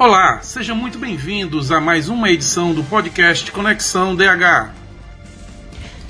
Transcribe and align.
Olá, 0.00 0.40
sejam 0.42 0.76
muito 0.76 0.96
bem-vindos 0.96 1.72
a 1.72 1.80
mais 1.80 2.08
uma 2.08 2.30
edição 2.30 2.72
do 2.72 2.84
podcast 2.84 3.50
Conexão 3.50 4.14
DH. 4.14 4.70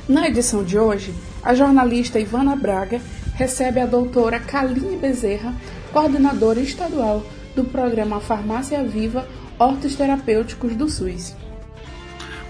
Na 0.07 0.29
edição 0.29 0.63
de 0.63 0.79
hoje, 0.79 1.15
a 1.43 1.55
jornalista 1.55 2.21
Ivana 2.21 2.55
Braga 2.55 3.01
recebe 3.33 3.81
a 3.81 3.87
doutora 3.87 4.39
Kaline 4.41 4.99
Bezerra, 4.99 5.55
coordenadora 5.91 6.61
estadual 6.61 7.25
do 7.57 7.65
programa 7.65 8.21
Farmácia 8.21 8.85
Viva 8.85 9.27
Hortos 9.59 9.95
Terapêuticos 9.95 10.77
do 10.77 10.87
SUS. 10.87 11.35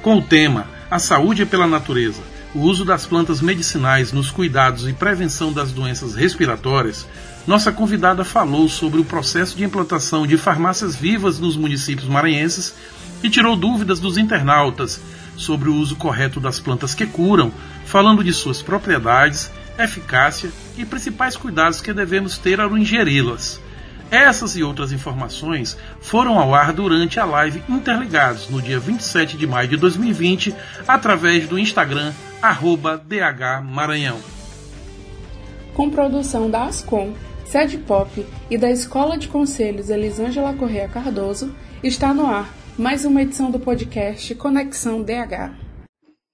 Com 0.03 0.17
o 0.17 0.23
tema 0.23 0.67
A 0.91 0.99
Saúde 0.99 1.43
é 1.43 1.47
pela 1.47 1.69
Natureza, 1.69 2.21
o 2.53 2.63
uso 2.63 2.85
das 2.85 3.07
plantas 3.07 3.41
medicinais 3.41 4.11
nos 4.11 4.29
cuidados 4.29 4.89
e 4.89 4.93
prevenção 4.93 5.53
das 5.53 5.71
doenças 5.71 6.17
respiratórias, 6.17 7.07
nossa 7.49 7.73
convidada 7.73 8.27
falou 8.27 8.69
sobre 8.69 9.01
o 9.01 9.05
processo 9.05 9.57
de 9.57 9.65
implantação 9.65 10.27
de 10.27 10.37
farmácias 10.37 10.95
vivas 10.95 11.39
nos 11.39 11.57
municípios 11.57 12.07
maranhenses 12.07 12.75
e 13.23 13.31
tirou 13.31 13.57
dúvidas 13.57 13.99
dos 13.99 14.19
internautas 14.19 15.01
sobre 15.35 15.71
o 15.71 15.75
uso 15.75 15.97
correto 15.97 16.39
das 16.41 16.61
plantas 16.61 16.95
que 16.95 17.07
curam, 17.07 17.51
falando 17.87 18.23
de 18.23 18.35
suas 18.35 18.61
propriedades, 18.61 19.51
eficácia 19.79 20.51
e 20.77 20.85
principais 20.85 21.39
cuidados 21.39 21.81
que 21.81 21.91
devemos 21.95 22.37
ter 22.37 22.61
ao 22.61 22.77
ingeri-las. 22.77 23.59
Essas 24.11 24.55
e 24.55 24.63
outras 24.63 24.93
informações 24.93 25.75
foram 26.03 26.39
ao 26.39 26.55
ar 26.55 26.75
durante 26.75 27.19
a 27.19 27.25
live 27.25 27.63
Interligados, 27.67 28.51
no 28.51 28.61
dia 28.61 28.79
27 28.79 29.39
de 29.39 29.47
maio 29.47 29.69
de 29.69 29.79
2020, 29.79 30.55
através 30.87 31.49
do 31.49 31.59
Instagram, 31.59 32.13
arroba 32.43 32.99
DH 32.99 33.65
Maranhão. 33.65 34.19
Com 35.73 35.89
produção 35.89 36.51
da 36.51 36.65
Ascom, 36.65 37.15
Sede 37.51 37.79
Pop 37.79 38.11
e 38.51 38.59
da 38.59 38.71
Escola 38.71 39.17
de 39.17 39.27
Conselhos 39.27 39.89
Elisângela 39.89 40.55
Correa 40.55 40.87
Cardoso, 40.87 41.47
está 41.83 42.13
no 42.13 42.27
ar 42.27 42.45
mais 42.79 43.07
uma 43.07 43.23
edição 43.23 43.51
do 43.51 43.59
podcast 43.59 44.35
Conexão 44.35 45.03
DH. 45.03 45.57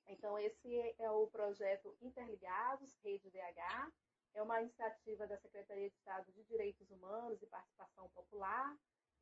Então, 0.08 0.36
esse 0.40 0.76
é 0.98 1.08
o 1.12 1.28
projeto 1.28 1.94
Interligados, 2.02 2.98
Rede 3.04 3.30
DH. 3.30 3.92
É 4.34 4.42
uma 4.42 4.60
iniciativa 4.60 5.24
da 5.28 5.36
Secretaria 5.38 5.88
de 5.88 5.94
Estado 5.94 6.32
de 6.32 6.42
Direitos 6.50 6.90
Humanos 6.90 7.40
e 7.40 7.46
Participação 7.46 8.10
Popular, 8.12 8.74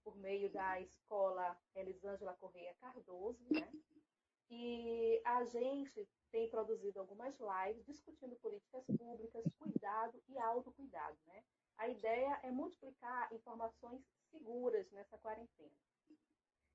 por 0.03 0.17
meio 0.17 0.51
da 0.51 0.81
Escola 0.81 1.55
Elisângela 1.77 2.35
Correia 2.41 2.75
Cardoso, 2.81 3.45
né? 3.51 3.69
E 4.49 5.21
a 5.27 5.45
gente 5.45 6.09
tem 6.31 6.49
produzido 6.49 7.01
algumas 7.01 7.35
lives 7.39 7.85
discutindo 7.85 8.35
políticas 8.37 8.83
públicas, 8.87 9.45
cuidado 9.59 10.19
e 10.27 10.39
autocuidado, 10.39 11.19
né? 11.27 11.43
A 11.79 11.89
ideia 11.89 12.41
é 12.43 12.51
multiplicar 12.51 13.33
informações 13.33 14.01
seguras 14.31 14.91
nessa 14.93 15.19
quarentena. 15.19 15.71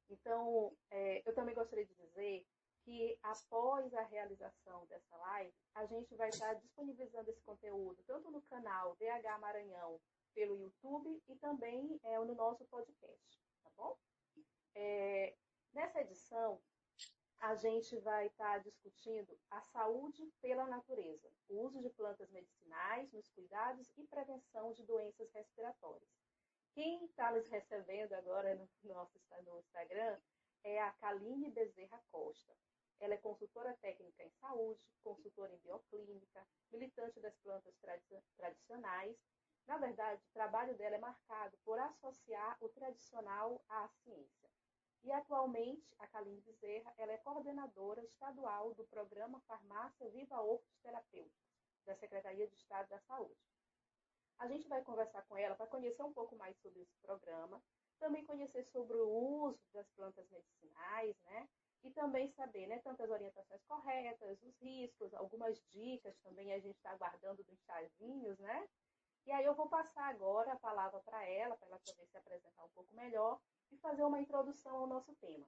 Então, 0.10 0.76
é, 0.90 1.22
eu 1.26 1.34
também 1.34 1.56
gostaria 1.56 1.86
de 1.86 1.96
dizer 1.96 2.46
que 2.84 3.20
após 3.22 3.94
a 3.94 4.02
realização 4.04 4.86
dessa 4.86 5.18
live, 5.18 5.54
a 5.76 5.86
gente 5.86 6.16
vai 6.16 6.30
estar 6.30 6.54
disponibilizando 6.54 7.30
esse 7.30 7.42
conteúdo 7.42 8.02
tanto 8.08 8.32
no 8.32 8.42
canal 8.44 8.96
DH 8.96 9.40
Maranhão 9.40 10.00
pelo 10.34 10.58
YouTube 10.58 11.22
e 11.28 11.36
também 11.36 12.00
é, 12.04 12.18
no 12.20 12.34
nosso 12.34 12.64
podcast, 12.66 13.42
tá 13.64 13.70
bom? 13.76 13.98
É, 14.74 15.36
nessa 15.74 16.00
edição, 16.00 16.62
a 17.40 17.56
gente 17.56 17.98
vai 18.00 18.28
estar 18.28 18.60
discutindo 18.60 19.38
a 19.50 19.62
saúde 19.62 20.26
pela 20.42 20.66
natureza, 20.66 21.30
o 21.48 21.62
uso 21.66 21.80
de 21.82 21.90
plantas 21.92 22.30
medicinais 22.32 23.12
nos 23.14 23.30
cuidados 23.30 23.92
e 23.96 24.08
prevenção 24.08 24.74
de 24.74 24.84
doenças 24.84 25.32
respiratórias. 25.32 26.10
Quem 26.74 27.06
está 27.06 27.32
nos 27.32 27.48
recebendo 27.48 28.14
agora 28.14 28.56
no 28.56 28.68
nosso 28.84 29.20
no 29.46 29.60
Instagram 29.60 30.20
é 30.64 30.82
a 30.82 30.92
Kaline 30.94 31.52
Bezerra 31.52 32.02
Costa. 32.12 32.56
Ela 33.00 33.14
é 33.14 33.18
consultora 33.18 33.76
técnica 33.82 34.24
em 34.24 34.32
saúde, 34.32 34.82
consultora 35.04 35.54
em 35.54 35.60
bioclínica, 35.60 36.48
militante 36.72 37.20
das 37.20 37.36
plantas 37.38 37.76
tradicionais. 38.36 39.16
Na 39.68 39.78
verdade, 39.78 40.22
o 40.24 40.34
trabalho 40.34 40.76
dela 40.78 40.96
é 40.96 41.00
marcado 41.00 41.58
por 41.64 41.80
associar 41.80 42.58
o 42.62 42.70
tradicional 42.70 43.64
à 43.70 43.88
ciência. 44.04 44.47
E 45.08 45.12
atualmente, 45.14 45.96
a 46.00 46.08
Kaline 46.08 46.42
Bezerra 46.42 46.94
ela 46.98 47.14
é 47.14 47.18
coordenadora 47.20 48.04
estadual 48.04 48.74
do 48.74 48.84
programa 48.88 49.40
Farmácia 49.48 50.10
Viva 50.10 50.42
Hortos 50.42 50.78
Terapêuticos, 50.84 51.48
da 51.86 51.96
Secretaria 51.96 52.46
de 52.46 52.54
Estado 52.54 52.90
da 52.90 53.00
Saúde. 53.00 53.40
A 54.38 54.50
gente 54.50 54.68
vai 54.68 54.84
conversar 54.84 55.22
com 55.22 55.38
ela 55.38 55.56
para 55.56 55.66
conhecer 55.66 56.04
um 56.04 56.12
pouco 56.12 56.36
mais 56.36 56.58
sobre 56.58 56.82
esse 56.82 56.94
programa, 56.98 57.64
também 57.98 58.26
conhecer 58.26 58.66
sobre 58.66 58.98
o 58.98 59.08
uso 59.08 59.58
das 59.72 59.90
plantas 59.92 60.30
medicinais, 60.30 61.16
né? 61.24 61.48
E 61.84 61.92
também 61.92 62.28
saber, 62.28 62.68
né, 62.68 62.80
tantas 62.80 63.10
orientações 63.10 63.64
corretas, 63.64 64.44
os 64.44 64.58
riscos, 64.60 65.14
algumas 65.14 65.58
dicas 65.70 66.18
também 66.18 66.52
a 66.52 66.60
gente 66.60 66.76
está 66.76 66.92
aguardando 66.92 67.42
dos 67.46 67.64
chazinhos, 67.64 68.38
né? 68.40 68.68
E 69.26 69.32
aí 69.32 69.46
eu 69.46 69.56
vou 69.56 69.70
passar 69.70 70.10
agora 70.10 70.52
a 70.52 70.60
palavra 70.60 71.00
para 71.00 71.26
ela, 71.26 71.56
para 71.56 71.70
ela 71.70 71.80
poder 71.80 72.06
se 72.08 72.18
apresentar 72.18 72.66
um 72.66 72.70
pouco 72.72 72.94
melhor 72.94 73.40
e 73.72 73.78
fazer 73.78 74.04
uma 74.04 74.20
introdução 74.20 74.76
ao 74.78 74.88
nosso 74.88 75.14
tema. 75.16 75.48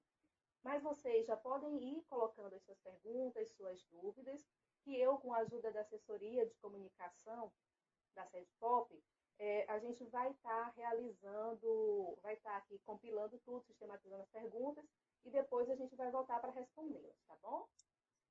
Mas 0.63 0.83
vocês 0.83 1.25
já 1.25 1.37
podem 1.37 1.77
ir 1.77 2.03
colocando 2.09 2.53
as 2.55 2.63
suas 2.63 2.79
perguntas, 2.79 3.51
suas 3.51 3.81
dúvidas, 3.85 4.45
que 4.83 4.99
eu, 4.99 5.17
com 5.17 5.33
a 5.33 5.39
ajuda 5.39 5.71
da 5.71 5.81
assessoria 5.81 6.45
de 6.45 6.55
comunicação 6.55 7.51
da 8.15 8.25
Sede 8.25 8.51
Pop, 8.59 8.93
é, 9.39 9.65
a 9.71 9.79
gente 9.79 10.03
vai 10.05 10.29
estar 10.31 10.65
tá 10.65 10.73
realizando, 10.75 12.17
vai 12.21 12.33
estar 12.33 12.51
tá 12.51 12.57
aqui 12.57 12.77
compilando 12.85 13.39
tudo, 13.45 13.63
sistematizando 13.65 14.21
as 14.21 14.29
perguntas, 14.29 14.85
e 15.25 15.29
depois 15.29 15.69
a 15.69 15.75
gente 15.75 15.95
vai 15.95 16.11
voltar 16.11 16.39
para 16.39 16.51
respondê-las, 16.51 17.15
tá 17.27 17.37
bom? 17.41 17.65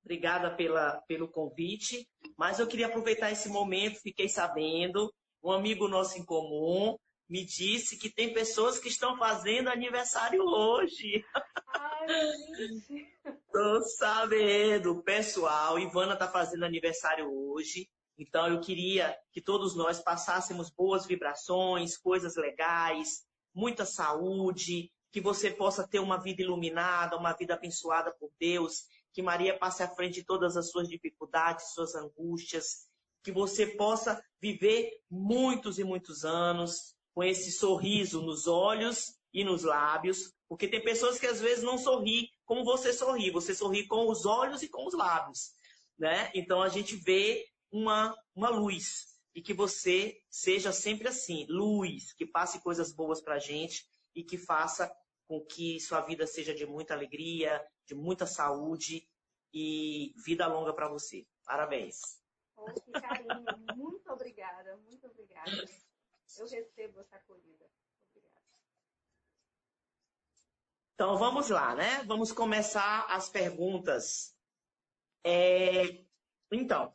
Obrigada 0.03 0.55
pela, 0.55 1.00
pelo 1.03 1.31
convite, 1.31 2.09
mas 2.37 2.59
eu 2.59 2.69
queria 2.69 2.87
aproveitar 2.87 3.31
esse 3.31 3.49
momento, 3.49 4.00
fiquei 4.00 4.28
sabendo, 4.28 5.12
um 5.43 5.50
amigo 5.50 5.88
nosso 5.88 6.19
em 6.19 6.25
comum 6.25 6.97
me 7.28 7.44
disse 7.44 7.99
que 7.99 8.09
tem 8.09 8.33
pessoas 8.33 8.78
que 8.78 8.89
estão 8.89 9.16
fazendo 9.19 9.69
aniversário 9.69 10.43
hoje. 10.43 11.25
Ai, 11.75 12.09
gente. 12.56 13.06
Tô 13.53 13.83
sabendo, 13.83 15.03
pessoal. 15.03 15.78
Ivana 15.78 16.15
está 16.15 16.27
fazendo 16.27 16.65
aniversário 16.65 17.31
hoje. 17.31 17.88
Então 18.19 18.49
eu 18.49 18.61
queria 18.61 19.17
que 19.31 19.41
todos 19.41 19.77
nós 19.77 20.00
passássemos 20.00 20.71
boas 20.71 21.06
vibrações, 21.06 21.97
coisas 21.97 22.34
legais, 22.37 23.25
muita 23.55 23.84
saúde, 23.84 24.91
que 25.12 25.21
você 25.21 25.50
possa 25.50 25.87
ter 25.87 25.99
uma 25.99 26.17
vida 26.17 26.43
iluminada, 26.43 27.17
uma 27.17 27.33
vida 27.33 27.55
abençoada 27.55 28.12
por 28.19 28.31
Deus, 28.38 28.84
que 29.12 29.22
Maria 29.22 29.59
passe 29.59 29.83
à 29.83 29.88
frente 29.88 30.15
de 30.15 30.25
todas 30.25 30.56
as 30.56 30.71
suas 30.71 30.88
dificuldades, 30.88 31.72
suas 31.72 31.94
angústias, 31.94 32.88
que 33.22 33.33
você 33.33 33.67
possa 33.67 34.22
viver 34.41 34.91
muitos 35.11 35.78
e 35.78 35.84
muitos 35.84 36.25
anos, 36.25 36.97
com 37.19 37.25
esse 37.25 37.51
sorriso 37.51 38.23
nos 38.23 38.47
olhos 38.47 39.19
e 39.34 39.43
nos 39.43 39.65
lábios, 39.65 40.33
porque 40.49 40.69
tem 40.69 40.81
pessoas 40.81 41.19
que 41.19 41.27
às 41.27 41.41
vezes 41.41 41.65
não 41.65 41.77
sorri 41.77 42.31
como 42.45 42.65
você 42.65 42.93
sorri, 42.93 43.29
você 43.33 43.53
sorri 43.53 43.89
com 43.89 44.09
os 44.09 44.25
olhos 44.25 44.62
e 44.62 44.69
com 44.69 44.87
os 44.87 44.95
lábios, 44.95 45.51
né? 45.99 46.31
Então 46.33 46.62
a 46.62 46.69
gente 46.69 46.95
vê 46.95 47.45
uma, 47.73 48.17
uma 48.37 48.51
luz 48.51 49.19
e 49.34 49.43
que 49.43 49.53
você 49.53 50.17
seja 50.31 50.71
sempre 50.71 51.09
assim, 51.09 51.45
luz, 51.49 52.12
que 52.12 52.25
passe 52.25 52.62
coisas 52.62 52.93
boas 52.93 53.21
para 53.21 53.41
gente 53.41 53.85
e 54.15 54.23
que 54.23 54.39
faça 54.39 54.89
com 55.27 55.45
que 55.45 55.81
sua 55.81 56.00
vida 56.03 56.25
seja 56.25 56.55
de 56.55 56.67
muita 56.67 56.95
alegria, 56.95 57.61
de 57.85 57.97
muita 57.97 58.27
saúde 58.27 59.05
e 59.53 60.15
vida 60.25 60.47
longa 60.47 60.73
para 60.73 60.89
você. 60.89 61.27
Parabéns. 61.45 61.97
Oh, 62.56 62.73
que 62.73 62.93
carinho. 62.93 63.45
Muito 63.75 64.09
obrigada, 64.09 64.77
muito 64.77 65.05
obrigada 65.09 65.67
eu 66.40 66.46
recebo 66.46 67.00
essa 67.00 67.17
acolhida. 67.17 67.69
Obrigada. 68.11 68.44
Então 70.94 71.17
vamos 71.19 71.49
lá, 71.49 71.75
né? 71.75 72.02
Vamos 72.05 72.32
começar 72.32 73.06
as 73.08 73.29
perguntas. 73.29 74.37
É... 75.25 76.05
Então, 76.52 76.94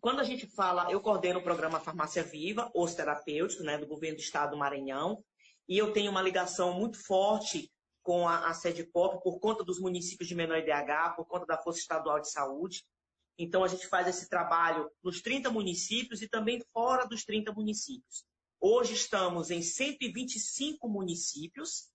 quando 0.00 0.20
a 0.20 0.24
gente 0.24 0.46
fala, 0.46 0.90
eu 0.90 1.00
coordeno 1.00 1.40
o 1.40 1.42
programa 1.42 1.80
Farmácia 1.80 2.22
Viva, 2.22 2.70
os 2.74 2.94
terapêuticos, 2.94 3.64
né, 3.64 3.78
do 3.78 3.86
governo 3.86 4.16
do 4.16 4.22
estado 4.22 4.50
do 4.50 4.56
Maranhão, 4.56 5.24
e 5.68 5.76
eu 5.76 5.92
tenho 5.92 6.10
uma 6.10 6.22
ligação 6.22 6.72
muito 6.74 6.96
forte 6.96 7.72
com 8.02 8.28
a, 8.28 8.48
a 8.48 8.54
sede 8.54 8.84
POP 8.84 9.20
por 9.22 9.40
conta 9.40 9.64
dos 9.64 9.80
municípios 9.80 10.28
de 10.28 10.34
menor 10.34 10.58
IDH, 10.58 11.16
por 11.16 11.26
conta 11.26 11.44
da 11.44 11.58
Força 11.58 11.80
Estadual 11.80 12.20
de 12.20 12.30
Saúde. 12.30 12.84
Então, 13.36 13.64
a 13.64 13.68
gente 13.68 13.88
faz 13.88 14.06
esse 14.06 14.28
trabalho 14.28 14.88
nos 15.02 15.20
30 15.20 15.50
municípios 15.50 16.22
e 16.22 16.28
também 16.28 16.62
fora 16.72 17.04
dos 17.04 17.24
30 17.24 17.52
municípios. 17.52 18.24
Hoje 18.60 18.94
estamos 18.94 19.50
em 19.50 19.60
125 19.60 20.88
municípios, 20.88 21.90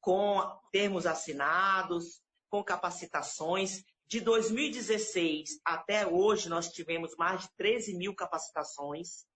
com 0.00 0.40
termos 0.72 1.06
assinados, 1.06 2.22
com 2.48 2.64
capacitações. 2.64 3.84
De 4.06 4.20
2016 4.20 5.60
até 5.64 6.06
hoje, 6.06 6.48
nós 6.48 6.70
tivemos 6.70 7.14
mais 7.16 7.42
de 7.42 7.48
13 7.56 7.94
mil 7.94 8.14
capacitações. 8.14 9.26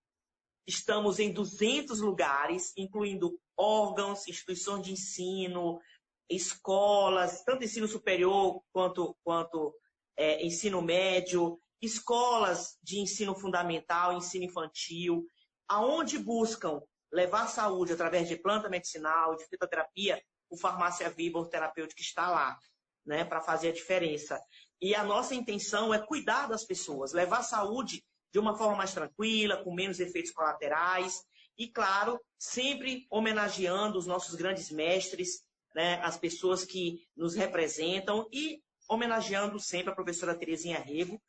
estamos 0.67 1.19
em 1.19 1.33
200 1.33 2.01
lugares, 2.01 2.73
incluindo 2.77 3.39
órgãos, 3.57 4.27
instituições 4.29 4.83
de 4.85 4.93
ensino, 4.93 5.81
escolas, 6.29 7.43
tanto 7.45 7.65
ensino 7.65 7.89
superior 7.89 8.63
quanto, 8.73 9.17
quanto 9.25 9.75
é, 10.17 10.45
ensino 10.47 10.81
médio, 10.81 11.61
escolas 11.83 12.79
de 12.83 13.01
ensino 13.01 13.35
fundamental, 13.35 14.17
ensino 14.17 14.45
infantil, 14.45 15.27
aonde 15.71 16.19
buscam 16.19 16.83
levar 17.13 17.47
saúde 17.47 17.93
através 17.93 18.29
de 18.29 18.37
planta 18.37 18.69
medicinal, 18.69 19.37
de 19.37 19.47
fitoterapia, 19.47 20.21
o 20.51 20.57
Farmácia 20.57 21.09
Viva, 21.09 21.39
o 21.39 21.47
terapêutico 21.47 22.01
está 22.01 22.29
lá, 22.29 22.59
né, 23.07 23.25
para 23.25 23.41
fazer 23.41 23.69
a 23.69 23.73
diferença. 23.73 24.43
E 24.81 24.97
a 24.97 25.05
nossa 25.05 25.33
intenção 25.33 25.95
é 25.95 26.05
cuidar 26.05 26.49
das 26.49 26.65
pessoas, 26.65 27.13
levar 27.13 27.45
saúde 27.45 28.05
de 28.33 28.39
uma 28.41 28.57
forma 28.59 28.77
mais 28.77 28.93
tranquila, 28.93 29.63
com 29.63 29.73
menos 29.73 30.01
efeitos 30.01 30.33
colaterais, 30.33 31.23
e, 31.57 31.69
claro, 31.69 32.21
sempre 32.37 33.07
homenageando 33.09 33.97
os 33.97 34.07
nossos 34.07 34.35
grandes 34.35 34.71
mestres, 34.71 35.45
né, 35.73 36.01
as 36.03 36.17
pessoas 36.17 36.65
que 36.65 37.07
nos 37.17 37.37
representam 37.37 38.29
e 38.33 38.61
homenageando 38.89 39.61
sempre 39.61 39.93
a 39.93 39.95
professora 39.95 40.37
Terezinha 40.37 40.81
Rego, 40.81 41.23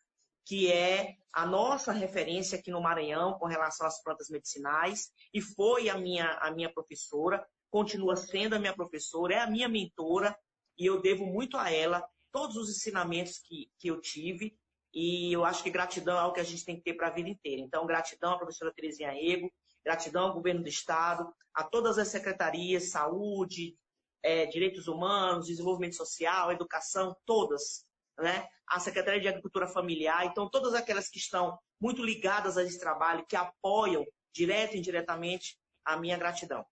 que 0.51 0.69
é 0.69 1.15
a 1.31 1.45
nossa 1.45 1.93
referência 1.93 2.59
aqui 2.59 2.69
no 2.71 2.81
Maranhão 2.81 3.39
com 3.39 3.45
relação 3.45 3.87
às 3.87 4.03
plantas 4.03 4.27
medicinais, 4.29 5.09
e 5.33 5.39
foi 5.39 5.87
a 5.87 5.97
minha, 5.97 6.29
a 6.41 6.51
minha 6.51 6.69
professora, 6.69 7.41
continua 7.69 8.17
sendo 8.17 8.53
a 8.53 8.59
minha 8.59 8.75
professora, 8.75 9.35
é 9.35 9.39
a 9.39 9.49
minha 9.49 9.69
mentora, 9.69 10.37
e 10.77 10.85
eu 10.85 11.01
devo 11.01 11.25
muito 11.25 11.55
a 11.55 11.71
ela 11.71 12.05
todos 12.33 12.57
os 12.57 12.69
ensinamentos 12.69 13.39
que, 13.39 13.71
que 13.79 13.87
eu 13.87 14.01
tive, 14.01 14.53
e 14.93 15.31
eu 15.31 15.45
acho 15.45 15.63
que 15.63 15.69
gratidão 15.69 16.17
é 16.17 16.19
algo 16.19 16.35
que 16.35 16.41
a 16.41 16.43
gente 16.43 16.65
tem 16.65 16.75
que 16.75 16.83
ter 16.83 16.95
para 16.95 17.07
a 17.07 17.13
vida 17.13 17.29
inteira. 17.29 17.61
Então, 17.61 17.85
gratidão 17.85 18.33
à 18.33 18.37
professora 18.37 18.73
Terezinha 18.73 19.13
Ego, 19.13 19.49
gratidão 19.85 20.23
ao 20.25 20.33
governo 20.33 20.63
do 20.63 20.67
Estado, 20.67 21.33
a 21.55 21.63
todas 21.63 21.97
as 21.97 22.09
secretarias, 22.09 22.89
saúde, 22.89 23.77
é, 24.21 24.47
direitos 24.47 24.89
humanos, 24.89 25.47
desenvolvimento 25.47 25.95
social, 25.95 26.51
educação, 26.51 27.15
todas, 27.25 27.85
né? 28.21 28.47
A 28.67 28.79
Secretaria 28.79 29.19
de 29.19 29.27
Agricultura 29.27 29.67
Familiar, 29.67 30.25
então 30.25 30.49
todas 30.49 30.73
aquelas 30.73 31.09
que 31.09 31.17
estão 31.17 31.59
muito 31.79 32.03
ligadas 32.03 32.57
a 32.57 32.63
esse 32.63 32.79
trabalho, 32.79 33.25
que 33.25 33.35
apoiam 33.35 34.05
direto 34.33 34.75
e 34.75 34.79
indiretamente 34.79 35.59
a 35.83 35.97
minha 35.97 36.17
gratidão. 36.17 36.65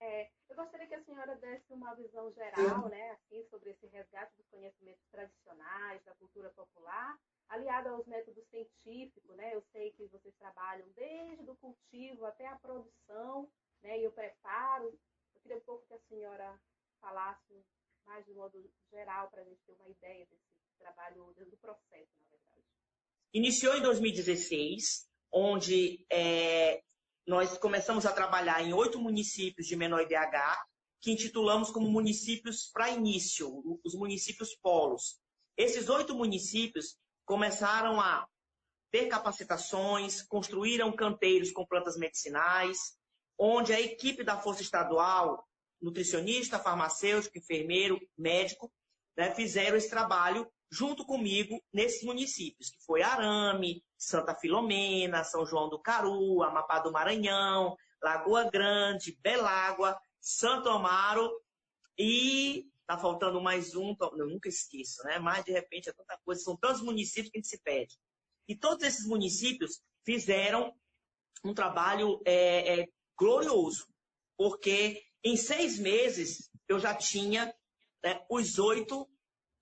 É, 0.00 0.30
eu 0.48 0.56
gostaria 0.56 0.86
que 0.86 0.94
a 0.94 1.02
senhora 1.02 1.34
desse 1.36 1.72
uma 1.72 1.94
visão 1.94 2.30
geral, 2.32 2.88
né, 2.88 3.10
assim, 3.12 3.42
sobre 3.48 3.70
esse 3.70 3.86
resgate 3.86 4.36
dos 4.36 4.46
conhecimentos 4.48 5.04
tradicionais, 5.10 6.04
da 6.04 6.14
cultura 6.14 6.50
popular, 6.50 7.18
aliado 7.48 7.88
aos 7.88 8.06
métodos 8.06 8.44
científicos, 8.48 9.36
né? 9.36 9.54
Eu 9.54 9.62
sei 9.72 9.92
que 9.92 10.06
vocês 10.08 10.34
trabalham 10.36 10.88
desde 10.94 11.50
o 11.50 11.56
cultivo 11.56 12.24
até 12.26 12.46
a 12.46 12.56
produção, 12.56 13.50
né, 13.82 13.98
e 14.00 14.06
o 14.06 14.12
preparo. 14.12 14.86
Eu 15.34 15.40
queria 15.40 15.56
um 15.56 15.62
pouco 15.62 15.86
que 15.86 15.94
a 15.94 16.00
senhora 16.08 16.60
falasse 17.00 17.64
mais 18.06 18.24
de 18.24 18.32
modo 18.32 18.58
geral 18.90 19.28
para 19.30 19.42
a 19.42 19.44
gente 19.44 19.60
ter 19.66 19.72
uma 19.72 19.88
ideia 19.88 20.26
desse 20.26 20.54
trabalho, 20.78 21.34
do 21.36 21.56
processo, 21.56 22.12
na 22.20 22.26
verdade. 22.30 22.62
Iniciou 23.32 23.76
em 23.76 23.82
2016, 23.82 25.08
onde 25.32 26.04
é, 26.10 26.82
nós 27.26 27.58
começamos 27.58 28.06
a 28.06 28.12
trabalhar 28.12 28.62
em 28.62 28.72
oito 28.72 28.98
municípios 28.98 29.66
de 29.66 29.76
menor 29.76 30.02
IDH, 30.02 30.64
que 31.00 31.12
intitulamos 31.12 31.70
como 31.70 31.90
municípios 31.90 32.70
para 32.72 32.90
início, 32.90 33.62
os 33.84 33.94
municípios 33.94 34.54
polos. 34.54 35.18
Esses 35.56 35.88
oito 35.88 36.14
municípios 36.14 36.98
começaram 37.24 38.00
a 38.00 38.26
ter 38.90 39.06
capacitações, 39.06 40.22
construíram 40.22 40.92
canteiros 40.92 41.50
com 41.50 41.66
plantas 41.66 41.96
medicinais, 41.96 42.78
onde 43.38 43.72
a 43.72 43.80
equipe 43.80 44.22
da 44.22 44.40
Força 44.40 44.62
Estadual, 44.62 45.44
nutricionista, 45.84 46.58
farmacêutico, 46.58 47.38
enfermeiro, 47.38 48.00
médico, 48.16 48.72
né, 49.16 49.34
fizeram 49.34 49.76
esse 49.76 49.90
trabalho 49.90 50.50
junto 50.70 51.04
comigo 51.04 51.62
nesses 51.72 52.02
municípios, 52.02 52.70
que 52.70 52.82
foi 52.84 53.02
Arame, 53.02 53.84
Santa 53.96 54.34
Filomena, 54.34 55.22
São 55.22 55.46
João 55.46 55.68
do 55.68 55.80
Caru, 55.80 56.42
Amapá 56.42 56.80
do 56.80 56.90
Maranhão, 56.90 57.76
Lagoa 58.02 58.50
Grande, 58.50 59.16
Belágua, 59.22 59.96
Santo 60.20 60.68
Amaro 60.68 61.30
e 61.98 62.66
tá 62.86 62.98
faltando 62.98 63.40
mais 63.40 63.74
um, 63.74 63.94
eu 64.16 64.26
nunca 64.26 64.48
esqueço, 64.48 65.02
né? 65.04 65.18
Mas 65.18 65.44
de 65.44 65.52
repente 65.52 65.88
é 65.88 65.92
tanta 65.92 66.18
coisa, 66.24 66.42
são 66.42 66.56
tantos 66.56 66.82
municípios 66.82 67.30
que 67.30 67.38
a 67.38 67.40
gente 67.40 67.48
se 67.48 67.62
pede. 67.62 67.96
E 68.48 68.56
todos 68.56 68.84
esses 68.84 69.06
municípios 69.06 69.82
fizeram 70.04 70.74
um 71.44 71.54
trabalho 71.54 72.20
é, 72.24 72.80
é, 72.80 72.88
glorioso, 73.16 73.86
porque 74.36 75.02
em 75.24 75.36
seis 75.36 75.78
meses 75.78 76.50
eu 76.68 76.78
já 76.78 76.94
tinha 76.94 77.54
né, 78.02 78.24
os 78.30 78.58
oito 78.58 79.08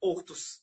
hortos, 0.00 0.62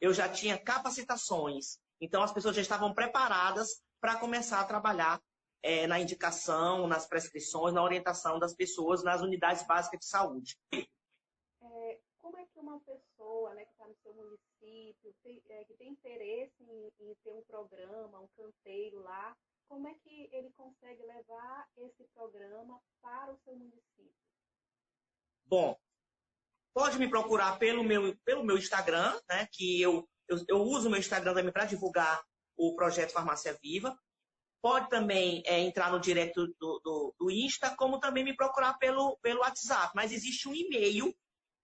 eu 0.00 0.12
já 0.12 0.28
tinha 0.28 0.58
capacitações, 0.58 1.78
então, 2.00 2.22
as 2.22 2.32
pessoas 2.32 2.56
já 2.56 2.62
estavam 2.62 2.94
preparadas 2.94 3.82
para 4.00 4.18
começar 4.18 4.60
a 4.60 4.64
trabalhar 4.64 5.22
é, 5.62 5.86
na 5.86 6.00
indicação, 6.00 6.86
nas 6.86 7.06
prescrições, 7.06 7.74
na 7.74 7.82
orientação 7.82 8.38
das 8.38 8.54
pessoas 8.54 9.04
nas 9.04 9.20
unidades 9.20 9.66
básicas 9.66 10.00
de 10.00 10.06
saúde. 10.06 10.58
É, 10.72 12.00
como 12.16 12.38
é 12.38 12.46
que 12.46 12.58
uma 12.58 12.80
pessoa 12.80 13.54
né, 13.54 13.66
que 13.66 13.72
está 13.72 13.86
no 13.86 13.94
seu 13.96 14.14
município, 14.14 15.14
tem, 15.22 15.42
é, 15.50 15.64
que 15.64 15.74
tem 15.74 15.90
interesse 15.90 16.64
em, 16.64 16.90
em 17.00 17.14
ter 17.22 17.34
um 17.34 17.42
programa, 17.42 18.20
um 18.20 18.28
canteiro 18.28 19.02
lá, 19.02 19.36
como 19.68 19.86
é 19.86 19.94
que 20.02 20.30
ele 20.32 20.50
consegue 20.52 21.02
levar 21.02 21.68
esse 21.76 22.02
programa 22.14 22.80
para 23.02 23.32
o 23.32 23.38
seu 23.44 23.54
município? 23.54 24.29
Bom, 25.50 25.76
pode 26.72 26.96
me 26.96 27.10
procurar 27.10 27.58
pelo 27.58 27.82
meu, 27.82 28.16
pelo 28.24 28.44
meu 28.44 28.56
Instagram, 28.56 29.20
né, 29.28 29.48
que 29.52 29.82
eu 29.82 30.08
eu, 30.30 30.38
eu 30.48 30.62
uso 30.62 30.86
o 30.86 30.90
meu 30.90 31.00
Instagram 31.00 31.34
também 31.34 31.52
para 31.52 31.64
divulgar 31.64 32.22
o 32.56 32.76
projeto 32.76 33.12
Farmácia 33.12 33.58
Viva. 33.60 33.98
Pode 34.62 34.88
também 34.88 35.42
é, 35.44 35.58
entrar 35.58 35.90
no 35.90 35.98
direto 35.98 36.46
do, 36.58 36.80
do, 36.84 37.12
do, 37.18 37.30
Insta, 37.30 37.74
como 37.76 37.98
também 37.98 38.22
me 38.22 38.36
procurar 38.36 38.74
pelo, 38.74 39.18
pelo 39.22 39.40
WhatsApp. 39.40 39.90
Mas 39.94 40.12
existe 40.12 40.46
um 40.48 40.54
e-mail, 40.54 41.12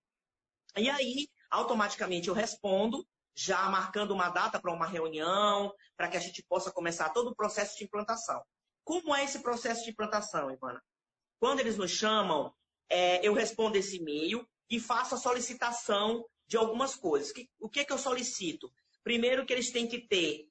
E 0.76 0.88
aí, 0.88 1.28
automaticamente 1.50 2.28
eu 2.28 2.34
respondo, 2.34 3.04
já 3.34 3.68
marcando 3.68 4.12
uma 4.12 4.28
data 4.28 4.60
para 4.60 4.72
uma 4.72 4.86
reunião, 4.86 5.74
para 5.96 6.08
que 6.08 6.16
a 6.16 6.20
gente 6.20 6.42
possa 6.48 6.70
começar 6.70 7.10
todo 7.10 7.30
o 7.30 7.34
processo 7.34 7.76
de 7.76 7.84
implantação. 7.84 8.42
Como 8.84 9.14
é 9.14 9.24
esse 9.24 9.40
processo 9.40 9.82
de 9.84 9.90
implantação, 9.90 10.50
Ivana? 10.50 10.82
Quando 11.40 11.60
eles 11.60 11.76
nos 11.76 11.90
chamam, 11.90 12.52
é, 12.88 13.26
eu 13.26 13.32
respondo 13.32 13.76
esse 13.76 13.96
e-mail 13.96 14.46
e 14.70 14.80
faço 14.80 15.14
a 15.14 15.18
solicitação 15.18 16.24
de 16.46 16.56
algumas 16.56 16.94
coisas. 16.94 17.32
O 17.60 17.68
que, 17.68 17.84
que 17.84 17.92
eu 17.92 17.98
solicito? 17.98 18.72
Primeiro 19.02 19.44
que 19.44 19.52
eles 19.52 19.70
têm 19.70 19.86
que 19.86 20.00
ter, 20.00 20.48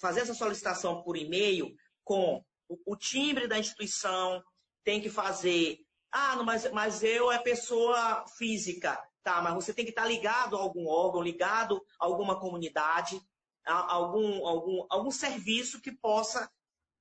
fazer 0.00 0.20
essa 0.20 0.34
solicitação 0.34 1.02
por 1.02 1.16
e-mail 1.16 1.74
com 2.04 2.44
o, 2.86 2.96
timbre 2.96 3.48
da 3.48 3.58
instituição, 3.58 4.42
tem 4.84 5.00
que 5.00 5.08
fazer, 5.08 5.78
ah, 6.12 6.42
mas, 6.42 6.70
mas 6.72 7.02
eu 7.02 7.30
é 7.32 7.38
pessoa 7.38 8.24
física, 8.36 8.98
tá, 9.22 9.40
mas 9.42 9.54
você 9.54 9.72
tem 9.72 9.84
que 9.84 9.90
estar 9.90 10.06
ligado 10.06 10.56
a 10.56 10.60
algum 10.60 10.86
órgão, 10.86 11.22
ligado 11.22 11.82
a 12.00 12.06
alguma 12.06 12.38
comunidade, 12.38 13.20
a 13.66 13.94
algum, 13.94 14.46
algum, 14.46 14.86
algum 14.88 15.10
serviço 15.10 15.80
que 15.80 15.92
possa 15.92 16.50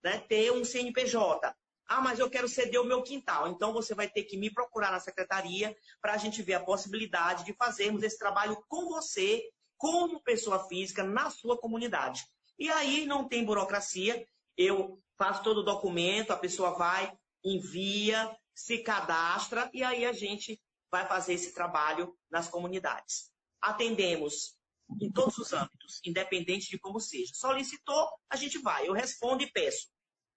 né, 0.03 0.19
ter 0.19 0.51
um 0.51 0.63
CNPJ. 0.63 1.53
Ah, 1.87 2.01
mas 2.01 2.19
eu 2.19 2.29
quero 2.29 2.49
ceder 2.49 2.81
o 2.81 2.85
meu 2.85 3.01
quintal. 3.01 3.47
Então 3.47 3.71
você 3.71 3.95
vai 3.95 4.09
ter 4.09 4.23
que 4.23 4.37
me 4.37 4.53
procurar 4.53 4.91
na 4.91 4.99
secretaria 4.99 5.75
para 6.01 6.13
a 6.13 6.17
gente 6.17 6.41
ver 6.41 6.55
a 6.55 6.63
possibilidade 6.63 7.45
de 7.45 7.53
fazermos 7.53 8.03
esse 8.03 8.17
trabalho 8.17 8.61
com 8.67 8.89
você 8.89 9.43
como 9.77 10.21
pessoa 10.21 10.67
física 10.67 11.03
na 11.03 11.29
sua 11.29 11.57
comunidade. 11.57 12.25
E 12.59 12.69
aí 12.69 13.05
não 13.05 13.27
tem 13.27 13.45
burocracia, 13.45 14.27
eu 14.57 15.01
faço 15.17 15.43
todo 15.43 15.59
o 15.59 15.63
documento, 15.63 16.31
a 16.31 16.37
pessoa 16.37 16.71
vai, 16.71 17.15
envia, 17.43 18.35
se 18.53 18.79
cadastra 18.79 19.69
e 19.73 19.83
aí 19.83 20.05
a 20.05 20.11
gente 20.11 20.59
vai 20.91 21.07
fazer 21.07 21.33
esse 21.33 21.53
trabalho 21.53 22.17
nas 22.29 22.47
comunidades. 22.47 23.31
Atendemos 23.61 24.57
em 25.01 25.11
todos 25.11 25.37
os 25.37 25.53
âmbitos, 25.53 25.99
independente 26.05 26.69
de 26.69 26.79
como 26.79 26.99
seja. 26.99 27.33
Solicitou, 27.35 28.09
a 28.29 28.35
gente 28.35 28.57
vai. 28.57 28.87
Eu 28.87 28.93
respondo 28.93 29.43
e 29.43 29.51
peço. 29.51 29.87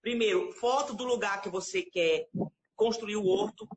Primeiro, 0.02 0.52
foto 0.52 0.95
do 0.95 1.04
lugar 1.04 1.42
que 1.42 1.49
você 1.49 1.83
quer 1.83 2.28
construir 2.75 3.16
o 3.16 3.26
horto. 3.26 3.69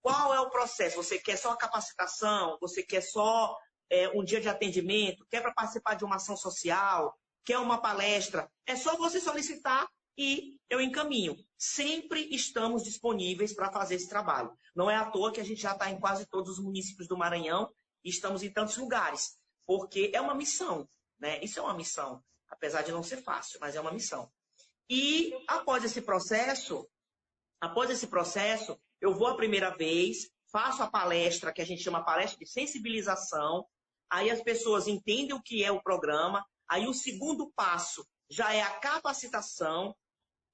Qual 0.00 0.32
é 0.32 0.40
o 0.40 0.50
processo? 0.50 0.96
Você 0.96 1.18
quer 1.18 1.36
só 1.36 1.50
a 1.50 1.56
capacitação? 1.56 2.56
Você 2.60 2.82
quer 2.82 3.00
só 3.00 3.56
é, 3.90 4.08
um 4.10 4.24
dia 4.24 4.40
de 4.40 4.48
atendimento? 4.48 5.26
Quer 5.28 5.42
para 5.42 5.52
participar 5.52 5.94
de 5.94 6.04
uma 6.04 6.16
ação 6.16 6.36
social? 6.36 7.18
Quer 7.44 7.58
uma 7.58 7.80
palestra? 7.80 8.50
É 8.66 8.76
só 8.76 8.96
você 8.96 9.20
solicitar 9.20 9.88
e 10.16 10.58
eu 10.68 10.80
encaminho. 10.80 11.36
Sempre 11.58 12.28
estamos 12.34 12.84
disponíveis 12.84 13.52
para 13.52 13.72
fazer 13.72 13.96
esse 13.96 14.08
trabalho. 14.08 14.56
Não 14.74 14.90
é 14.90 14.96
à 14.96 15.10
toa 15.10 15.32
que 15.32 15.40
a 15.40 15.44
gente 15.44 15.60
já 15.60 15.72
está 15.72 15.90
em 15.90 15.98
quase 15.98 16.26
todos 16.26 16.58
os 16.58 16.64
municípios 16.64 17.08
do 17.08 17.16
Maranhão 17.16 17.72
e 18.04 18.10
estamos 18.10 18.42
em 18.42 18.52
tantos 18.52 18.76
lugares, 18.76 19.38
porque 19.66 20.10
é 20.14 20.20
uma 20.20 20.34
missão, 20.34 20.88
né? 21.18 21.42
Isso 21.42 21.58
é 21.58 21.62
uma 21.62 21.74
missão, 21.74 22.22
apesar 22.48 22.82
de 22.82 22.92
não 22.92 23.02
ser 23.02 23.18
fácil, 23.22 23.58
mas 23.60 23.74
é 23.74 23.80
uma 23.80 23.92
missão. 23.92 24.30
E 24.90 25.32
após 25.46 25.84
esse 25.84 26.02
processo, 26.02 26.84
após 27.60 27.88
esse 27.90 28.08
processo, 28.08 28.76
eu 29.00 29.14
vou 29.14 29.28
a 29.28 29.36
primeira 29.36 29.70
vez, 29.70 30.28
faço 30.50 30.82
a 30.82 30.90
palestra, 30.90 31.52
que 31.52 31.62
a 31.62 31.64
gente 31.64 31.82
chama 31.82 32.04
palestra 32.04 32.36
de 32.36 32.50
sensibilização, 32.50 33.64
aí 34.10 34.28
as 34.28 34.42
pessoas 34.42 34.88
entendem 34.88 35.32
o 35.32 35.42
que 35.42 35.62
é 35.62 35.70
o 35.70 35.80
programa, 35.80 36.44
aí 36.68 36.88
o 36.88 36.92
segundo 36.92 37.52
passo 37.54 38.04
já 38.28 38.52
é 38.52 38.62
a 38.62 38.80
capacitação, 38.80 39.94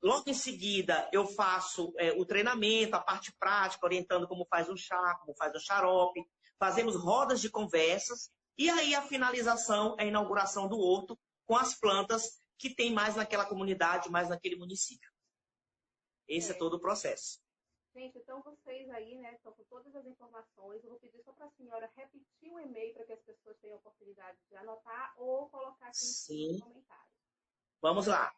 Logo 0.02 0.24
em 0.28 0.34
seguida, 0.34 1.08
eu 1.12 1.26
faço 1.26 1.92
é, 1.98 2.12
o 2.12 2.24
treinamento, 2.24 2.94
a 2.94 3.00
parte 3.00 3.34
prática, 3.40 3.86
orientando 3.86 4.28
como 4.28 4.46
faz 4.48 4.68
um 4.68 4.76
chá, 4.76 5.16
como 5.20 5.34
faz 5.36 5.54
um 5.54 5.58
xarope. 5.58 6.24
Fazemos 6.58 6.94
rodas 6.94 7.40
de 7.40 7.50
conversas. 7.50 8.30
E 8.58 8.68
aí, 8.70 8.94
a 8.94 9.02
finalização 9.02 9.96
é 9.98 10.04
a 10.04 10.06
inauguração 10.06 10.68
do 10.68 10.78
horto 10.78 11.18
com 11.46 11.56
as 11.56 11.74
plantas 11.74 12.40
que 12.58 12.74
tem 12.74 12.92
mais 12.92 13.14
naquela 13.16 13.46
comunidade, 13.46 14.10
mais 14.10 14.28
naquele 14.28 14.56
município. 14.56 15.10
Esse 16.28 16.52
é, 16.52 16.54
é 16.54 16.58
todo 16.58 16.74
o 16.74 16.80
processo. 16.80 17.40
Gente, 17.94 18.18
então 18.18 18.42
vocês 18.42 18.90
aí, 18.90 19.16
né, 19.16 19.32
estão 19.34 19.52
com 19.52 19.64
todas 19.64 19.96
as 19.96 20.04
informações. 20.04 20.84
Eu 20.84 20.90
vou 20.90 20.98
pedir 20.98 21.22
só 21.22 21.32
para 21.32 21.46
a 21.46 21.50
senhora 21.52 21.90
repetir 21.96 22.52
o 22.52 22.60
e-mail 22.60 22.92
para 22.92 23.06
que 23.06 23.14
as 23.14 23.22
pessoas 23.22 23.56
tenham 23.58 23.76
a 23.76 23.78
oportunidade 23.78 24.36
de 24.50 24.56
anotar 24.56 25.14
ou 25.16 25.48
colocar 25.48 25.86
aqui 25.86 25.96
Sim. 25.96 26.52
nos 26.52 26.60
comentários. 26.60 27.16
Vamos 27.80 28.06
lá. 28.06 28.36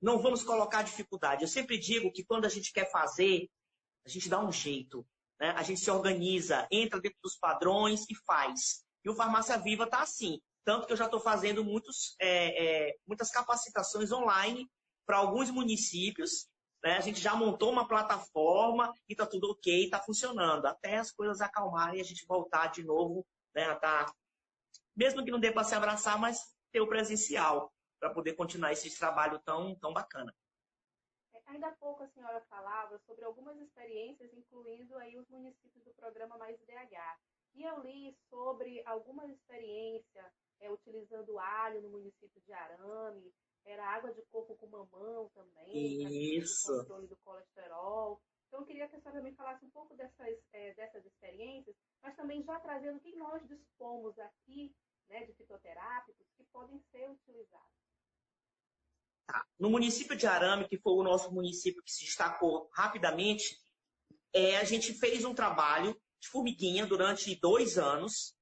Não 0.01 0.19
vamos 0.19 0.43
colocar 0.43 0.83
dificuldade. 0.83 1.43
Eu 1.43 1.47
sempre 1.47 1.77
digo 1.77 2.11
que 2.11 2.23
quando 2.23 2.45
a 2.45 2.49
gente 2.49 2.71
quer 2.71 2.91
fazer, 2.91 3.49
a 4.05 4.09
gente 4.09 4.29
dá 4.29 4.39
um 4.39 4.51
jeito. 4.51 5.05
Né? 5.39 5.49
A 5.51 5.63
gente 5.63 5.79
se 5.79 5.89
organiza, 5.89 6.67
entra 6.71 6.99
dentro 6.99 7.19
dos 7.23 7.37
padrões 7.37 8.05
e 8.09 8.15
faz. 8.15 8.82
E 9.03 9.09
o 9.09 9.15
Farmácia 9.15 9.57
Viva 9.57 9.83
está 9.83 10.01
assim. 10.01 10.41
Tanto 10.63 10.87
que 10.87 10.93
eu 10.93 10.97
já 10.97 11.05
estou 11.05 11.19
fazendo 11.19 11.63
muitos, 11.63 12.15
é, 12.19 12.87
é, 12.87 12.95
muitas 13.05 13.29
capacitações 13.29 14.11
online 14.11 14.69
para 15.05 15.17
alguns 15.17 15.49
municípios. 15.49 16.47
Né? 16.83 16.97
A 16.97 17.01
gente 17.01 17.19
já 17.19 17.35
montou 17.35 17.71
uma 17.71 17.87
plataforma 17.87 18.93
e 19.09 19.13
está 19.13 19.25
tudo 19.25 19.51
ok, 19.51 19.85
está 19.85 19.99
funcionando. 19.99 20.65
Até 20.65 20.97
as 20.97 21.11
coisas 21.11 21.41
acalmarem 21.41 21.97
e 21.97 22.01
a 22.01 22.05
gente 22.05 22.25
voltar 22.25 22.67
de 22.67 22.83
novo 22.83 23.25
né, 23.53 23.65
a 23.65 23.75
tá, 23.75 24.13
mesmo 24.95 25.23
que 25.23 25.31
não 25.31 25.39
dê 25.39 25.51
para 25.51 25.63
se 25.63 25.75
abraçar, 25.75 26.19
mas 26.19 26.55
ter 26.71 26.81
o 26.81 26.87
presencial 26.87 27.71
para 27.99 28.13
poder 28.13 28.33
continuar 28.33 28.71
esse 28.71 28.97
trabalho 28.97 29.39
tão, 29.39 29.75
tão 29.75 29.93
bacana. 29.93 30.33
É, 31.33 31.41
ainda 31.45 31.67
há 31.67 31.71
pouco 31.73 32.03
a 32.03 32.07
senhora 32.07 32.41
falava 32.49 32.97
sobre 32.99 33.23
algumas 33.23 33.57
experiências, 33.59 34.33
incluindo 34.33 34.95
aí 34.97 35.17
os 35.17 35.27
municípios 35.29 35.83
do 35.83 35.93
programa 35.93 36.37
Mais 36.37 36.59
DH. 36.59 37.19
E 37.55 37.63
eu 37.63 37.81
li 37.81 38.15
sobre 38.29 38.81
algumas 38.85 39.29
experiências 39.29 40.31
é, 40.59 40.71
utilizando 40.71 41.37
alho 41.37 41.81
no 41.81 41.89
município 41.89 42.41
de 42.41 42.53
Arame, 42.53 43.33
era 43.65 43.87
água 43.95 44.13
de 44.13 44.21
coco 44.23 44.55
com 44.57 44.67
mamão 44.67 45.29
também, 45.33 46.37
Isso. 46.37 46.67
controle 46.79 47.07
do 47.07 47.17
colesterol. 47.17 48.21
Então, 48.47 48.61
eu 48.61 48.65
queria 48.65 48.87
que 48.87 48.95
a 48.95 49.01
senhora 49.01 49.21
me 49.21 49.33
falasse 49.33 49.65
um 49.65 49.69
pouco 49.69 49.95
dessas, 49.95 50.37
é, 50.51 50.73
dessas 50.75 51.05
experiências, 51.05 51.75
mas 52.01 52.15
também 52.15 52.43
já 52.43 52.59
trazendo 52.59 52.97
o 52.97 52.99
que 52.99 53.15
nós 53.15 53.41
dispomos 53.47 54.17
aqui 54.19 54.75
né, 55.09 55.25
de 55.25 55.33
fitoterápicos 55.33 56.27
que 56.37 56.43
podem 56.51 56.79
ser 56.91 57.09
utilizados. 57.09 57.83
Tá. 59.25 59.45
No 59.57 59.69
município 59.69 60.15
de 60.15 60.27
Arame, 60.27 60.67
que 60.67 60.77
foi 60.77 60.93
o 60.93 61.03
nosso 61.03 61.33
município 61.33 61.81
que 61.83 61.91
se 61.91 62.05
destacou 62.05 62.69
rapidamente, 62.73 63.57
é, 64.33 64.57
a 64.57 64.63
gente 64.63 64.93
fez 64.93 65.23
um 65.23 65.33
trabalho 65.33 65.99
de 66.23 66.29
formiguinha 66.29 66.85
durante 66.85 67.35
dois 67.35 67.77
anos, 67.77 68.33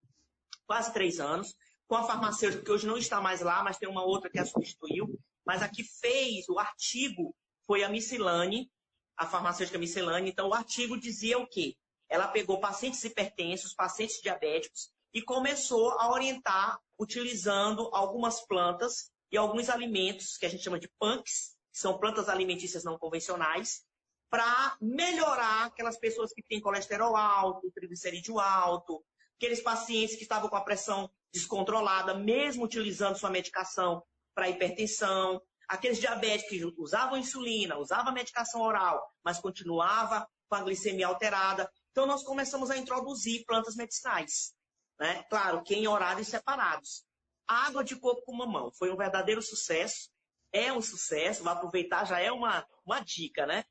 quase 0.68 0.94
três 0.94 1.20
anos, 1.20 1.56
com 1.88 1.96
a 1.96 2.04
farmacêutica, 2.04 2.64
que 2.64 2.72
hoje 2.72 2.88
não 2.88 2.98
está 2.98 3.20
mais 3.20 3.42
lá, 3.42 3.64
mas 3.64 3.78
tem 3.78 3.90
uma 3.90 4.06
outra 4.06 4.30
que 4.30 4.40
a 4.40 4.46
substituiu. 4.46 5.20
Mas 5.46 5.64
a 5.64 5.68
que 5.68 5.84
fez 5.84 6.48
o 6.48 6.60
artigo 6.60 7.36
foi 7.66 7.84
a 7.84 7.90
Missilane, 7.90 8.72
a 9.18 9.26
farmacêutica 9.26 9.80
Missilane. 9.80 10.30
Então, 10.30 10.50
o 10.50 10.54
artigo 10.54 10.98
dizia 10.98 11.40
o 11.40 11.48
quê? 11.48 11.76
Ela 12.08 12.28
pegou 12.28 12.60
pacientes 12.60 13.04
hipertensos, 13.04 13.74
pacientes 13.74 14.22
diabéticos, 14.22 14.92
e 15.14 15.22
começou 15.22 15.92
a 16.00 16.12
orientar 16.12 16.80
utilizando 17.00 17.90
algumas 17.94 18.46
plantas 18.46 19.12
e 19.32 19.38
alguns 19.38 19.70
alimentos 19.70 20.38
que 20.38 20.46
a 20.46 20.50
gente 20.50 20.64
chama 20.64 20.80
de 20.80 20.90
punks, 21.00 21.58
que 21.74 21.80
são 21.80 21.98
plantas 21.98 22.30
alimentícias 22.30 22.84
não 22.84 22.98
convencionais, 22.98 23.84
para 24.32 24.78
melhorar 24.80 25.66
aquelas 25.66 26.00
pessoas 26.00 26.32
que 26.34 26.42
têm 26.42 26.62
colesterol 26.62 27.18
alto, 27.18 27.70
triglicerídeo 27.72 28.40
alto, 28.40 29.04
aqueles 29.36 29.62
pacientes 29.62 30.16
que 30.16 30.24
estavam 30.24 30.50
com 30.50 30.56
a 30.56 30.64
pressão 30.64 31.12
descontrolada, 31.34 32.14
mesmo 32.14 32.64
utilizando 32.64 33.18
sua 33.18 33.30
medicação 33.30 34.02
para 34.34 34.50
hipertensão, 34.50 35.42
aqueles 35.68 36.00
diabéticos 36.00 36.50
que 36.50 36.82
usavam 36.82 37.18
insulina, 37.18 37.78
usavam 37.78 38.14
medicação 38.14 38.62
oral, 38.62 39.06
mas 39.22 39.38
continuava 39.38 40.26
com 40.48 40.56
a 40.56 40.62
glicemia 40.62 41.08
alterada. 41.08 41.70
Então 41.92 42.06
nós 42.06 42.24
começamos 42.24 42.72
a 42.72 42.78
introduzir 42.78 43.44
plantas 43.46 43.76
medicinais. 43.76 44.54
Né? 44.98 45.24
Claro 45.30 45.62
que 45.62 45.76
em 45.76 45.88
horários 45.88 46.30
separados. 46.30 47.04
Água 47.46 47.84
de 47.84 47.98
coco 47.98 48.22
com 48.22 48.34
mamão 48.34 48.72
foi 48.72 48.90
um 48.90 48.96
verdadeiro 48.96 49.42
sucesso. 49.42 50.10
É 50.54 50.72
um 50.72 50.82
sucesso, 50.82 51.44
vai 51.44 51.54
aproveitar, 51.54 52.06
já 52.06 52.20
é 52.20 52.32
uma, 52.32 52.66
uma 52.86 53.02
dica, 53.02 53.46
né? 53.46 53.66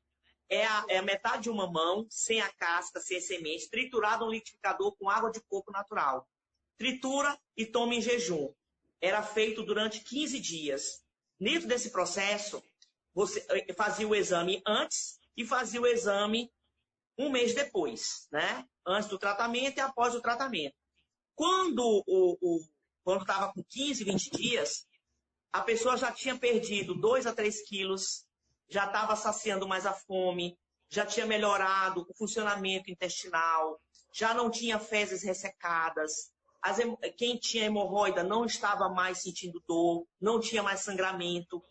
É 0.51 0.65
a, 0.65 0.85
é 0.89 0.97
a 0.97 1.01
metade 1.01 1.43
de 1.43 1.49
uma 1.49 1.71
mão, 1.71 2.05
sem 2.09 2.41
a 2.41 2.51
casca, 2.51 2.99
sem 2.99 3.17
a 3.17 3.21
semente, 3.21 3.69
triturado 3.69 4.25
no 4.25 4.31
liquidificador 4.31 4.93
com 4.97 5.09
água 5.09 5.31
de 5.31 5.39
coco 5.39 5.71
natural. 5.71 6.27
Tritura 6.77 7.39
e 7.55 7.65
toma 7.65 7.95
em 7.95 8.01
jejum. 8.01 8.53
Era 8.99 9.23
feito 9.23 9.63
durante 9.63 10.01
15 10.01 10.39
dias. 10.41 11.05
Dentro 11.39 11.69
desse 11.69 11.89
processo, 11.89 12.61
você 13.13 13.45
eh, 13.49 13.73
fazia 13.73 14.05
o 14.05 14.13
exame 14.13 14.61
antes 14.67 15.19
e 15.37 15.45
fazia 15.45 15.79
o 15.79 15.87
exame 15.87 16.51
um 17.17 17.29
mês 17.29 17.55
depois, 17.55 18.27
né? 18.29 18.67
Antes 18.85 19.07
do 19.07 19.17
tratamento 19.17 19.77
e 19.77 19.81
após 19.81 20.13
o 20.15 20.21
tratamento. 20.21 20.75
Quando 21.33 22.03
o, 22.05 22.37
o 22.41 22.59
quando 23.03 23.21
estava 23.21 23.53
com 23.53 23.63
15, 23.63 24.03
20 24.03 24.31
dias, 24.31 24.85
a 25.51 25.61
pessoa 25.61 25.97
já 25.97 26.11
tinha 26.11 26.37
perdido 26.37 26.93
2 26.93 27.25
a 27.25 27.33
3 27.33 27.67
quilos, 27.67 28.25
já 28.71 28.85
estava 28.85 29.17
saciando 29.17 29.67
mais 29.67 29.85
a 29.85 29.91
fome, 29.93 30.57
já 30.89 31.05
tinha 31.05 31.25
melhorado 31.25 32.05
o 32.09 32.13
funcionamento 32.15 32.89
intestinal, 32.89 33.79
já 34.13 34.33
não 34.33 34.49
tinha 34.49 34.79
fezes 34.79 35.23
ressecadas, 35.23 36.31
as, 36.61 36.77
quem 37.17 37.37
tinha 37.37 37.65
hemorroida 37.65 38.23
não 38.23 38.45
estava 38.45 38.87
mais 38.87 39.21
sentindo 39.21 39.61
dor, 39.67 40.07
não 40.21 40.39
tinha 40.39 40.63
mais 40.63 40.79
sangramento. 40.81 41.61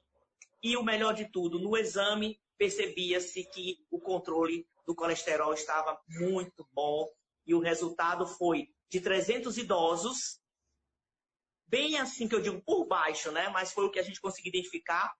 E 0.62 0.76
o 0.76 0.82
melhor 0.82 1.14
de 1.14 1.30
tudo, 1.30 1.58
no 1.58 1.76
exame 1.76 2.38
percebia-se 2.58 3.44
que 3.44 3.78
o 3.90 3.98
controle 3.98 4.68
do 4.86 4.94
colesterol 4.94 5.54
estava 5.54 5.98
muito 6.06 6.68
bom 6.72 7.08
e 7.46 7.54
o 7.54 7.60
resultado 7.60 8.26
foi 8.26 8.68
de 8.90 9.00
300 9.00 9.56
idosos, 9.56 10.38
bem 11.66 11.96
assim 11.98 12.28
que 12.28 12.34
eu 12.34 12.42
digo 12.42 12.60
por 12.62 12.84
baixo, 12.86 13.30
né? 13.32 13.48
Mas 13.48 13.72
foi 13.72 13.86
o 13.86 13.90
que 13.90 13.98
a 13.98 14.02
gente 14.02 14.20
conseguiu 14.20 14.50
identificar, 14.50 15.10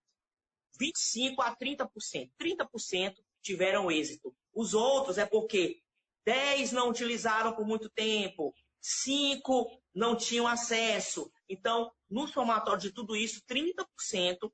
25 0.81 1.43
a 1.43 1.55
30%. 1.55 2.31
30% 2.39 3.15
tiveram 3.39 3.91
êxito. 3.91 4.35
Os 4.51 4.73
outros 4.73 5.19
é 5.19 5.25
porque 5.27 5.79
10 6.25 6.71
não 6.71 6.89
utilizaram 6.89 7.53
por 7.53 7.67
muito 7.67 7.87
tempo, 7.89 8.51
5 8.81 9.79
não 9.93 10.15
tinham 10.15 10.47
acesso. 10.47 11.31
Então, 11.47 11.91
no 12.09 12.27
somatório 12.27 12.81
de 12.81 12.91
tudo 12.91 13.15
isso, 13.15 13.43
30% 13.47 14.51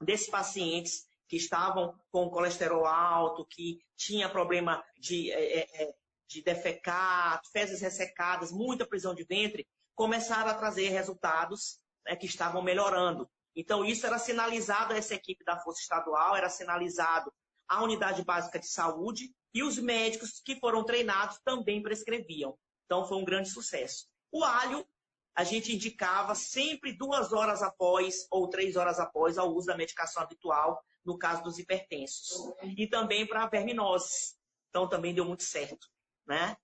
desses 0.00 0.30
pacientes 0.30 1.08
que 1.28 1.36
estavam 1.36 1.98
com 2.12 2.30
colesterol 2.30 2.86
alto, 2.86 3.44
que 3.44 3.80
tinha 3.96 4.28
problema 4.28 4.84
de, 4.98 5.32
é, 5.32 5.60
é, 5.60 5.82
é, 5.82 5.94
de 6.28 6.42
defecar, 6.42 7.42
fezes 7.52 7.80
ressecadas, 7.80 8.52
muita 8.52 8.86
prisão 8.86 9.14
de 9.14 9.24
ventre, 9.24 9.66
começaram 9.96 10.50
a 10.50 10.54
trazer 10.54 10.88
resultados 10.90 11.80
né, 12.06 12.14
que 12.14 12.26
estavam 12.26 12.62
melhorando. 12.62 13.28
Então, 13.60 13.84
isso 13.84 14.06
era 14.06 14.18
sinalizado 14.18 14.94
a 14.94 14.96
essa 14.96 15.14
equipe 15.14 15.44
da 15.44 15.58
Força 15.58 15.82
Estadual, 15.82 16.34
era 16.34 16.48
sinalizado 16.48 17.30
à 17.68 17.82
Unidade 17.82 18.24
Básica 18.24 18.58
de 18.58 18.66
Saúde 18.66 19.34
e 19.52 19.62
os 19.62 19.78
médicos 19.78 20.40
que 20.42 20.58
foram 20.58 20.82
treinados 20.82 21.38
também 21.44 21.82
prescreviam. 21.82 22.58
Então, 22.86 23.06
foi 23.06 23.18
um 23.18 23.24
grande 23.24 23.50
sucesso. 23.50 24.06
O 24.32 24.42
alho, 24.42 24.88
a 25.34 25.44
gente 25.44 25.74
indicava 25.74 26.34
sempre 26.34 26.96
duas 26.96 27.34
horas 27.34 27.62
após 27.62 28.26
ou 28.30 28.48
três 28.48 28.76
horas 28.76 28.98
após 28.98 29.36
ao 29.36 29.54
uso 29.54 29.66
da 29.66 29.76
medicação 29.76 30.22
habitual, 30.22 30.82
no 31.04 31.18
caso 31.18 31.42
dos 31.42 31.58
hipertensos. 31.58 32.30
E 32.78 32.86
também 32.86 33.26
para 33.26 33.46
verminoses. 33.46 34.38
Então, 34.70 34.88
também 34.88 35.14
deu 35.14 35.26
muito 35.26 35.42
certo. 35.42 35.86
Né? 36.26 36.56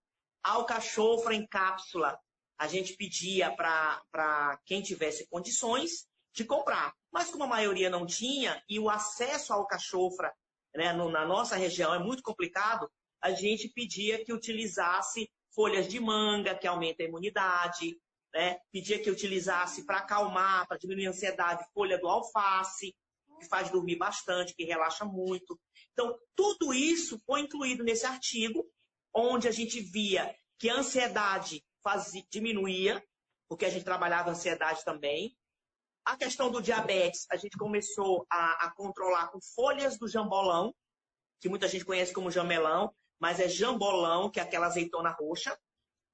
Alcachofra 0.43 1.35
em 1.35 1.47
cápsula, 1.47 2.19
a 2.57 2.67
gente 2.67 2.95
pedia 2.95 3.55
para 3.55 4.59
quem 4.65 4.81
tivesse 4.81 5.29
condições 5.29 6.09
de 6.37 6.45
comprar. 6.45 6.95
Mas 7.11 7.31
como 7.31 7.45
a 7.45 7.49
maioria 7.49 7.89
não 7.89 8.07
tinha, 8.07 8.63
e 8.69 8.79
o 8.79 8.91
acesso 8.91 9.53
ao 9.53 9.61
alcachofra 9.61 10.33
né, 10.75 10.93
no, 10.93 11.11
na 11.11 11.25
nossa 11.25 11.57
região 11.57 11.95
é 11.95 11.99
muito 11.99 12.23
complicado, 12.23 12.89
a 13.23 13.33
gente 13.33 13.69
pedia 13.69 14.23
que 14.23 14.33
utilizasse 14.33 15.31
folhas 15.55 15.89
de 15.89 15.99
manga, 15.99 16.55
que 16.55 16.67
aumenta 16.67 17.03
a 17.03 17.07
imunidade, 17.07 17.99
né? 18.35 18.59
pedia 18.71 19.03
que 19.03 19.11
utilizasse 19.11 19.87
para 19.87 19.99
acalmar, 19.99 20.69
para 20.69 20.77
diminuir 20.77 21.07
a 21.07 21.11
ansiedade, 21.11 21.65
folha 21.73 21.99
do 21.99 22.07
alface, 22.07 22.95
que 23.41 23.49
faz 23.49 23.71
dormir 23.71 23.97
bastante, 23.97 24.55
que 24.55 24.65
relaxa 24.65 25.07
muito. 25.07 25.59
Então, 25.93 26.15
tudo 26.35 26.75
isso 26.75 27.19
foi 27.25 27.41
incluído 27.41 27.83
nesse 27.83 28.05
artigo, 28.05 28.67
onde 29.15 29.49
a 29.49 29.51
gente 29.51 29.81
via 29.81 30.35
que 30.59 30.69
a 30.69 30.77
ansiedade 30.77 31.65
fazia, 31.83 32.23
diminuía, 32.31 33.03
porque 33.49 33.65
a 33.65 33.71
gente 33.71 33.85
trabalhava 33.85 34.31
ansiedade 34.31 34.85
também. 34.85 35.35
A 36.07 36.17
questão 36.17 36.53
do 36.53 36.63
diabetes, 36.63 37.27
a 37.33 37.37
gente 37.37 37.59
começou 37.59 38.25
a, 38.31 38.67
a 38.67 38.71
controlar 38.71 39.27
com 39.27 39.41
folhas 39.41 39.99
do 39.99 40.07
jambolão, 40.07 40.73
que 41.41 41.49
muita 41.49 41.67
gente 41.67 41.85
conhece 41.85 42.13
como 42.13 42.31
jamelão, 42.31 42.95
mas 43.19 43.41
é 43.41 43.49
jambolão, 43.49 44.31
que 44.31 44.39
é 44.39 44.43
aquela 44.45 44.67
azeitona 44.67 45.11
roxa. 45.11 45.59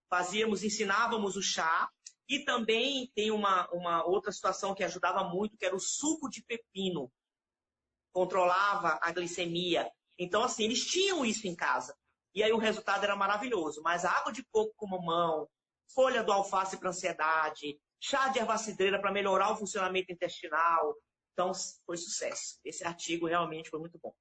Fazíamos, 0.09 0.63
ensinávamos 0.65 1.37
o 1.37 1.43
chá. 1.43 1.91
E 2.27 2.39
também 2.39 3.13
tem 3.15 3.31
uma, 3.31 3.69
uma 3.71 4.03
outra 4.07 4.33
situação 4.33 4.75
que 4.75 4.83
ajudava 4.83 5.25
muito, 5.25 5.59
que 5.59 5.67
era 5.67 5.77
o 5.77 5.81
suco 5.81 6.31
de 6.31 6.43
pepino. 6.43 7.13
Controlava 8.15 8.99
a 9.03 9.13
glicemia. 9.13 9.93
Então, 10.19 10.43
assim, 10.43 10.65
eles 10.65 10.87
tinham 10.87 11.23
isso 11.23 11.47
em 11.47 11.55
casa. 11.55 11.95
E 12.35 12.43
aí 12.43 12.53
o 12.53 12.59
resultado 12.59 13.05
era 13.05 13.15
maravilhoso. 13.15 13.83
Mas 13.83 14.07
a 14.07 14.11
água 14.11 14.33
de 14.33 14.43
coco 14.45 14.73
com 14.75 14.87
mamão, 14.87 15.47
folha 15.95 16.23
do 16.23 16.33
alface 16.33 16.79
para 16.79 16.89
ansiedade, 16.89 17.79
chá 18.03 18.29
de 18.29 18.41
erva 18.41 18.59
cidreira 18.59 19.01
para 19.01 19.13
melhorar 19.13 19.53
o 19.53 19.57
funcionamento 19.57 20.13
intestinal. 20.13 20.97
Então, 21.33 21.53
foi 21.87 21.97
sucesso. 21.97 22.59
Esse 22.65 22.85
artigo 22.85 23.27
realmente 23.27 23.71
foi 23.71 23.79
muito 23.79 23.99
bom. 24.03 24.13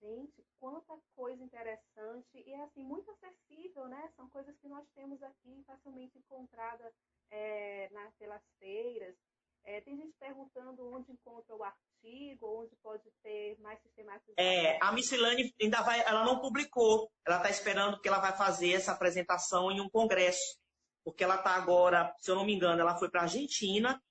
Gente, 0.00 0.44
quanta 0.60 0.94
coisa 1.16 1.42
interessante 1.42 2.44
e 2.46 2.54
assim 2.54 2.82
muito 2.82 3.10
acessível, 3.10 3.88
né? 3.88 4.12
São 4.14 4.28
coisas 4.28 4.54
que 4.58 4.68
nós 4.68 4.86
temos 4.94 5.20
aqui 5.22 5.64
facilmente 5.66 6.18
encontradas 6.18 6.92
é, 7.30 7.88
na, 7.90 8.12
pelas 8.18 8.42
feiras. 8.58 9.16
É, 9.64 9.80
tem 9.80 9.96
gente 9.96 10.14
perguntando 10.20 10.86
onde 10.92 11.10
encontra 11.10 11.56
o 11.56 11.64
artigo, 11.64 12.60
onde 12.60 12.76
pode 12.82 13.10
ter 13.22 13.58
mais 13.60 13.80
sistematizado. 13.80 14.34
É, 14.36 14.78
a 14.82 14.92
Missilane 14.92 15.54
ainda 15.60 15.80
vai, 15.80 16.00
ela 16.00 16.22
não 16.22 16.38
publicou. 16.38 17.10
Ela 17.26 17.38
está 17.38 17.48
esperando 17.48 17.98
que 17.98 18.06
ela 18.06 18.20
vai 18.20 18.36
fazer 18.36 18.72
essa 18.72 18.92
apresentação 18.92 19.72
em 19.72 19.80
um 19.80 19.88
congresso, 19.88 20.60
porque 21.04 21.22
ela 21.22 21.36
está 21.36 21.50
agora, 21.50 22.14
se 22.18 22.30
eu 22.30 22.34
não 22.34 22.44
me 22.44 22.54
engano, 22.54 22.80
ela 22.80 22.96
foi 22.96 23.10
para 23.10 23.20
a 23.20 23.24
Argentina, 23.24 24.02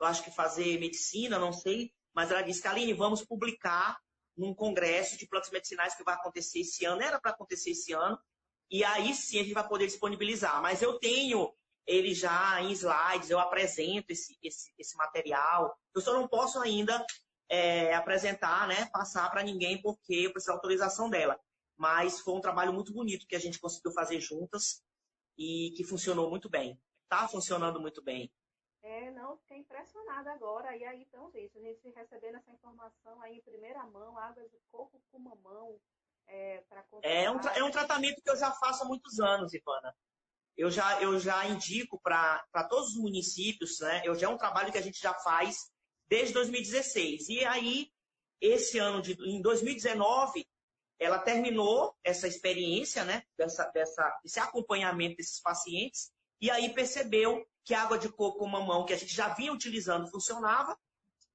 eu 0.00 0.06
acho 0.06 0.22
que 0.22 0.30
fazer 0.30 0.78
medicina, 0.78 1.38
não 1.38 1.52
sei, 1.52 1.92
mas 2.14 2.30
ela 2.30 2.42
disse, 2.42 2.62
Kaline, 2.62 2.92
vamos 2.92 3.24
publicar 3.24 3.98
num 4.36 4.54
congresso 4.54 5.16
de 5.16 5.26
plantas 5.26 5.50
medicinais 5.50 5.94
que 5.94 6.04
vai 6.04 6.14
acontecer 6.14 6.60
esse 6.60 6.84
ano, 6.84 7.02
era 7.02 7.20
para 7.20 7.30
acontecer 7.30 7.70
esse 7.70 7.92
ano, 7.92 8.18
e 8.70 8.84
aí 8.84 9.14
sim 9.14 9.38
a 9.38 9.42
gente 9.42 9.54
vai 9.54 9.66
poder 9.66 9.86
disponibilizar. 9.86 10.60
Mas 10.62 10.82
eu 10.82 10.98
tenho 10.98 11.52
ele 11.86 12.14
já 12.14 12.60
em 12.60 12.72
slides, 12.72 13.30
eu 13.30 13.38
apresento 13.38 14.12
esse, 14.12 14.38
esse, 14.42 14.72
esse 14.78 14.96
material. 14.96 15.76
Eu 15.94 16.00
só 16.00 16.12
não 16.12 16.28
posso 16.28 16.58
ainda 16.60 17.04
é, 17.48 17.94
apresentar, 17.94 18.66
né, 18.68 18.88
passar 18.92 19.30
para 19.30 19.42
ninguém, 19.42 19.80
porque 19.82 20.14
eu 20.14 20.32
preciso 20.32 20.52
da 20.52 20.54
autorização 20.54 21.10
dela. 21.10 21.38
Mas 21.76 22.20
foi 22.20 22.34
um 22.34 22.40
trabalho 22.40 22.72
muito 22.72 22.92
bonito 22.92 23.26
que 23.26 23.36
a 23.36 23.40
gente 23.40 23.58
conseguiu 23.58 23.92
fazer 23.92 24.20
juntas 24.20 24.82
e 25.36 25.72
que 25.76 25.84
funcionou 25.84 26.30
muito 26.30 26.48
bem. 26.48 26.78
Está 27.04 27.28
funcionando 27.28 27.80
muito 27.80 28.02
bem. 28.02 28.32
É, 28.82 29.10
não, 29.12 29.36
fiquei 29.38 29.58
impressionada 29.58 30.32
agora. 30.32 30.76
E 30.76 30.84
aí, 30.84 31.02
então, 31.02 31.30
gente, 31.30 31.56
a 31.56 31.60
gente 31.60 31.88
recebendo 31.90 32.36
essa 32.36 32.50
informação 32.50 33.20
aí 33.22 33.36
em 33.36 33.42
primeira 33.42 33.84
mão, 33.86 34.18
água 34.18 34.42
de 34.48 34.58
coco 34.70 35.00
com 35.10 35.18
mamão, 35.18 35.78
é, 36.26 36.62
para 36.68 36.84
é, 37.02 37.30
um 37.30 37.38
é 37.40 37.64
um 37.64 37.70
tratamento 37.70 38.22
que 38.22 38.30
eu 38.30 38.36
já 38.36 38.50
faço 38.52 38.82
há 38.84 38.86
muitos 38.86 39.20
anos, 39.20 39.52
Ivana. 39.52 39.94
Eu 40.56 40.70
já, 40.70 41.00
eu 41.02 41.18
já 41.18 41.46
indico 41.46 42.00
para 42.00 42.44
todos 42.68 42.90
os 42.90 42.96
municípios, 42.96 43.78
né? 43.80 44.02
Eu 44.04 44.14
já 44.14 44.26
é 44.26 44.30
um 44.30 44.36
trabalho 44.36 44.70
que 44.70 44.78
a 44.78 44.82
gente 44.82 45.00
já 45.00 45.14
faz 45.14 45.70
desde 46.08 46.34
2016. 46.34 47.28
E 47.28 47.44
aí, 47.44 47.90
esse 48.40 48.78
ano 48.78 49.00
de 49.00 49.12
em 49.24 49.40
2019, 49.40 50.46
ela 51.02 51.18
terminou 51.18 51.96
essa 52.04 52.28
experiência, 52.28 53.04
né? 53.04 53.22
Dessa, 53.36 53.64
dessa, 53.70 54.20
esse 54.24 54.38
acompanhamento 54.38 55.16
desses 55.16 55.40
pacientes, 55.40 56.10
e 56.40 56.50
aí 56.50 56.72
percebeu 56.72 57.46
que 57.64 57.74
a 57.74 57.82
água 57.82 57.98
de 57.98 58.08
coco 58.08 58.38
com 58.38 58.46
mamão 58.46 58.84
que 58.84 58.92
a 58.92 58.96
gente 58.96 59.14
já 59.14 59.28
vinha 59.28 59.52
utilizando 59.52 60.10
funcionava. 60.10 60.76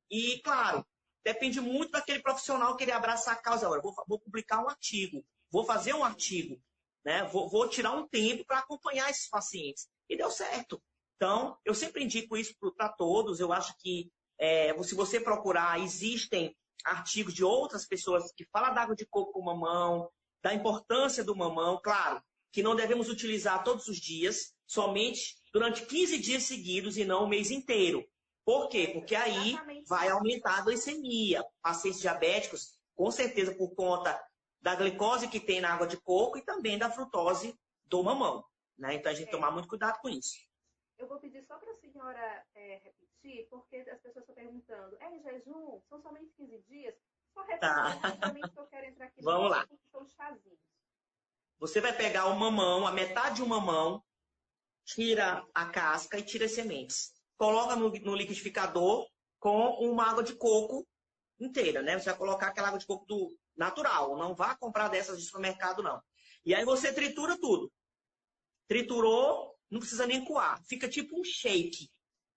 E, 0.10 0.40
claro, 0.42 0.86
depende 1.24 1.62
muito 1.62 1.92
daquele 1.92 2.22
profissional 2.22 2.76
querer 2.76 2.94
abraçar 2.94 3.36
a 3.36 3.42
causa. 3.42 3.66
Agora, 3.66 3.82
vou, 3.82 3.94
vou 4.08 4.20
publicar 4.20 4.64
um 4.64 4.70
artigo, 4.70 5.26
vou 5.50 5.64
fazer 5.64 5.94
um 5.94 6.04
artigo, 6.04 6.62
né? 7.06 7.24
vou, 7.26 7.50
vou 7.50 7.70
tirar 7.70 7.92
um 7.92 8.08
tempo 8.08 8.46
para 8.46 8.60
acompanhar 8.60 9.10
esses 9.10 9.30
pacientes. 9.30 9.88
E 10.10 10.18
deu 10.18 10.32
certo. 10.32 10.82
Então, 11.16 11.58
eu 11.66 11.74
sempre 11.74 12.04
indico 12.04 12.38
isso 12.38 12.54
para 12.76 12.90
todos. 12.90 13.40
Eu 13.40 13.52
acho 13.52 13.76
que 13.80 14.12
é, 14.40 14.72
se 14.84 14.96
você 14.96 15.20
procurar, 15.20 15.80
existem 15.80 16.56
artigos 16.86 17.34
de 17.34 17.44
outras 17.44 17.86
pessoas 17.86 18.32
que 18.36 18.46
falam 18.46 18.74
da 18.74 18.82
água 18.82 18.96
de 18.96 19.06
coco 19.06 19.34
com 19.34 19.42
mamão, 19.42 20.10
da 20.42 20.54
importância 20.54 21.24
do 21.24 21.36
mamão. 21.36 21.80
Claro, 21.84 22.22
que 22.52 22.64
não 22.64 22.76
devemos 22.76 23.10
utilizar 23.10 23.64
todos 23.64 23.88
os 23.88 23.98
dias, 23.98 24.54
somente 24.66 25.36
durante 25.54 25.86
15 25.86 26.18
dias 26.20 26.44
seguidos 26.44 26.98
e 26.98 27.06
não 27.06 27.24
o 27.24 27.28
mês 27.28 27.52
inteiro. 27.52 28.06
Por 28.46 28.70
quê? 28.70 28.90
Porque 28.94 29.16
aí 29.16 29.58
vai 29.88 30.10
aumentar 30.10 30.60
a 30.60 30.62
glicemia. 30.62 31.44
Pacientes 31.62 32.00
diabéticos, 32.00 32.80
com 32.96 33.12
certeza 33.12 33.54
por 33.54 33.76
conta 33.76 34.20
da 34.62 34.74
glicose 34.76 35.28
que 35.28 35.40
tem 35.40 35.62
na 35.62 35.74
água 35.74 35.86
de 35.86 35.98
coco 35.98 36.38
e 36.38 36.42
também 36.42 36.78
da 36.78 36.90
frutose 36.90 37.54
do 37.86 38.04
mamão. 38.04 38.44
Né? 38.78 38.96
Então 38.96 39.12
a 39.12 39.16
gente 39.16 39.28
é. 39.28 39.32
tomar 39.32 39.52
muito 39.52 39.68
cuidado 39.68 40.00
com 40.00 40.10
isso. 40.10 40.47
Eu 40.98 41.08
vou 41.08 41.20
pedir 41.20 41.44
só 41.46 41.58
para 41.58 41.72
a 41.72 41.76
senhora 41.76 42.46
é, 42.56 42.82
repetir, 42.84 43.48
porque 43.50 43.78
as 43.78 44.00
pessoas 44.02 44.28
estão 44.28 44.36
perguntando, 44.36 44.98
é 45.00 45.16
em 45.16 45.22
jejum? 45.22 45.80
São 45.90 46.02
somente 46.02 46.32
15 46.36 46.58
dias? 46.68 46.96
Só 47.34 47.42
repetir 47.42 47.60
tá. 47.60 48.50
que 48.50 48.60
eu 48.60 48.68
quero 48.68 48.86
entrar 48.88 49.06
aqui 49.06 49.22
Vamos 49.24 49.52
lá. 49.52 49.68
são 49.92 50.08
chazinhos. 50.10 50.60
Você 51.60 51.82
vai 51.82 51.96
pegar 51.96 52.28
o 52.28 52.36
mamão, 52.36 52.86
a 52.86 52.92
metade 52.92 53.38
de 53.38 53.44
um 53.44 53.48
mamão, 53.48 54.04
tira 54.86 55.46
a 55.54 55.66
casca 55.66 56.18
e 56.18 56.24
tira 56.24 56.46
as 56.46 56.52
sementes. 56.52 57.14
Coloca 57.36 57.76
no, 57.76 57.90
no 57.90 58.16
liquidificador 58.16 59.08
com 59.40 59.70
uma 59.80 60.10
água 60.10 60.24
de 60.24 60.36
coco 60.36 60.88
inteira, 61.40 61.82
né? 61.82 61.98
Você 61.98 62.10
vai 62.10 62.18
colocar 62.18 62.48
aquela 62.48 62.70
água 62.70 62.80
de 62.80 62.86
coco 62.86 63.06
do 63.06 63.38
natural, 63.56 64.16
não 64.18 64.36
vá 64.36 64.56
comprar 64.56 64.88
dessas 64.88 65.20
de 65.20 65.26
supermercado, 65.26 65.82
não. 65.82 66.02
E 66.46 66.54
aí 66.54 66.64
você 66.64 66.94
tritura 66.94 67.38
tudo. 67.40 67.72
Triturou, 68.68 69.57
não 69.70 69.80
precisa 69.80 70.06
nem 70.06 70.24
coar. 70.24 70.62
Fica 70.66 70.88
tipo 70.88 71.20
um 71.20 71.24
shake, 71.24 71.90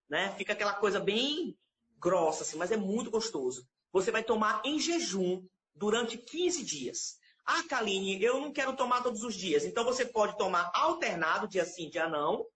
né? 0.08 0.34
Fica 0.36 0.52
aquela 0.52 0.74
coisa 0.74 0.98
bem 0.98 1.56
grossa, 1.98 2.42
assim, 2.42 2.56
mas 2.56 2.72
é 2.72 2.76
muito 2.76 3.10
gostoso. 3.10 3.68
Você 3.92 4.10
vai 4.10 4.22
tomar 4.22 4.62
em 4.64 4.78
jejum 4.78 5.46
durante 5.74 6.16
15 6.16 6.64
dias. 6.64 7.18
Ah, 7.44 7.62
Kaline, 7.64 8.22
eu 8.22 8.40
não 8.40 8.52
quero 8.52 8.76
tomar 8.76 9.02
todos 9.02 9.22
os 9.22 9.34
dias. 9.34 9.64
Então 9.64 9.84
você 9.84 10.04
pode 10.04 10.36
tomar 10.38 10.70
alternado, 10.74 11.48
dia 11.48 11.64
sim, 11.64 11.88
dia 11.88 12.08
não, 12.08 12.46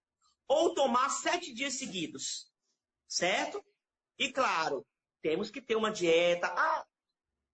ou 0.47 0.75
tomar 0.75 1.09
sete 1.11 1.53
dias 1.53 1.75
seguidos. 1.75 2.51
Certo? 3.09 3.65
E 4.19 4.33
claro, 4.33 4.87
temos 5.21 5.51
que 5.51 5.61
ter 5.61 5.77
uma 5.77 5.91
dieta, 5.91 6.47
ah, 6.47 6.85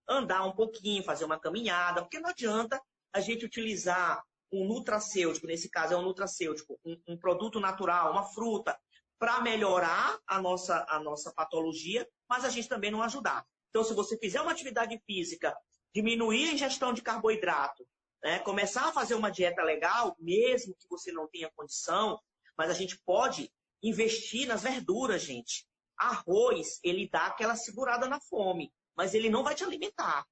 andar 0.09 0.45
um 0.45 0.53
pouquinho, 0.53 1.03
fazer 1.03 1.25
uma 1.25 1.39
caminhada, 1.39 2.03
porque 2.03 2.21
não 2.21 2.31
adianta 2.31 2.81
a 3.13 3.21
gente 3.21 3.45
utilizar 3.45 4.23
um 4.53 4.67
nutracêutico, 4.67 5.47
nesse 5.47 5.69
caso 5.69 5.95
é 5.95 5.97
um 5.97 6.03
nutracêutico, 6.03 6.79
um, 6.85 7.01
um 7.09 7.19
produto 7.19 7.61
natural, 7.61 8.13
uma 8.13 8.25
fruta, 8.25 8.79
para 9.19 9.41
melhorar 9.41 10.19
a 10.27 10.41
nossa, 10.41 10.85
a 10.89 10.99
nossa 10.99 11.33
patologia, 11.33 12.09
mas 12.29 12.45
a 12.45 12.49
gente 12.49 12.69
também 12.69 12.91
não 12.91 13.03
ajudar. 13.03 13.47
Então, 13.69 13.85
se 13.85 13.95
você 13.95 14.17
fizer 14.19 14.41
uma 14.41 14.51
atividade 14.51 14.99
física, 15.07 15.55
diminuir 15.95 16.49
a 16.49 16.53
ingestão 16.53 16.93
de 16.93 17.03
carboidrato, 17.03 17.87
né, 18.23 18.39
começar 18.41 18.89
a 18.89 18.93
fazer 18.93 19.15
uma 19.15 19.31
dieta 19.31 19.63
legal, 19.63 20.17
mesmo 20.19 20.75
que 20.75 20.89
você 20.89 21.13
não 21.13 21.29
tenha 21.29 21.51
condição, 21.55 22.19
mas 22.57 22.71
a 22.71 22.75
gente 22.75 22.99
pode 23.05 23.53
investir 23.83 24.47
nas 24.47 24.63
verduras, 24.63 25.23
gente. 25.23 25.67
Arroz, 25.99 26.81
ele 26.83 27.09
dá 27.09 27.27
aquela 27.27 27.57
segurada 27.57 28.09
na 28.09 28.21
fome, 28.21 28.73
mas 28.97 29.15
ele 29.15 29.29
não 29.29 29.43
vai 29.43 29.55
te 29.55 29.65
alimentar. 29.65 30.27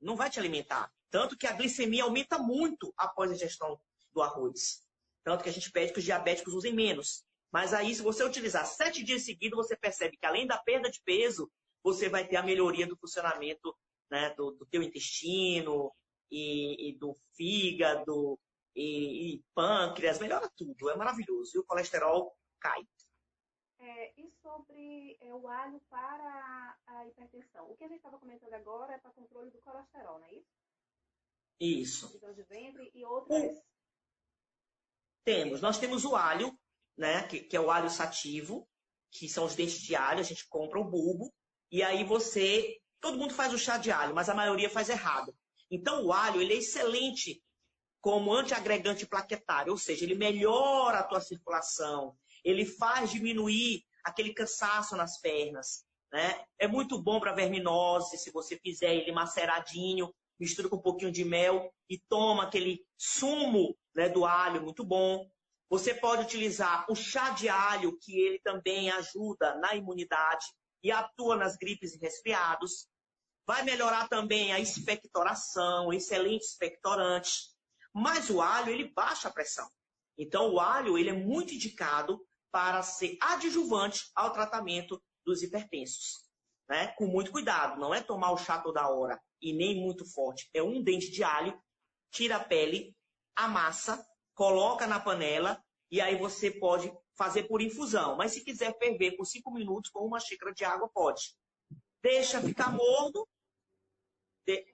Não 0.00 0.14
vai 0.14 0.28
te 0.28 0.38
alimentar. 0.38 0.92
Tanto 1.14 1.38
que 1.38 1.46
a 1.46 1.52
glicemia 1.52 2.02
aumenta 2.02 2.38
muito 2.38 2.92
após 2.96 3.30
a 3.30 3.34
ingestão 3.34 3.80
do 4.12 4.20
arroz. 4.20 4.84
Tanto 5.22 5.44
que 5.44 5.48
a 5.48 5.52
gente 5.52 5.70
pede 5.70 5.92
que 5.92 6.00
os 6.00 6.04
diabéticos 6.04 6.52
usem 6.52 6.74
menos. 6.74 7.24
Mas 7.52 7.72
aí, 7.72 7.94
se 7.94 8.02
você 8.02 8.24
utilizar 8.24 8.66
sete 8.66 9.04
dias 9.04 9.24
seguidos, 9.24 9.56
você 9.56 9.76
percebe 9.76 10.16
que 10.16 10.26
além 10.26 10.44
da 10.44 10.58
perda 10.58 10.90
de 10.90 11.00
peso, 11.04 11.48
você 11.84 12.08
vai 12.08 12.26
ter 12.26 12.34
a 12.34 12.42
melhoria 12.42 12.84
do 12.84 12.96
funcionamento 12.96 13.72
né, 14.10 14.30
do, 14.30 14.50
do 14.56 14.66
teu 14.66 14.82
intestino 14.82 15.94
e, 16.28 16.88
e 16.88 16.98
do 16.98 17.14
fígado 17.36 18.36
e, 18.74 19.34
e, 19.34 19.44
pâncreas, 19.54 20.18
melhora 20.18 20.50
tudo, 20.56 20.90
é 20.90 20.96
maravilhoso. 20.96 21.52
E 21.54 21.60
o 21.60 21.64
colesterol 21.64 22.36
cai. 22.58 22.84
É, 23.78 24.20
e 24.20 24.28
sobre 24.42 25.16
é, 25.20 25.32
o 25.32 25.46
alho 25.46 25.80
para 25.88 26.76
a 26.88 27.06
hipertensão? 27.06 27.70
O 27.70 27.76
que 27.76 27.84
a 27.84 27.88
gente 27.88 27.98
estava 27.98 28.18
comentando 28.18 28.54
agora 28.54 28.94
é 28.94 28.98
para 28.98 29.12
controle 29.12 29.52
do 29.52 29.58
colesterol, 29.58 30.18
não 30.18 30.26
é 30.26 30.34
isso? 30.34 30.63
Isso. 31.60 32.18
De 32.34 32.42
ventre 32.44 32.90
e 32.94 33.04
outras 33.04 33.62
temos. 35.24 35.60
Nós 35.60 35.78
temos 35.78 36.04
o 36.04 36.14
alho, 36.14 36.56
né, 36.96 37.26
que, 37.26 37.40
que 37.40 37.56
é 37.56 37.60
o 37.60 37.70
alho 37.70 37.90
sativo, 37.90 38.68
que 39.10 39.28
são 39.28 39.44
os 39.44 39.54
dentes 39.54 39.80
de 39.80 39.96
alho, 39.96 40.20
a 40.20 40.24
gente 40.24 40.46
compra 40.48 40.78
o 40.78 40.84
bulbo, 40.84 41.32
e 41.72 41.82
aí 41.82 42.04
você. 42.04 42.78
Todo 43.00 43.18
mundo 43.18 43.34
faz 43.34 43.52
o 43.52 43.58
chá 43.58 43.76
de 43.76 43.90
alho, 43.90 44.14
mas 44.14 44.28
a 44.28 44.34
maioria 44.34 44.70
faz 44.70 44.88
errado. 44.88 45.34
Então 45.70 46.06
o 46.06 46.12
alho 46.12 46.40
ele 46.40 46.54
é 46.54 46.58
excelente 46.58 47.42
como 48.00 48.32
antiagregante 48.32 49.06
plaquetário, 49.06 49.72
ou 49.72 49.78
seja, 49.78 50.04
ele 50.04 50.14
melhora 50.14 50.98
a 50.98 51.02
tua 51.02 51.20
circulação, 51.20 52.16
ele 52.42 52.64
faz 52.64 53.10
diminuir 53.10 53.82
aquele 54.04 54.32
cansaço 54.32 54.96
nas 54.96 55.18
pernas. 55.20 55.84
Né? 56.12 56.44
É 56.58 56.68
muito 56.68 57.02
bom 57.02 57.18
para 57.18 57.32
verminose, 57.32 58.18
se 58.18 58.30
você 58.30 58.58
fizer 58.58 58.94
ele 58.94 59.10
maceradinho, 59.10 60.14
mistura 60.38 60.68
com 60.68 60.76
um 60.76 60.82
pouquinho 60.82 61.12
de 61.12 61.24
mel 61.24 61.72
e 61.88 61.98
toma 62.08 62.44
aquele 62.44 62.84
sumo 62.98 63.76
né, 63.94 64.08
do 64.08 64.24
alho, 64.24 64.62
muito 64.62 64.84
bom. 64.84 65.28
Você 65.70 65.94
pode 65.94 66.22
utilizar 66.22 66.84
o 66.90 66.94
chá 66.94 67.30
de 67.30 67.48
alho, 67.48 67.98
que 67.98 68.18
ele 68.18 68.38
também 68.40 68.90
ajuda 68.90 69.56
na 69.56 69.74
imunidade 69.74 70.44
e 70.82 70.90
atua 70.90 71.36
nas 71.36 71.56
gripes 71.56 71.94
e 71.94 71.98
resfriados. 71.98 72.86
Vai 73.46 73.62
melhorar 73.62 74.08
também 74.08 74.52
a 74.52 74.60
expectoração, 74.60 75.92
excelente 75.92 76.42
expectorante. 76.42 77.32
Mas 77.92 78.30
o 78.30 78.40
alho, 78.40 78.72
ele 78.72 78.92
baixa 78.92 79.28
a 79.28 79.32
pressão. 79.32 79.68
Então, 80.18 80.52
o 80.52 80.60
alho, 80.60 80.98
ele 80.98 81.10
é 81.10 81.12
muito 81.12 81.54
indicado 81.54 82.24
para 82.52 82.82
ser 82.82 83.16
adjuvante 83.20 84.10
ao 84.14 84.32
tratamento 84.32 85.02
dos 85.24 85.42
hipertensos. 85.42 86.24
Né? 86.68 86.88
Com 86.96 87.06
muito 87.06 87.30
cuidado, 87.30 87.80
não 87.80 87.94
é 87.94 88.00
tomar 88.00 88.30
o 88.32 88.36
chá 88.36 88.60
toda 88.60 88.88
hora 88.88 89.20
e 89.44 89.52
nem 89.52 89.76
muito 89.76 90.06
forte. 90.06 90.48
É 90.54 90.62
um 90.62 90.82
dente 90.82 91.10
de 91.10 91.22
alho, 91.22 91.62
tira 92.10 92.36
a 92.36 92.44
pele, 92.44 92.96
amassa, 93.36 94.02
coloca 94.34 94.86
na 94.86 94.98
panela 94.98 95.62
e 95.90 96.00
aí 96.00 96.16
você 96.16 96.50
pode 96.50 96.90
fazer 97.14 97.44
por 97.44 97.60
infusão. 97.60 98.16
Mas 98.16 98.32
se 98.32 98.42
quiser 98.42 98.76
ferver 98.78 99.16
por 99.16 99.26
cinco 99.26 99.52
minutos 99.52 99.90
com 99.90 100.00
uma 100.00 100.18
xícara 100.18 100.52
de 100.54 100.64
água, 100.64 100.88
pode. 100.88 101.36
Deixa 102.02 102.40
ficar 102.40 102.72
morno, 102.72 103.28
de, 104.46 104.64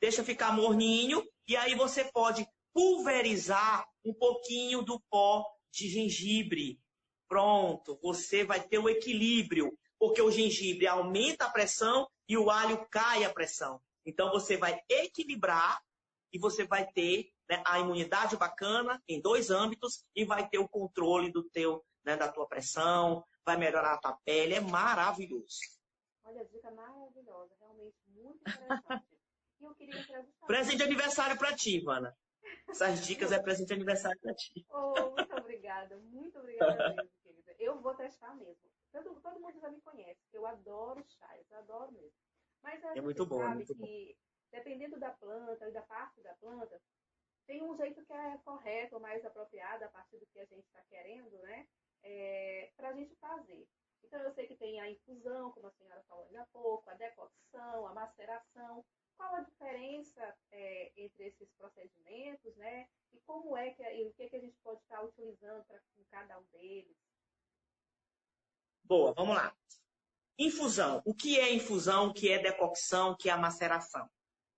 deixa 0.00 0.22
ficar 0.22 0.52
morninho 0.52 1.26
e 1.48 1.56
aí 1.56 1.74
você 1.74 2.04
pode 2.04 2.46
pulverizar 2.72 3.84
um 4.04 4.14
pouquinho 4.14 4.82
do 4.82 5.00
pó 5.10 5.44
de 5.72 5.88
gengibre. 5.88 6.80
Pronto, 7.28 7.98
você 8.00 8.44
vai 8.44 8.62
ter 8.62 8.78
o 8.78 8.88
equilíbrio, 8.88 9.76
porque 9.98 10.22
o 10.22 10.30
gengibre 10.30 10.86
aumenta 10.86 11.46
a 11.46 11.50
pressão 11.50 12.08
e 12.28 12.36
o 12.36 12.50
alho 12.50 12.86
cai 12.88 13.24
a 13.24 13.32
pressão. 13.32 13.80
Então 14.04 14.30
você 14.30 14.56
vai 14.56 14.80
equilibrar 14.88 15.80
e 16.32 16.38
você 16.38 16.64
vai 16.64 16.90
ter 16.92 17.30
né, 17.48 17.62
a 17.66 17.78
imunidade 17.78 18.36
bacana 18.36 19.02
em 19.06 19.20
dois 19.20 19.50
âmbitos 19.50 20.04
e 20.14 20.24
vai 20.24 20.48
ter 20.48 20.58
o 20.58 20.68
controle 20.68 21.30
do 21.30 21.44
teu, 21.50 21.84
né, 22.04 22.16
da 22.16 22.30
tua 22.30 22.46
pressão, 22.46 23.24
vai 23.44 23.56
melhorar 23.56 23.94
a 23.94 23.98
tua 23.98 24.18
pele, 24.24 24.54
é 24.54 24.60
maravilhoso. 24.60 25.60
Olha, 26.24 26.44
dica 26.44 26.70
maravilhosa, 26.70 27.54
realmente 27.58 27.96
muito 28.08 28.40
interessante. 28.40 29.12
E 29.60 29.64
eu 29.64 29.74
queria 29.76 30.26
Presente 30.44 30.78
de 30.78 30.82
aniversário 30.82 31.38
para 31.38 31.54
ti, 31.54 31.76
Ivana. 31.76 32.16
Essas 32.68 33.06
dicas 33.06 33.30
é 33.30 33.40
presente 33.40 33.68
de 33.68 33.74
aniversário 33.74 34.18
para 34.20 34.34
ti. 34.34 34.66
Oh, 34.68 35.10
muito 35.10 35.36
obrigada, 35.36 35.96
muito 35.98 36.36
obrigada 36.36 36.88
mesmo, 36.88 37.10
querida. 37.22 37.54
Eu 37.60 37.80
vou 37.80 37.94
testar 37.94 38.34
mesmo. 38.34 38.56
Todo, 38.90 39.20
todo 39.20 39.40
mundo 39.40 39.60
já 39.60 39.70
me 39.70 39.80
conhece, 39.80 40.20
eu 40.32 40.44
adoro 40.44 41.04
chás, 41.06 41.48
eu 41.50 41.58
adoro 41.58 41.92
mesmo. 41.92 42.18
Mas 42.62 42.82
é 42.84 43.00
muito 43.00 43.26
bom, 43.26 43.38
sabe 43.38 43.50
é 43.50 43.54
muito 43.56 43.74
que, 43.74 44.16
bom. 44.16 44.56
dependendo 44.56 44.98
da 44.98 45.10
planta 45.10 45.68
e 45.68 45.72
da 45.72 45.82
parte 45.82 46.22
da 46.22 46.34
planta, 46.34 46.80
tem 47.46 47.62
um 47.62 47.76
jeito 47.76 48.04
que 48.04 48.12
é 48.12 48.38
correto 48.44 48.94
ou 48.94 49.00
mais 49.00 49.24
apropriado 49.24 49.84
a 49.84 49.88
partir 49.88 50.18
do 50.18 50.26
que 50.26 50.38
a 50.38 50.44
gente 50.44 50.64
está 50.64 50.80
querendo, 50.82 51.36
né? 51.42 51.66
É, 52.02 52.70
para 52.76 52.90
a 52.90 52.92
gente 52.92 53.14
fazer. 53.16 53.66
Então, 54.04 54.20
eu 54.20 54.32
sei 54.32 54.46
que 54.46 54.56
tem 54.56 54.80
a 54.80 54.90
infusão, 54.90 55.52
como 55.52 55.68
a 55.68 55.72
senhora 55.72 56.02
falou 56.08 56.24
ainda 56.24 56.42
há 56.42 56.46
pouco, 56.46 56.88
a 56.90 56.94
decocção, 56.94 57.86
a 57.86 57.94
maceração. 57.94 58.84
Qual 59.16 59.34
a 59.34 59.40
diferença 59.40 60.36
é, 60.50 60.92
entre 60.96 61.24
esses 61.28 61.48
procedimentos, 61.52 62.54
né? 62.56 62.88
E 63.12 63.20
como 63.20 63.56
é 63.56 63.70
que 63.70 63.82
e 63.82 64.06
o 64.06 64.12
que, 64.14 64.24
é 64.24 64.28
que 64.28 64.36
a 64.36 64.40
gente 64.40 64.56
pode 64.62 64.80
estar 64.80 65.02
utilizando 65.02 65.64
para 65.64 65.80
cada 66.10 66.38
um 66.38 66.44
deles? 66.52 66.96
Boa, 68.84 69.12
vamos 69.14 69.36
lá. 69.36 69.54
Infusão. 70.38 71.02
O 71.04 71.14
que 71.14 71.38
é 71.38 71.52
infusão? 71.52 72.08
O 72.08 72.14
que 72.14 72.30
é 72.30 72.38
decocção? 72.38 73.10
O 73.12 73.16
que 73.16 73.28
é 73.28 73.36
maceração? 73.36 74.08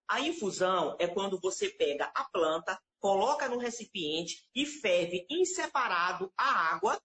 A 0.08 0.20
infusão 0.20 0.96
é 0.98 1.06
quando 1.06 1.40
você 1.40 1.68
pega 1.70 2.10
a 2.14 2.24
planta, 2.24 2.78
coloca 3.00 3.48
no 3.48 3.58
recipiente 3.58 4.48
e 4.54 4.66
ferve 4.66 5.26
em 5.30 5.44
separado 5.44 6.32
a 6.36 6.74
água 6.74 7.00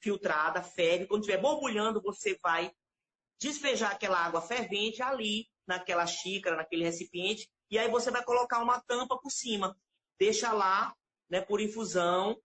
filtrada, 0.00 0.62
ferve. 0.62 1.06
Quando 1.06 1.22
estiver 1.22 1.40
borbulhando, 1.40 2.02
você 2.02 2.38
vai 2.42 2.70
despejar 3.40 3.92
aquela 3.92 4.18
água 4.18 4.42
fervente 4.42 5.02
ali, 5.02 5.48
naquela 5.66 6.06
xícara, 6.06 6.56
naquele 6.56 6.84
recipiente, 6.84 7.48
e 7.70 7.78
aí 7.78 7.90
você 7.90 8.10
vai 8.10 8.22
colocar 8.22 8.62
uma 8.62 8.80
tampa 8.80 9.18
por 9.18 9.30
cima. 9.30 9.76
Deixa 10.18 10.52
lá, 10.52 10.94
né, 11.28 11.40
por 11.40 11.60
infusão, 11.60 12.38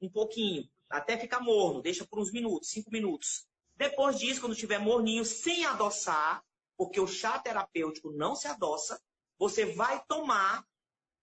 um 0.00 0.10
pouquinho, 0.10 0.68
até 0.88 1.16
ficar 1.16 1.40
morno. 1.40 1.82
Deixa 1.82 2.06
por 2.06 2.20
uns 2.20 2.30
minutos, 2.30 2.68
cinco 2.70 2.90
minutos. 2.90 3.46
Depois 3.78 4.18
disso, 4.18 4.40
quando 4.40 4.54
estiver 4.54 4.80
morninho, 4.80 5.24
sem 5.24 5.64
adoçar, 5.64 6.44
porque 6.76 6.98
o 6.98 7.06
chá 7.06 7.38
terapêutico 7.38 8.10
não 8.10 8.34
se 8.34 8.48
adoça, 8.48 9.00
você 9.38 9.66
vai 9.66 10.04
tomar 10.06 10.66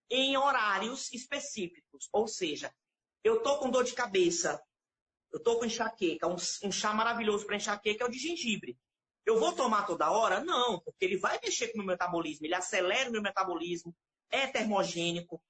em 0.10 0.38
horários 0.38 1.12
específicos. 1.12 2.08
Ou 2.13 2.30
seja, 2.30 2.74
eu 3.26 3.44
tô 3.44 3.60
com 3.60 3.70
dor 3.70 3.84
de 3.84 3.94
cabeça, 3.94 4.63
eu 5.34 5.44
tô 5.44 5.60
com 5.60 5.65
enxaqueca, 5.65 6.28
um, 6.28 6.38
um 6.63 6.72
chá 6.72 6.94
maravilhoso 6.94 7.46
para 7.46 7.58
enxaqueca 7.58 8.06
é 8.06 8.08
o 8.08 8.12
de 8.12 8.20
gengibre. 8.20 8.78
Eu 9.26 9.38
vou 9.38 9.52
tomar 9.52 9.86
toda 9.86 10.10
hora? 10.10 10.39
Não, 10.41 10.80
porque 10.80 11.04
ele 11.04 11.18
vai 11.18 11.38
mexer 11.44 11.70
com 11.70 11.76
o 11.76 11.78
meu 11.80 11.88
metabolismo, 11.88 12.46
ele 12.46 12.56
acelera 12.56 13.10
o 13.10 13.12
meu 13.12 13.22
metabolismo, 13.22 13.94
é 14.30 14.48
termogênico, 14.48 15.44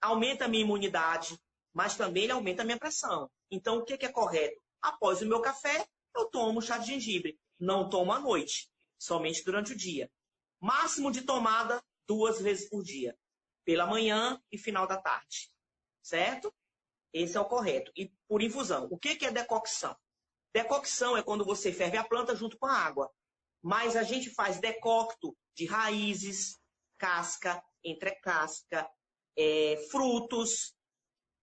aumenta 0.00 0.44
a 0.44 0.48
minha 0.48 0.62
imunidade, 0.62 1.36
mas 1.72 1.96
também 1.96 2.24
ele 2.24 2.32
aumenta 2.32 2.62
a 2.62 2.64
minha 2.64 2.78
pressão. 2.78 3.28
Então, 3.50 3.78
o 3.78 3.84
que 3.84 3.94
é 3.94 4.12
correto? 4.12 4.62
Após 4.80 5.22
o 5.22 5.26
meu 5.26 5.40
café, 5.40 5.88
eu 6.14 6.26
tomo 6.26 6.62
chá 6.62 6.78
de 6.78 6.86
gengibre. 6.86 7.38
Não 7.58 7.88
tomo 7.88 8.12
à 8.12 8.18
noite, 8.18 8.70
somente 8.98 9.44
durante 9.44 9.72
o 9.72 9.76
dia. 9.76 10.10
Máximo 10.60 11.10
de 11.10 11.22
tomada 11.22 11.82
duas 12.06 12.40
vezes 12.40 12.68
por 12.68 12.82
dia, 12.82 13.16
pela 13.64 13.86
manhã 13.86 14.40
e 14.50 14.58
final 14.58 14.86
da 14.86 15.00
tarde. 15.00 15.50
Certo? 16.02 16.54
Esse 17.12 17.36
é 17.36 17.40
o 17.40 17.44
correto. 17.44 17.92
E 17.96 18.12
por 18.28 18.42
infusão. 18.42 18.88
O 18.90 18.98
que 18.98 19.24
é 19.24 19.30
decocção? 19.30 19.96
Decocção 20.52 21.16
é 21.16 21.22
quando 21.22 21.44
você 21.44 21.72
ferve 21.72 21.96
a 21.96 22.04
planta 22.04 22.34
junto 22.34 22.58
com 22.58 22.66
a 22.66 22.72
água. 22.72 23.10
Mas 23.62 23.96
a 23.96 24.02
gente 24.02 24.30
faz 24.30 24.60
decocto 24.60 25.36
de 25.54 25.64
raízes, 25.64 26.58
casca, 26.98 27.62
entrecasca, 27.82 28.88
é, 29.36 29.76
frutos, 29.90 30.74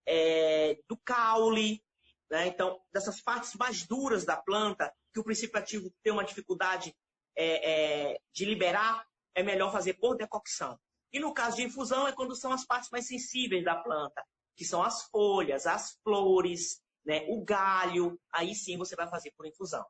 é, 0.06 0.80
do 0.88 0.98
caule, 0.98 1.84
né? 2.32 2.48
Então, 2.48 2.82
dessas 2.94 3.22
partes 3.22 3.54
mais 3.56 3.86
duras 3.86 4.24
da 4.24 4.38
planta, 4.38 4.92
que 5.14 5.20
o 5.20 5.24
princípio 5.24 5.60
ativo 5.60 5.94
tem 6.02 6.14
uma 6.14 6.24
dificuldade 6.24 6.96
é, 7.36 8.14
é, 8.14 8.20
de 8.32 8.46
liberar, 8.46 9.06
é 9.36 9.44
melhor 9.44 9.70
fazer 9.70 9.96
por 9.96 10.16
decocção. 10.16 10.80
E 11.12 11.20
no 11.20 11.34
caso 11.34 11.58
de 11.58 11.64
infusão, 11.64 12.08
é 12.08 12.14
quando 12.14 12.34
são 12.34 12.54
as 12.54 12.66
partes 12.66 12.90
mais 12.90 13.06
sensíveis 13.06 13.66
da 13.66 13.76
planta, 13.76 14.26
que 14.56 14.64
são 14.64 14.82
as 14.82 15.04
folhas, 15.08 15.68
as 15.68 16.00
flores, 16.04 16.82
né, 17.06 17.26
o 17.28 17.44
galho. 17.44 18.18
Aí 18.32 18.56
sim 18.56 18.78
você 18.78 18.96
vai 18.96 19.10
fazer 19.10 19.34
por 19.36 19.46
infusão. 19.46 19.86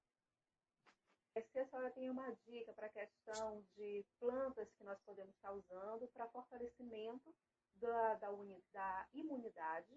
se 1.51 1.59
a 1.59 1.65
senhora 1.67 1.91
tem 1.91 2.09
uma 2.09 2.35
dica 2.47 2.73
para 2.73 2.87
a 2.87 2.89
questão 2.89 3.63
de 3.77 4.03
plantas 4.19 4.67
que 4.79 4.83
nós 4.83 4.99
podemos 5.05 5.35
estar 5.35 5.51
usando 5.51 6.07
para 6.07 6.27
fortalecimento 6.29 7.35
da, 7.75 8.15
da, 8.15 8.31
da 8.73 9.07
imunidade 9.13 9.95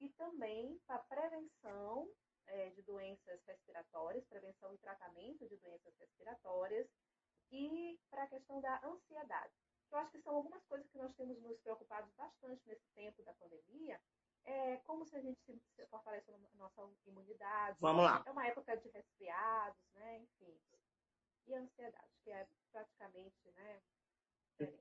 e 0.00 0.08
também 0.10 0.78
para 0.86 0.98
prevenção 0.98 2.08
é, 2.46 2.70
de 2.70 2.82
doenças 2.82 3.40
respiratórias, 3.46 4.24
prevenção 4.26 4.74
e 4.74 4.78
tratamento 4.78 5.48
de 5.48 5.56
doenças 5.58 5.94
respiratórias 5.98 6.88
e 7.52 7.98
para 8.10 8.24
a 8.24 8.28
questão 8.28 8.60
da 8.60 8.80
ansiedade. 8.84 9.52
Eu 9.90 9.98
acho 9.98 10.10
que 10.12 10.22
são 10.22 10.34
algumas 10.34 10.64
coisas 10.66 10.88
que 10.90 10.98
nós 10.98 11.14
temos 11.16 11.40
nos 11.42 11.58
preocupado 11.60 12.10
bastante 12.16 12.62
nesse 12.66 12.86
tempo 12.94 13.22
da 13.24 13.34
pandemia, 13.34 14.00
é 14.44 14.76
como 14.86 15.04
se 15.04 15.16
a 15.16 15.20
gente 15.20 15.38
se, 15.42 15.60
se 15.76 15.86
fortalece 15.86 16.30
a 16.32 16.56
nossa 16.56 16.88
imunidade. 17.06 17.76
Vamos 17.80 18.04
lá. 18.04 18.22
É 18.24 18.30
uma 18.30 18.46
época 18.46 18.76
de 18.76 18.88
resfriados, 18.88 19.84
né? 19.94 20.18
Enfim. 20.18 20.58
E 21.46 21.54
a 21.54 21.58
ansiedade, 21.60 22.10
que 22.24 22.30
é 22.30 22.46
praticamente, 22.72 23.50
né? 23.54 23.80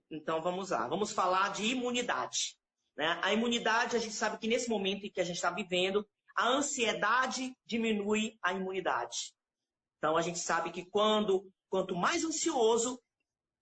Então 0.09 0.41
vamos 0.41 0.69
lá. 0.69 0.87
Vamos 0.87 1.11
falar 1.11 1.51
de 1.53 1.65
imunidade. 1.65 2.57
Né? 2.99 3.17
A 3.23 3.31
imunidade, 3.31 3.95
a 3.95 3.99
gente 3.99 4.13
sabe 4.13 4.37
que 4.37 4.45
nesse 4.45 4.69
momento 4.69 5.05
em 5.05 5.09
que 5.09 5.21
a 5.21 5.23
gente 5.23 5.37
está 5.37 5.49
vivendo, 5.49 6.05
a 6.35 6.49
ansiedade 6.49 7.55
diminui 7.65 8.37
a 8.43 8.51
imunidade. 8.51 9.33
Então 9.97 10.17
a 10.17 10.21
gente 10.21 10.39
sabe 10.39 10.69
que 10.69 10.83
quando 10.83 11.49
quanto 11.69 11.95
mais 11.95 12.25
ansioso, 12.25 13.01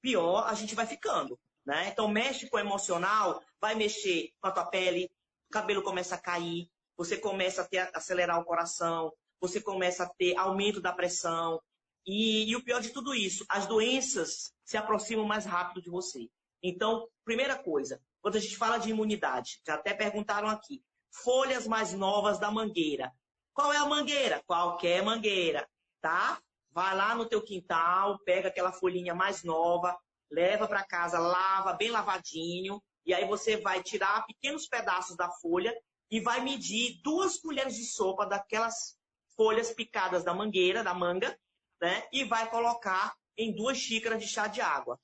pior 0.02 0.47
a 0.47 0.56
gente 0.56 0.73
vai 0.73 0.88
ficando. 0.88 1.39
Né? 1.63 1.89
Então 1.89 2.08
mexe 2.08 2.50
com 2.50 2.58
o 2.58 2.60
emocional, 2.60 3.39
vai 3.62 3.76
mexer 3.76 4.32
com 4.41 4.47
a 4.47 4.52
tua 4.52 4.65
pele, 4.65 5.08
o 5.50 5.54
cabelo 5.54 5.84
começa 5.84 6.15
a 6.15 6.19
cair, 6.19 6.67
você 6.97 7.15
começa 7.15 7.62
a, 7.62 7.67
ter, 7.67 7.91
acelerar 7.93 8.39
o 8.39 8.43
coração, 8.43 9.13
você 9.39 9.62
começa 9.62 10.06
a 10.06 10.10
ter 10.10 10.36
aumento 10.36 10.82
da 10.82 10.91
pressão. 10.91 11.62
E, 12.08 12.50
e 12.50 12.56
o 12.56 12.63
pior 12.63 12.82
de 12.82 12.89
tudo 12.89 13.13
isso, 13.13 13.45
as 13.47 13.67
doenças 13.67 14.52
se 14.65 14.78
aproximam 14.78 15.28
mais 15.28 15.45
rápido 15.45 15.80
de 15.80 15.91
você. 15.91 16.28
Então, 16.63 17.08
primeira 17.23 17.56
coisa, 17.56 18.02
quando 18.21 18.36
a 18.36 18.39
gente 18.39 18.58
fala 18.58 18.77
de 18.77 18.89
imunidade, 18.89 19.62
já 19.65 19.75
até 19.75 19.93
perguntaram 19.93 20.47
aqui, 20.47 20.84
folhas 21.23 21.67
mais 21.67 21.93
novas 21.93 22.39
da 22.39 22.51
mangueira. 22.51 23.12
Qual 23.53 23.71
é 23.73 23.77
a 23.77 23.86
mangueira? 23.86 24.41
Qualquer 24.45 25.03
mangueira, 25.03 25.67
tá? 26.01 26.39
Vai 26.71 26.95
lá 26.95 27.15
no 27.15 27.27
teu 27.27 27.41
quintal, 27.41 28.19
pega 28.19 28.49
aquela 28.49 28.71
folhinha 28.71 29.15
mais 29.15 29.43
nova, 29.43 29.97
leva 30.30 30.67
para 30.67 30.84
casa, 30.84 31.17
lava 31.17 31.73
bem 31.73 31.89
lavadinho, 31.89 32.82
e 33.06 33.13
aí 33.13 33.25
você 33.25 33.58
vai 33.58 33.82
tirar 33.82 34.25
pequenos 34.25 34.67
pedaços 34.67 35.15
da 35.15 35.30
folha 35.32 35.73
e 36.12 36.19
vai 36.19 36.41
medir 36.41 37.01
duas 37.01 37.38
colheres 37.38 37.75
de 37.75 37.86
sopa 37.86 38.25
daquelas 38.25 38.97
folhas 39.36 39.71
picadas 39.71 40.23
da 40.23 40.34
mangueira, 40.34 40.84
da 40.84 40.93
manga, 40.93 41.38
né? 41.82 42.08
E 42.12 42.23
vai 42.23 42.49
colocar 42.49 43.15
em 43.38 43.56
duas 43.56 43.77
xícaras 43.77 44.21
de 44.21 44.27
chá 44.27 44.47
de 44.47 44.62
água. 44.62 44.99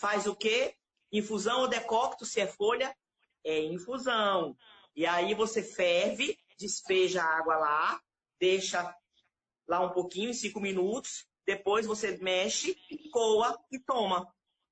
Faz 0.00 0.26
o 0.26 0.34
quê? 0.34 0.74
Infusão 1.12 1.62
ou 1.62 1.68
decocto, 1.68 2.24
se 2.24 2.40
é 2.40 2.46
folha, 2.46 2.94
é 3.44 3.62
infusão. 3.64 4.56
E 4.94 5.06
aí 5.06 5.34
você 5.34 5.62
ferve, 5.62 6.38
despeja 6.58 7.22
a 7.22 7.38
água 7.38 7.56
lá, 7.56 8.00
deixa 8.40 8.94
lá 9.68 9.80
um 9.80 9.90
pouquinho, 9.90 10.32
cinco 10.34 10.60
minutos. 10.60 11.26
Depois 11.46 11.86
você 11.86 12.16
mexe, 12.18 12.76
coa 13.12 13.58
e 13.70 13.78
toma. 13.78 14.26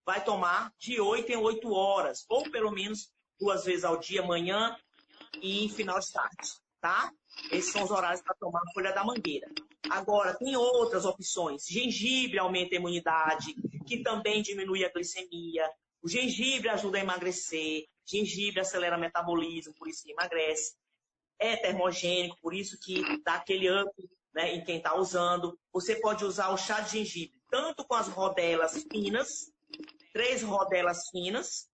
Vai 0.04 0.24
tomar 0.24 0.72
de 0.78 1.00
oito 1.00 1.30
em 1.30 1.36
oito 1.36 1.72
horas, 1.72 2.24
ou 2.28 2.50
pelo 2.50 2.70
menos 2.70 3.12
duas 3.38 3.64
vezes 3.64 3.84
ao 3.84 3.98
dia, 3.98 4.22
manhã 4.22 4.76
e 5.42 5.68
final 5.70 5.98
de 5.98 6.12
tarde, 6.12 6.52
tá? 6.80 7.12
Esses 7.50 7.72
são 7.72 7.84
os 7.84 7.90
horários 7.90 8.22
para 8.22 8.34
tomar 8.34 8.60
folha 8.72 8.92
da 8.92 9.04
mangueira. 9.04 9.50
Agora, 9.90 10.34
tem 10.34 10.56
outras 10.56 11.04
opções. 11.04 11.66
Gengibre 11.66 12.38
aumenta 12.38 12.74
a 12.74 12.78
imunidade, 12.78 13.54
que 13.86 14.02
também 14.02 14.42
diminui 14.42 14.84
a 14.84 14.92
glicemia. 14.92 15.70
O 16.04 16.08
gengibre 16.08 16.68
ajuda 16.68 16.98
a 16.98 17.00
emagrecer. 17.00 17.86
Gengibre 18.04 18.60
acelera 18.60 18.98
o 18.98 19.00
metabolismo, 19.00 19.72
por 19.72 19.88
isso 19.88 20.02
que 20.04 20.12
emagrece. 20.12 20.76
É 21.38 21.56
termogênico, 21.56 22.36
por 22.42 22.52
isso 22.52 22.78
que 22.78 23.02
dá 23.24 23.36
aquele 23.36 23.70
up 23.70 23.90
né, 24.34 24.54
em 24.54 24.62
quem 24.62 24.76
está 24.76 24.94
usando. 24.94 25.58
Você 25.72 25.96
pode 25.96 26.22
usar 26.22 26.50
o 26.50 26.58
chá 26.58 26.80
de 26.80 26.98
gengibre 26.98 27.40
tanto 27.50 27.86
com 27.86 27.94
as 27.94 28.08
rodelas 28.08 28.84
finas, 28.90 29.50
três 30.12 30.42
rodelas 30.42 31.08
finas, 31.10 31.70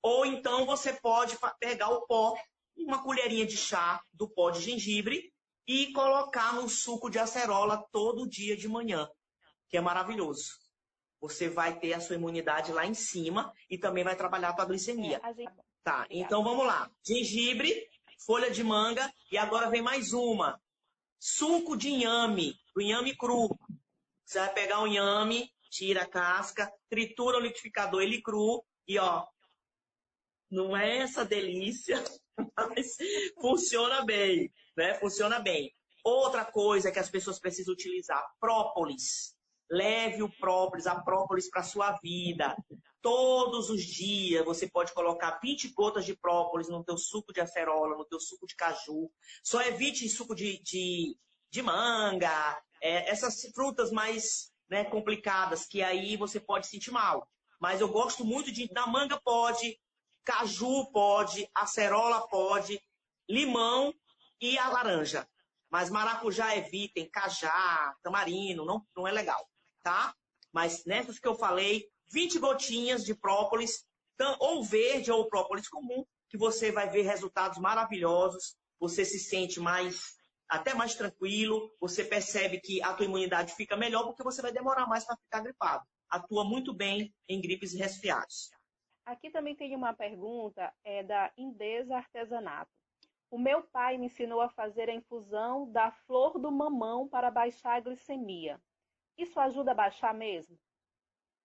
ou 0.00 0.24
então 0.24 0.64
você 0.64 0.92
pode 0.92 1.36
pegar 1.58 1.90
o 1.90 2.06
pó, 2.06 2.34
uma 2.76 3.02
colherinha 3.02 3.44
de 3.44 3.56
chá 3.56 4.00
do 4.12 4.30
pó 4.30 4.50
de 4.50 4.62
gengibre 4.62 5.30
e 5.66 5.92
colocar 5.92 6.54
no 6.54 6.68
suco 6.68 7.10
de 7.10 7.18
acerola 7.18 7.84
todo 7.90 8.28
dia 8.28 8.56
de 8.56 8.68
manhã, 8.68 9.10
que 9.68 9.76
é 9.76 9.80
maravilhoso. 9.80 10.61
Você 11.22 11.48
vai 11.48 11.78
ter 11.78 11.92
a 11.94 12.00
sua 12.00 12.16
imunidade 12.16 12.72
lá 12.72 12.84
em 12.84 12.94
cima 12.94 13.54
e 13.70 13.78
também 13.78 14.02
vai 14.02 14.16
trabalhar 14.16 14.48
a 14.48 14.52
tua 14.52 14.64
glicemia. 14.64 15.20
É, 15.24 15.46
tá, 15.84 16.04
então 16.10 16.42
vamos 16.42 16.66
lá. 16.66 16.90
Gengibre, 17.06 17.88
folha 18.26 18.50
de 18.50 18.64
manga 18.64 19.08
e 19.30 19.38
agora 19.38 19.70
vem 19.70 19.80
mais 19.80 20.12
uma. 20.12 20.60
Suco 21.20 21.76
de 21.76 21.88
inhame, 21.90 22.56
o 22.76 22.80
inhame 22.80 23.16
cru. 23.16 23.56
Você 24.24 24.40
vai 24.40 24.52
pegar 24.52 24.82
o 24.82 24.88
inhame, 24.88 25.48
tira 25.70 26.02
a 26.02 26.08
casca, 26.08 26.68
tritura 26.90 27.38
o 27.38 27.40
liquidificador 27.40 28.02
ele 28.02 28.20
cru 28.20 28.64
e 28.88 28.98
ó, 28.98 29.24
não 30.50 30.76
é 30.76 30.98
essa 30.98 31.24
delícia, 31.24 32.02
mas 32.68 32.96
funciona 33.40 34.04
bem, 34.04 34.52
né? 34.76 34.94
Funciona 34.94 35.38
bem. 35.38 35.72
Outra 36.02 36.44
coisa 36.44 36.90
que 36.90 36.98
as 36.98 37.08
pessoas 37.08 37.38
precisam 37.38 37.72
utilizar, 37.72 38.22
própolis. 38.40 39.31
Leve 39.72 40.22
o 40.22 40.28
própolis, 40.28 40.86
a 40.86 41.00
própolis 41.00 41.48
para 41.48 41.62
sua 41.62 41.92
vida. 41.92 42.54
Todos 43.00 43.70
os 43.70 43.82
dias 43.82 44.44
você 44.44 44.68
pode 44.68 44.92
colocar 44.92 45.40
20 45.42 45.68
gotas 45.68 46.04
de 46.04 46.14
própolis 46.14 46.68
no 46.68 46.84
teu 46.84 46.98
suco 46.98 47.32
de 47.32 47.40
acerola, 47.40 47.96
no 47.96 48.04
teu 48.04 48.20
suco 48.20 48.46
de 48.46 48.54
caju. 48.54 49.10
Só 49.42 49.62
evite 49.62 50.06
suco 50.10 50.34
de, 50.34 50.62
de, 50.62 51.16
de 51.50 51.62
manga, 51.62 52.62
é, 52.82 53.08
essas 53.08 53.50
frutas 53.54 53.90
mais 53.90 54.52
né, 54.68 54.84
complicadas, 54.84 55.64
que 55.64 55.82
aí 55.82 56.18
você 56.18 56.38
pode 56.38 56.66
sentir 56.66 56.90
mal. 56.90 57.26
Mas 57.58 57.80
eu 57.80 57.88
gosto 57.88 58.26
muito 58.26 58.52
de. 58.52 58.68
Da 58.68 58.86
manga 58.86 59.18
pode, 59.24 59.80
caju 60.22 60.92
pode, 60.92 61.48
acerola 61.54 62.28
pode, 62.28 62.78
limão 63.26 63.94
e 64.38 64.58
a 64.58 64.68
laranja. 64.68 65.26
Mas 65.70 65.88
maracujá 65.88 66.54
evitem, 66.58 67.08
cajá, 67.10 67.96
tamarino, 68.02 68.66
não, 68.66 68.86
não 68.94 69.08
é 69.08 69.12
legal 69.12 69.42
tá? 69.82 70.14
Mas 70.52 70.84
nessas 70.84 71.18
que 71.18 71.26
eu 71.26 71.34
falei, 71.34 71.88
20 72.10 72.38
gotinhas 72.38 73.04
de 73.04 73.14
própolis, 73.14 73.84
ou 74.38 74.62
verde 74.62 75.10
ou 75.10 75.28
própolis 75.28 75.68
comum, 75.68 76.04
que 76.28 76.36
você 76.38 76.70
vai 76.70 76.88
ver 76.88 77.02
resultados 77.02 77.58
maravilhosos, 77.58 78.56
você 78.78 79.04
se 79.04 79.18
sente 79.18 79.60
mais 79.60 80.16
até 80.48 80.74
mais 80.74 80.94
tranquilo, 80.94 81.74
você 81.80 82.04
percebe 82.04 82.60
que 82.60 82.82
a 82.82 82.92
tua 82.92 83.06
imunidade 83.06 83.54
fica 83.54 83.74
melhor 83.74 84.04
porque 84.04 84.22
você 84.22 84.42
vai 84.42 84.52
demorar 84.52 84.86
mais 84.86 85.02
para 85.02 85.16
ficar 85.16 85.40
gripado. 85.40 85.82
Atua 86.10 86.44
muito 86.44 86.74
bem 86.74 87.10
em 87.26 87.40
gripes 87.40 87.72
e 87.72 87.78
resfriados. 87.78 88.50
Aqui 89.06 89.30
também 89.30 89.56
tem 89.56 89.74
uma 89.74 89.94
pergunta, 89.94 90.70
é 90.84 91.02
da 91.02 91.32
Indesa 91.38 91.96
Artesanato. 91.96 92.70
O 93.30 93.38
meu 93.38 93.62
pai 93.62 93.96
me 93.96 94.06
ensinou 94.06 94.42
a 94.42 94.50
fazer 94.50 94.90
a 94.90 94.94
infusão 94.94 95.72
da 95.72 95.90
flor 95.90 96.38
do 96.38 96.52
mamão 96.52 97.08
para 97.08 97.30
baixar 97.30 97.76
a 97.76 97.80
glicemia. 97.80 98.60
Isso 99.16 99.38
ajuda 99.38 99.72
a 99.72 99.74
baixar 99.74 100.14
mesmo? 100.14 100.58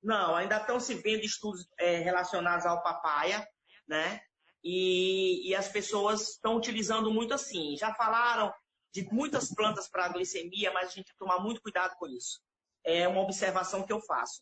Não, 0.01 0.35
ainda 0.35 0.57
estão 0.57 0.79
se 0.79 0.95
vendo 0.95 1.25
estudos 1.25 1.67
é, 1.79 1.97
relacionados 1.97 2.65
ao 2.65 2.81
papaya, 2.81 3.47
né? 3.87 4.21
E, 4.63 5.49
e 5.49 5.55
as 5.55 5.67
pessoas 5.67 6.29
estão 6.29 6.55
utilizando 6.55 7.11
muito 7.11 7.33
assim. 7.33 7.75
Já 7.77 7.93
falaram 7.93 8.53
de 8.93 9.03
muitas 9.11 9.53
plantas 9.53 9.89
para 9.89 10.09
glicemia, 10.09 10.71
mas 10.71 10.85
a 10.85 10.89
gente 10.89 11.05
tem 11.05 11.13
que 11.13 11.17
tomar 11.17 11.39
muito 11.39 11.61
cuidado 11.61 11.95
com 11.97 12.07
isso. 12.07 12.41
É 12.83 13.07
uma 13.07 13.21
observação 13.21 13.83
que 13.83 13.91
eu 13.91 14.01
faço. 14.01 14.41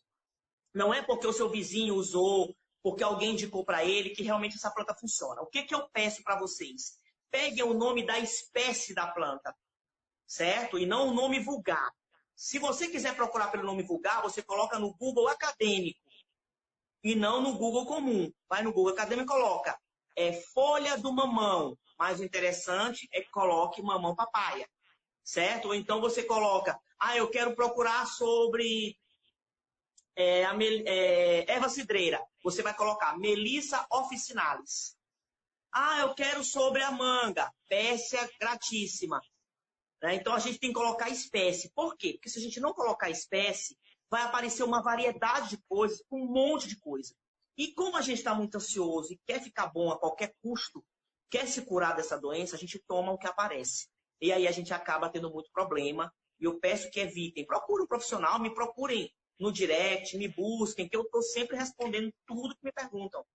Não 0.73 0.93
é 0.93 1.01
porque 1.01 1.25
o 1.25 1.33
seu 1.33 1.49
vizinho 1.49 1.95
usou, 1.95 2.55
porque 2.83 3.03
alguém 3.03 3.31
indicou 3.31 3.65
para 3.65 3.83
ele 3.83 4.11
que 4.11 4.23
realmente 4.23 4.55
essa 4.55 4.69
planta 4.69 4.93
funciona. 4.93 5.41
O 5.41 5.47
que, 5.47 5.63
que 5.63 5.73
eu 5.73 5.89
peço 5.89 6.23
para 6.23 6.39
vocês? 6.39 6.99
Peguem 7.31 7.63
o 7.63 7.73
nome 7.73 8.05
da 8.05 8.19
espécie 8.19 8.93
da 8.93 9.07
planta, 9.07 9.55
certo? 10.27 10.77
E 10.77 10.85
não 10.85 11.09
o 11.09 11.13
nome 11.13 11.39
vulgar. 11.39 11.91
Se 12.35 12.59
você 12.59 12.87
quiser 12.87 13.15
procurar 13.15 13.47
pelo 13.47 13.63
nome 13.63 13.83
vulgar, 13.83 14.21
você 14.21 14.41
coloca 14.41 14.77
no 14.77 14.93
Google 14.93 15.27
acadêmico 15.27 15.99
e 17.03 17.15
não 17.15 17.41
no 17.41 17.57
Google 17.57 17.85
comum. 17.85 18.31
Vai 18.49 18.63
no 18.63 18.73
Google 18.73 18.93
acadêmico 18.93 19.31
e 19.31 19.35
coloca 19.35 19.79
é 20.15 20.33
folha 20.33 20.97
do 20.97 21.11
mamão. 21.11 21.77
Mais 21.99 22.21
interessante 22.21 23.07
é 23.11 23.21
que 23.21 23.29
coloque 23.29 23.81
mamão 23.81 24.15
papaya, 24.15 24.67
certo? 25.23 25.69
Ou 25.69 25.75
então 25.75 26.01
você 26.01 26.23
coloca, 26.23 26.79
ah, 26.99 27.15
eu 27.17 27.29
quero 27.29 27.55
procurar 27.55 28.05
sobre 28.05 28.97
é, 30.15 30.45
a, 30.45 30.53
é, 30.61 31.51
erva 31.51 31.69
cidreira. 31.69 32.21
Você 32.43 32.61
vai 32.61 32.73
colocar 32.73 33.17
Melissa 33.17 33.85
officinalis. 33.91 34.97
Ah, 35.71 35.99
eu 35.99 36.15
quero 36.15 36.43
sobre 36.43 36.81
a 36.81 36.91
manga, 36.91 37.51
Pérsia 37.67 38.29
gratíssima. 38.39 39.21
Né? 40.05 40.13
Então 40.13 40.35
a 40.35 40.39
gente 40.39 40.59
tem 40.59 40.69
que 40.69 40.75
colocar 40.75 41.09
espécie. 41.09 41.71
Por 41.73 41.97
quê? 41.97 42.13
Porque 42.13 42.29
se 42.29 42.37
a 42.37 42.41
gente 42.41 42.59
não 42.59 42.73
colocar 42.73 43.09
espécie, 43.09 43.75
vai 44.07 44.21
aparecer 44.21 44.61
uma 44.61 44.79
variedade 44.79 45.49
de 45.49 45.57
coisas, 45.67 46.03
um 46.11 46.27
monte 46.27 46.67
de 46.67 46.79
coisa. 46.79 47.15
E 47.57 47.73
como 47.73 47.97
a 47.97 48.01
gente 48.01 48.19
está 48.19 48.35
muito 48.35 48.55
ansioso 48.55 49.11
e 49.11 49.19
quer 49.25 49.41
ficar 49.41 49.65
bom 49.65 49.89
a 49.89 49.97
qualquer 49.97 50.35
custo, 50.43 50.85
quer 51.27 51.47
se 51.47 51.63
curar 51.63 51.95
dessa 51.95 52.19
doença, 52.19 52.55
a 52.55 52.59
gente 52.59 52.77
toma 52.87 53.13
o 53.13 53.17
que 53.17 53.25
aparece. 53.25 53.87
E 54.21 54.31
aí 54.31 54.47
a 54.47 54.51
gente 54.51 54.71
acaba 54.75 55.09
tendo 55.09 55.31
muito 55.31 55.49
problema. 55.51 56.13
E 56.39 56.43
eu 56.45 56.59
peço 56.59 56.91
que 56.91 56.99
evitem. 56.99 57.43
Procurem 57.43 57.85
um 57.85 57.87
profissional, 57.87 58.39
me 58.39 58.53
procurem 58.53 59.11
no 59.39 59.51
direct, 59.51 60.15
me 60.17 60.27
busquem, 60.27 60.87
que 60.87 60.95
eu 60.95 61.01
estou 61.01 61.23
sempre 61.23 61.57
respondendo 61.57 62.13
tudo 62.27 62.55
que 62.55 62.63
me 62.63 62.71
perguntam. 62.71 63.25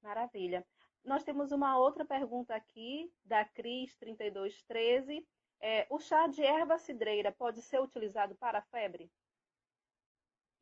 Maravilha. 0.00 0.66
Nós 1.04 1.22
temos 1.22 1.52
uma 1.52 1.76
outra 1.76 2.04
pergunta 2.04 2.54
aqui, 2.54 3.12
da 3.24 3.44
Cris3213. 3.44 5.22
É, 5.60 5.86
o 5.90 6.00
chá 6.00 6.26
de 6.26 6.42
erva 6.42 6.78
cidreira 6.78 7.30
pode 7.32 7.60
ser 7.60 7.80
utilizado 7.80 8.34
para 8.36 8.62
febre? 8.62 9.10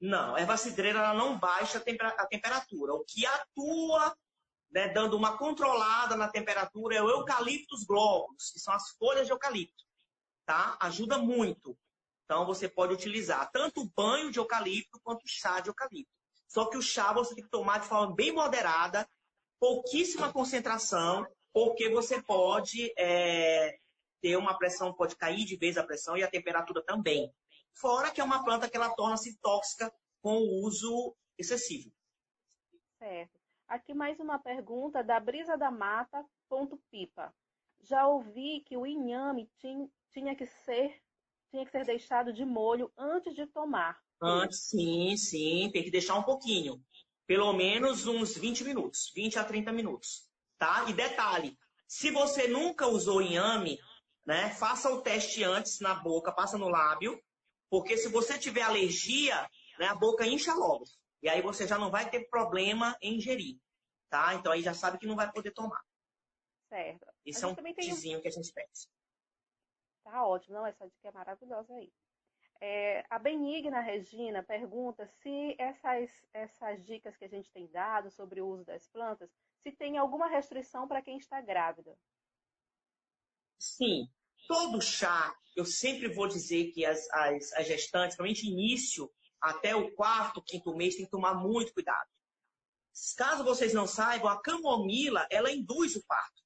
Não, 0.01 0.37
erva 0.37 0.57
cidreira 0.57 0.99
ela 0.99 1.15
não 1.15 1.39
baixa 1.39 1.79
a 1.79 2.27
temperatura. 2.27 2.95
O 2.95 3.05
que 3.05 3.27
atua 3.27 4.17
né, 4.71 4.89
dando 4.89 5.17
uma 5.17 5.37
controlada 5.37 6.17
na 6.17 6.29
temperatura 6.29 6.97
é 6.97 7.03
o 7.03 7.09
eucaliptus 7.09 7.85
globulus, 7.85 8.51
que 8.51 8.61
são 8.61 8.75
as 8.75 8.91
folhas 8.91 9.27
de 9.27 9.33
eucalipto. 9.33 9.85
Tá? 10.45 10.77
Ajuda 10.81 11.19
muito. 11.19 11.77
Então 12.25 12.45
você 12.45 12.69
pode 12.69 12.93
utilizar 12.93 13.51
tanto 13.51 13.83
o 13.83 13.89
banho 13.89 14.31
de 14.31 14.39
eucalipto 14.39 15.01
quanto 15.03 15.25
o 15.25 15.29
chá 15.29 15.61
de 15.61 15.71
eucalipto. 15.71 16.13
Só 16.47 16.67
que 16.67 16.77
o 16.77 16.83
chá 16.83 17.13
você 17.13 17.35
tem 17.35 17.45
que 17.45 17.51
tomar 17.51 17.79
de 17.79 17.87
forma 17.87 18.15
bem 18.15 18.33
moderada, 18.33 19.09
pouquíssima 19.61 20.33
concentração, 20.33 21.27
porque 21.53 21.89
você 21.89 22.23
pode 22.23 22.93
é, 22.97 23.79
ter 24.21 24.37
uma 24.37 24.57
pressão, 24.57 24.95
pode 24.95 25.17
cair 25.17 25.45
de 25.45 25.57
vez 25.57 25.77
a 25.77 25.85
pressão 25.85 26.17
e 26.17 26.23
a 26.23 26.31
temperatura 26.31 26.83
também. 26.85 27.33
Fora 27.75 28.11
que 28.11 28.21
é 28.21 28.25
uma 28.25 28.45
planta 28.45 28.69
que 28.69 28.77
ela 28.77 28.95
torna-se 28.95 29.39
tóxica 29.41 29.93
com 30.21 30.37
o 30.37 30.65
uso 30.65 31.17
excessivo. 31.39 31.93
Certo. 32.99 33.39
Aqui 33.69 33.95
mais 33.95 34.19
uma 34.19 34.39
pergunta 34.39 35.05
da 35.05 35.21
brisa 35.21 35.57
da 35.57 35.71
mata, 35.71 36.25
ponto 36.49 36.81
pipa. 36.91 37.33
Já 37.81 38.07
ouvi 38.07 38.63
que 38.67 38.77
o 38.77 38.87
inhame 38.87 39.49
tinha 40.11 40.35
que 40.35 40.47
ser 40.47 41.01
tinha 41.51 41.65
que 41.65 41.71
ser 41.71 41.85
deixado 41.85 42.33
de 42.33 42.45
molho 42.45 42.93
antes 42.97 43.35
de 43.35 43.47
tomar. 43.47 43.99
Antes, 44.21 44.69
sim, 44.69 45.17
sim, 45.17 45.71
tem 45.73 45.83
que 45.83 45.91
deixar 45.91 46.15
um 46.17 46.23
pouquinho. 46.23 46.83
Pelo 47.27 47.53
menos 47.53 48.07
uns 48.07 48.37
20 48.37 48.65
minutos, 48.65 49.13
20 49.15 49.39
a 49.39 49.45
30 49.45 49.73
minutos, 49.73 50.29
tá? 50.59 50.85
E 50.89 50.93
detalhe, 50.93 51.57
se 51.87 52.11
você 52.11 52.49
nunca 52.49 52.87
usou 52.87 53.23
inhame, 53.23 53.79
né, 54.29 54.51
faça 54.51 54.91
o 54.91 55.01
teste 55.01 55.43
antes 55.43 55.81
na 55.81 55.95
boca, 55.95 56.31
passa 56.31 56.59
no 56.59 56.69
lábio, 56.69 57.19
porque 57.71 57.97
se 57.97 58.11
você 58.11 58.39
tiver 58.39 58.61
alergia, 58.61 59.49
né, 59.79 59.87
a 59.87 59.95
boca 59.95 60.27
incha 60.27 60.53
logo. 60.53 60.85
E 61.23 61.31
aí 61.31 61.41
você 61.41 61.67
já 61.67 61.79
não 61.79 61.91
vai 61.91 62.11
ter 62.11 62.29
problema 62.29 62.95
em 63.01 63.17
ingerir, 63.17 63.59
tá? 64.11 64.35
Então 64.35 64.53
aí 64.53 64.61
já 64.61 64.75
sabe 64.75 64.99
que 64.99 65.07
não 65.07 65.17
vai 65.17 65.33
poder 65.33 65.53
tomar. 65.53 65.83
Certo. 66.69 67.07
Isso 67.25 67.47
é 67.47 67.49
um 67.49 67.55
tizinho 67.73 68.21
que 68.21 68.29
a 68.29 68.31
gente 68.31 68.53
pensa. 68.53 68.87
Tá 70.05 70.27
ótimo, 70.27 70.57
não, 70.57 70.67
essa 70.67 70.87
dica 70.87 71.09
é 71.09 71.13
maravilhosa 71.13 71.73
aí. 71.73 71.91
É, 72.61 73.07
a 73.09 73.19
Benigna 73.19 73.81
Regina 73.81 74.43
pergunta 74.43 75.07
se 75.07 75.57
essas, 75.59 76.11
essas 76.35 76.85
dicas 76.85 77.17
que 77.17 77.25
a 77.25 77.29
gente 77.29 77.51
tem 77.51 77.67
dado 77.69 78.11
sobre 78.11 78.43
o 78.43 78.49
uso 78.49 78.67
das 78.67 78.87
plantas, 78.89 79.31
se 79.63 79.73
tem 79.73 79.97
alguma 79.97 80.29
restrição 80.29 80.87
para 80.87 81.01
quem 81.01 81.17
está 81.17 81.41
grávida. 81.41 81.97
Sim, 83.59 84.09
todo 84.49 84.81
chá, 84.81 85.33
eu 85.55 85.65
sempre 85.67 86.09
vou 86.09 86.27
dizer 86.27 86.73
que 86.73 86.85
as, 86.85 87.09
as, 87.11 87.53
as 87.53 87.67
gestantes, 87.67 88.17
principalmente 88.17 88.49
início, 88.49 89.09
até 89.41 89.77
o 89.77 89.93
quarto, 89.95 90.43
quinto 90.43 90.75
mês, 90.75 90.97
tem 90.97 91.05
que 91.05 91.11
tomar 91.11 91.35
muito 91.35 91.73
cuidado. 91.73 92.09
Caso 93.17 93.45
vocês 93.45 93.73
não 93.73 93.87
saibam, 93.87 94.29
a 94.29 94.41
camomila, 94.41 95.27
ela 95.31 95.53
induz 95.53 95.95
o 95.95 96.05
parto. 96.05 96.43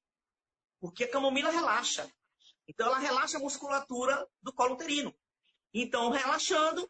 Porque 0.79 1.05
a 1.05 1.11
camomila 1.11 1.49
relaxa. 1.49 2.11
Então, 2.67 2.87
ela 2.87 2.99
relaxa 2.99 3.37
a 3.37 3.41
musculatura 3.41 4.27
do 4.41 4.53
colo 4.53 4.73
uterino. 4.73 5.15
Então, 5.73 6.11
relaxando, 6.11 6.87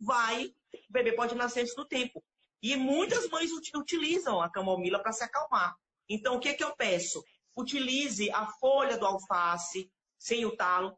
vai, 0.00 0.46
o 0.46 0.92
bebê 0.92 1.12
pode 1.12 1.34
nascer 1.34 1.60
antes 1.60 1.74
do 1.74 1.86
tempo. 1.86 2.24
E 2.62 2.76
muitas 2.76 3.28
mães 3.28 3.50
utilizam 3.74 4.40
a 4.40 4.50
camomila 4.50 5.02
para 5.02 5.12
se 5.12 5.24
acalmar. 5.24 5.76
Então, 6.08 6.36
o 6.36 6.40
que, 6.40 6.54
que 6.54 6.64
eu 6.64 6.74
peço? 6.76 7.22
Utilize 7.56 8.30
a 8.30 8.46
folha 8.46 8.96
do 8.96 9.04
alface, 9.04 9.90
sem 10.22 10.46
o 10.46 10.56
talo, 10.56 10.96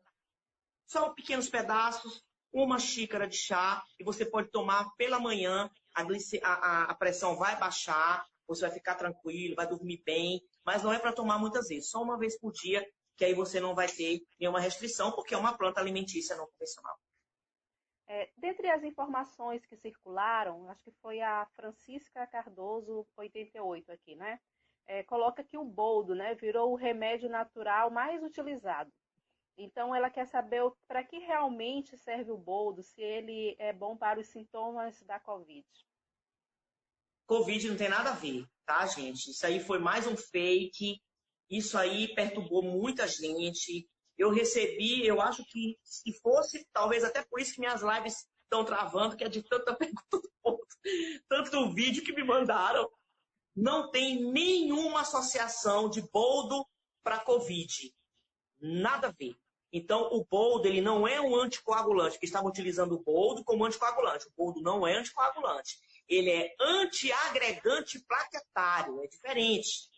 só 0.86 1.10
pequenos 1.14 1.48
pedaços, 1.48 2.22
uma 2.52 2.78
xícara 2.78 3.26
de 3.26 3.36
chá, 3.36 3.82
e 3.98 4.04
você 4.04 4.24
pode 4.26 4.50
tomar 4.50 4.94
pela 4.96 5.18
manhã, 5.18 5.70
a, 5.94 6.02
a, 6.52 6.82
a 6.84 6.94
pressão 6.94 7.34
vai 7.36 7.58
baixar, 7.58 8.24
você 8.46 8.62
vai 8.66 8.70
ficar 8.70 8.94
tranquilo, 8.96 9.56
vai 9.56 9.66
dormir 9.66 10.02
bem, 10.04 10.42
mas 10.64 10.82
não 10.82 10.92
é 10.92 10.98
para 10.98 11.12
tomar 11.12 11.38
muitas 11.38 11.68
vezes, 11.68 11.90
só 11.90 12.02
uma 12.02 12.18
vez 12.18 12.38
por 12.38 12.52
dia 12.52 12.86
que 13.16 13.24
aí 13.24 13.32
você 13.32 13.60
não 13.60 13.74
vai 13.74 13.88
ter 13.88 14.20
nenhuma 14.38 14.60
restrição, 14.60 15.12
porque 15.12 15.34
é 15.34 15.38
uma 15.38 15.56
planta 15.56 15.80
alimentícia 15.80 16.36
não 16.36 16.46
convencional. 16.48 16.98
É, 18.06 18.30
dentre 18.36 18.68
as 18.68 18.82
informações 18.82 19.64
que 19.64 19.76
circularam, 19.76 20.68
acho 20.68 20.82
que 20.82 20.92
foi 21.00 21.20
a 21.22 21.46
Francisca 21.54 22.26
Cardoso 22.26 23.06
88 23.16 23.92
aqui, 23.92 24.16
né? 24.16 24.38
É, 24.86 25.02
coloca 25.04 25.44
que 25.44 25.56
o 25.56 25.64
boldo, 25.64 26.14
né, 26.14 26.34
virou 26.34 26.72
o 26.72 26.76
remédio 26.76 27.30
natural 27.30 27.90
mais 27.90 28.22
utilizado. 28.22 28.92
Então, 29.56 29.94
ela 29.94 30.10
quer 30.10 30.26
saber 30.26 30.62
para 30.88 31.04
que 31.04 31.18
realmente 31.18 31.96
serve 31.96 32.30
o 32.30 32.36
boldo, 32.36 32.82
se 32.82 33.00
ele 33.00 33.54
é 33.58 33.72
bom 33.72 33.96
para 33.96 34.20
os 34.20 34.26
sintomas 34.28 35.00
da 35.02 35.20
Covid. 35.20 35.66
Covid 37.26 37.68
não 37.68 37.76
tem 37.76 37.88
nada 37.88 38.10
a 38.10 38.14
ver, 38.14 38.46
tá, 38.66 38.84
gente? 38.86 39.30
Isso 39.30 39.46
aí 39.46 39.60
foi 39.60 39.78
mais 39.78 40.06
um 40.06 40.16
fake 40.16 41.00
isso 41.50 41.76
aí 41.76 42.14
perturbou 42.14 42.62
muita 42.62 43.06
gente. 43.06 43.88
Eu 44.16 44.30
recebi, 44.30 45.06
eu 45.06 45.20
acho 45.20 45.44
que 45.46 45.78
se 45.82 46.12
fosse, 46.20 46.66
talvez 46.72 47.04
até 47.04 47.22
por 47.24 47.40
isso 47.40 47.54
que 47.54 47.60
minhas 47.60 47.82
lives 47.82 48.26
estão 48.44 48.64
travando, 48.64 49.16
que 49.16 49.24
é 49.24 49.28
de 49.28 49.42
tanta 49.42 49.74
pergunta, 49.76 50.68
tanto 51.28 51.72
vídeo 51.72 52.04
que 52.04 52.12
me 52.12 52.24
mandaram. 52.24 52.88
Não 53.54 53.90
tem 53.90 54.32
nenhuma 54.32 55.02
associação 55.02 55.88
de 55.88 56.02
boldo 56.10 56.66
para 57.02 57.20
Covid. 57.20 57.94
Nada 58.60 59.08
a 59.08 59.12
ver. 59.12 59.36
Então, 59.76 60.08
o 60.12 60.24
boldo 60.24 60.68
ele 60.68 60.80
não 60.80 61.06
é 61.06 61.20
um 61.20 61.34
anticoagulante, 61.34 62.18
que 62.18 62.24
estavam 62.24 62.48
utilizando 62.48 62.94
o 62.94 63.02
boldo 63.02 63.44
como 63.44 63.64
anticoagulante. 63.64 64.28
O 64.28 64.32
boldo 64.36 64.62
não 64.62 64.86
é 64.86 64.94
anticoagulante. 64.94 65.78
Ele 66.08 66.30
é 66.30 66.54
antiagregante 66.60 67.98
plaquetário, 68.06 69.02
é 69.02 69.08
diferente 69.08 69.92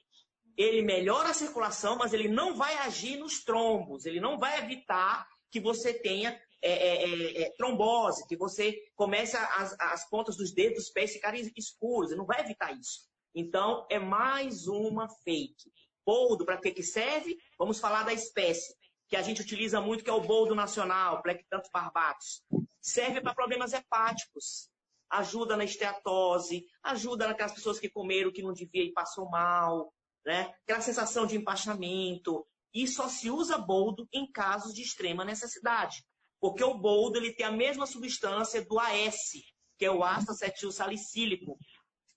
ele 0.57 0.81
melhora 0.83 1.31
a 1.31 1.35
circulação, 1.35 1.97
mas 1.97 2.15
ele 2.15 2.29
não 2.29 2.57
vai 2.57 2.75
agir 2.79 3.19
nos 3.19 3.45
trombos, 3.45 4.07
ele 4.07 4.21
não 4.21 4.39
vai 4.39 4.59
evitar 4.59 5.27
que 5.51 5.61
você 5.61 5.93
tenha 5.93 6.41
é, 6.63 6.73
é, 6.73 7.05
é, 7.05 7.43
é 7.43 7.51
trombose, 7.57 8.27
que 8.27 8.37
você 8.37 8.75
comece 8.95 9.37
as, 9.37 9.77
as 9.79 10.09
pontas 10.09 10.37
dos 10.37 10.53
dedos 10.53 10.85
dos 10.85 10.91
pés 10.91 11.13
ficarem 11.13 11.53
escuros, 11.57 12.11
ele 12.11 12.19
não 12.19 12.27
vai 12.27 12.41
evitar 12.41 12.73
isso. 12.73 13.07
Então, 13.35 13.87
é 13.91 13.99
mais 13.99 14.67
uma 14.67 15.09
fake. 15.09 15.71
Boldo, 16.05 16.47
para 16.47 16.57
que, 16.57 16.71
que 16.71 16.83
serve? 16.83 17.37
Vamos 17.59 17.79
falar 17.79 18.05
da 18.05 18.13
espécie, 18.15 18.75
que 19.09 19.17
a 19.17 19.23
gente 19.23 19.41
utiliza 19.41 19.81
muito, 19.81 20.03
que 20.03 20.11
é 20.11 20.13
o 20.13 20.21
boldo 20.21 20.55
nacional, 20.55 21.23
Plectanthus 21.23 21.71
barbatus. 21.73 22.43
Serve 22.81 23.21
para 23.21 23.35
problemas 23.35 23.73
hepáticos. 23.73 24.69
Ajuda 25.09 25.57
na 25.57 25.65
esteatose, 25.65 26.67
ajuda 26.83 27.29
naquelas 27.29 27.53
pessoas 27.53 27.79
que 27.79 27.89
comeram 27.89 28.33
que 28.33 28.43
não 28.43 28.53
devia 28.53 28.83
e 28.83 28.93
passou 28.93 29.31
mal, 29.31 29.93
né? 30.25 30.53
aquela 30.65 30.81
sensação 30.81 31.27
de 31.27 31.37
empachamento. 31.37 32.45
E 32.75 32.89
só 32.89 33.09
se 33.09 33.31
usa 33.31 33.57
boldo 33.57 34.09
em 34.13 34.31
casos 34.31 34.75
de 34.75 34.83
extrema 34.83 35.25
necessidade. 35.25 36.05
Porque 36.41 36.63
o 36.63 36.75
boldo 36.75 37.19
ele 37.19 37.33
tem 37.33 37.47
a 37.47 37.53
mesma 37.53 37.87
substância 37.87 38.65
do 38.65 38.79
AS, 38.79 39.33
que 39.79 39.85
é 39.85 39.91
o 39.91 40.03
ácido 40.03 40.33
acetil 40.33 40.73
salicílico. 40.73 41.57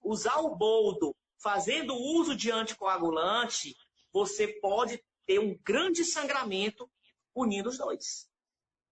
Usar 0.04 0.38
o 0.40 0.56
boldo 0.56 1.16
fazendo 1.42 1.94
uso 1.96 2.36
de 2.36 2.52
anticoagulante, 2.52 3.76
você 4.12 4.48
pode 4.60 5.02
ter 5.30 5.38
um 5.38 5.56
grande 5.64 6.04
sangramento 6.04 6.90
unindo 7.36 7.70
os 7.70 7.78
dois. 7.78 8.28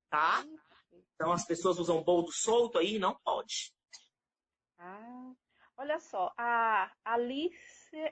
Tá? 0.08 0.46
Então 1.16 1.32
as 1.32 1.44
pessoas 1.44 1.80
usam 1.80 2.04
boldo 2.04 2.32
solto 2.32 2.78
aí, 2.78 3.00
não 3.00 3.18
pode. 3.24 3.74
Ah, 4.78 5.34
olha 5.76 6.00
só, 6.00 6.32
a 6.38 6.92
Alice 7.04 7.58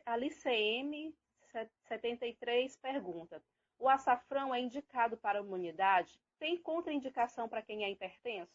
Alice, 0.07 0.49
M 0.49 1.15
73 1.87 2.75
pergunta: 2.77 3.43
O 3.77 3.87
açafrão 3.87 4.55
é 4.55 4.59
indicado 4.59 5.17
para 5.17 5.37
a 5.37 5.43
imunidade? 5.43 6.19
Tem 6.39 6.59
contraindicação 6.59 7.47
para 7.47 7.61
quem 7.61 7.83
é 7.83 7.91
hipertenso? 7.91 8.51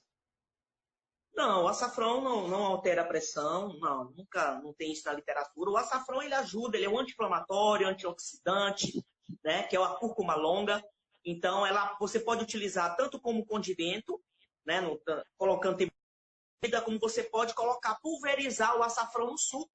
Não, 1.32 1.62
o 1.62 1.68
açafrão 1.68 2.20
não, 2.20 2.48
não 2.48 2.64
altera 2.64 3.02
a 3.02 3.06
pressão, 3.06 3.78
não, 3.78 4.10
nunca, 4.10 4.60
não 4.60 4.74
tem 4.74 4.90
isso 4.90 5.06
na 5.06 5.14
literatura. 5.14 5.70
O 5.70 5.76
açafrão 5.76 6.20
ele 6.20 6.34
ajuda, 6.34 6.76
ele 6.76 6.86
é 6.86 6.90
um 6.90 6.98
anti-inflamatório, 6.98 7.86
antioxidante, 7.86 9.00
né, 9.44 9.64
que 9.64 9.76
é 9.76 9.82
a 9.82 9.94
cúrcuma 9.94 10.34
longa. 10.34 10.82
Então, 11.24 11.66
ela, 11.66 11.96
você 11.98 12.18
pode 12.18 12.42
utilizar 12.42 12.96
tanto 12.96 13.20
como 13.20 13.44
condimento, 13.44 14.22
né, 14.64 14.80
no, 14.80 15.00
colocando 15.36 15.76
temperatura, 15.76 16.84
como 16.84 16.98
você 16.98 17.22
pode 17.22 17.54
colocar, 17.54 18.00
pulverizar 18.00 18.76
o 18.76 18.82
açafrão 18.82 19.26
no 19.26 19.38
suco, 19.38 19.70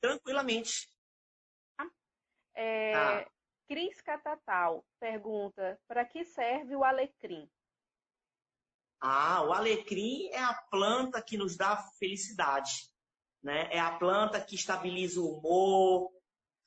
tranquilamente. 0.00 0.88
É, 2.54 2.94
ah. 2.94 3.30
Cris 3.68 4.00
Catatal 4.00 4.84
pergunta: 4.98 5.78
para 5.86 6.04
que 6.04 6.24
serve 6.24 6.74
o 6.74 6.84
alecrim? 6.84 7.48
Ah, 9.00 9.42
o 9.44 9.52
alecrim 9.52 10.28
é 10.30 10.40
a 10.40 10.54
planta 10.70 11.22
que 11.22 11.38
nos 11.38 11.56
dá 11.56 11.76
felicidade. 11.98 12.90
Né? 13.42 13.68
É 13.72 13.80
a 13.80 13.96
planta 13.96 14.40
que 14.40 14.54
estabiliza 14.54 15.20
o 15.20 15.38
humor. 15.38 16.12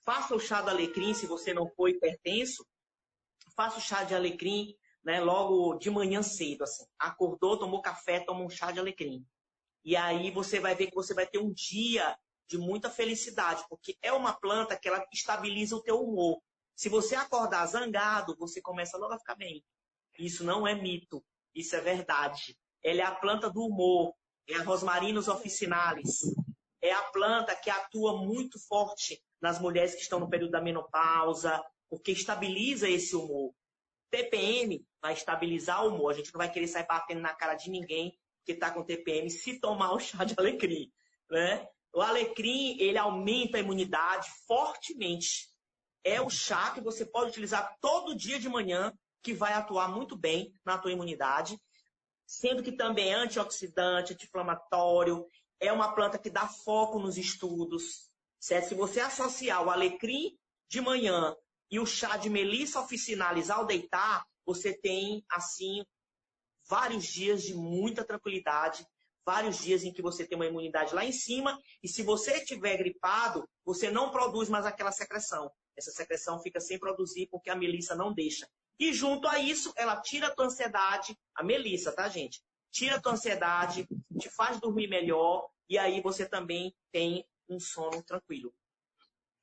Faça 0.05 0.35
o 0.35 0.39
chá 0.39 0.61
do 0.61 0.69
alecrim 0.69 1.13
se 1.13 1.25
você 1.25 1.53
não 1.53 1.67
for 1.69 1.89
hipertenso. 1.89 2.65
Faça 3.55 3.77
o 3.77 3.81
chá 3.81 4.03
de 4.03 4.13
alecrim 4.13 4.75
né, 5.03 5.21
logo 5.21 5.75
de 5.75 5.89
manhã 5.89 6.21
cedo. 6.21 6.63
Assim. 6.63 6.85
Acordou, 6.99 7.57
tomou 7.57 7.81
café, 7.81 8.19
toma 8.19 8.43
um 8.43 8.49
chá 8.49 8.71
de 8.71 8.79
alecrim. 8.79 9.25
E 9.83 9.95
aí 9.95 10.31
você 10.31 10.59
vai 10.59 10.75
ver 10.75 10.87
que 10.87 10.95
você 10.95 11.13
vai 11.13 11.25
ter 11.27 11.39
um 11.39 11.51
dia 11.53 12.17
de 12.47 12.57
muita 12.57 12.89
felicidade, 12.89 13.63
porque 13.69 13.97
é 14.01 14.11
uma 14.11 14.33
planta 14.33 14.77
que 14.77 14.87
ela 14.87 15.05
estabiliza 15.11 15.75
o 15.75 15.81
teu 15.81 16.01
humor. 16.01 16.41
Se 16.75 16.89
você 16.89 17.15
acordar 17.15 17.65
zangado, 17.65 18.35
você 18.37 18.61
começa 18.61 18.97
logo 18.97 19.13
a 19.13 19.19
ficar 19.19 19.35
bem. 19.35 19.63
Isso 20.19 20.43
não 20.43 20.67
é 20.67 20.75
mito, 20.75 21.23
isso 21.55 21.75
é 21.75 21.81
verdade. 21.81 22.57
Ela 22.83 23.01
é 23.01 23.05
a 23.05 23.15
planta 23.15 23.49
do 23.49 23.65
humor, 23.65 24.13
é 24.47 24.55
a 24.55 24.63
Rosmarinus 24.63 25.27
officinalis. 25.27 26.21
É 26.81 26.91
a 26.91 27.01
planta 27.11 27.55
que 27.55 27.69
atua 27.69 28.17
muito 28.17 28.59
forte 28.67 29.23
nas 29.43 29.59
mulheres 29.59 29.93
que 29.93 30.01
estão 30.01 30.21
no 30.21 30.29
período 30.29 30.51
da 30.51 30.61
menopausa, 30.61 31.61
porque 31.89 32.13
estabiliza 32.13 32.89
esse 32.89 33.13
humor. 33.13 33.53
TPM 34.09 34.87
vai 35.01 35.11
estabilizar 35.11 35.83
o 35.83 35.89
humor. 35.89 36.13
A 36.13 36.15
gente 36.15 36.33
não 36.33 36.37
vai 36.37 36.49
querer 36.49 36.67
sair 36.67 36.87
batendo 36.87 37.19
na 37.19 37.33
cara 37.33 37.53
de 37.55 37.69
ninguém 37.69 38.17
que 38.45 38.53
está 38.53 38.71
com 38.71 38.85
TPM 38.85 39.29
se 39.29 39.59
tomar 39.59 39.91
o 39.91 39.99
chá 39.99 40.23
de 40.23 40.33
alecrim. 40.37 40.89
Né? 41.29 41.67
O 41.93 42.01
alecrim, 42.01 42.77
ele 42.79 42.97
aumenta 42.97 43.57
a 43.57 43.59
imunidade 43.59 44.29
fortemente. 44.47 45.49
É 46.05 46.21
o 46.21 46.29
chá 46.29 46.71
que 46.71 46.79
você 46.79 47.05
pode 47.05 47.31
utilizar 47.31 47.77
todo 47.81 48.15
dia 48.15 48.39
de 48.39 48.47
manhã, 48.47 48.93
que 49.21 49.33
vai 49.33 49.51
atuar 49.51 49.89
muito 49.89 50.15
bem 50.15 50.55
na 50.63 50.77
tua 50.77 50.93
imunidade, 50.93 51.59
sendo 52.25 52.63
que 52.63 52.71
também 52.71 53.11
é 53.11 53.15
antioxidante, 53.15 54.13
anti-inflamatório, 54.13 55.27
é 55.59 55.71
uma 55.71 55.93
planta 55.93 56.17
que 56.17 56.29
dá 56.29 56.47
foco 56.47 56.97
nos 56.97 57.17
estudos. 57.17 58.12
Certo? 58.43 58.67
Se 58.67 58.75
você 58.75 58.99
associar 58.99 59.65
o 59.65 59.69
alecrim 59.69 60.37
de 60.67 60.81
manhã 60.81 61.33
e 61.71 61.79
o 61.79 61.85
chá 61.85 62.17
de 62.17 62.29
melissa 62.29 62.77
officinalis 62.81 63.49
ao 63.49 63.65
deitar, 63.65 64.27
você 64.45 64.73
tem, 64.73 65.23
assim, 65.31 65.81
vários 66.67 67.05
dias 67.05 67.41
de 67.41 67.53
muita 67.53 68.03
tranquilidade, 68.03 68.85
vários 69.25 69.59
dias 69.59 69.85
em 69.85 69.93
que 69.93 70.01
você 70.01 70.27
tem 70.27 70.35
uma 70.35 70.45
imunidade 70.45 70.93
lá 70.93 71.05
em 71.05 71.13
cima, 71.13 71.57
e 71.81 71.87
se 71.87 72.03
você 72.03 72.33
estiver 72.33 72.75
gripado, 72.75 73.47
você 73.63 73.89
não 73.89 74.11
produz 74.11 74.49
mais 74.49 74.65
aquela 74.65 74.91
secreção. 74.91 75.49
Essa 75.77 75.91
secreção 75.91 76.41
fica 76.41 76.59
sem 76.59 76.77
produzir 76.77 77.29
porque 77.31 77.49
a 77.49 77.55
melissa 77.55 77.95
não 77.95 78.13
deixa. 78.13 78.45
E 78.77 78.91
junto 78.91 79.25
a 79.25 79.39
isso, 79.39 79.71
ela 79.77 80.01
tira 80.01 80.27
a 80.27 80.35
tua 80.35 80.47
ansiedade, 80.47 81.17
a 81.33 81.41
melissa, 81.45 81.93
tá, 81.93 82.09
gente? 82.09 82.43
Tira 82.69 82.97
a 82.97 83.01
tua 83.01 83.13
ansiedade, 83.13 83.87
te 84.19 84.29
faz 84.29 84.59
dormir 84.59 84.89
melhor, 84.89 85.49
e 85.69 85.77
aí 85.77 86.01
você 86.01 86.25
também 86.25 86.75
tem 86.91 87.25
um 87.53 87.59
sono 87.59 88.03
tranquilo. 88.03 88.53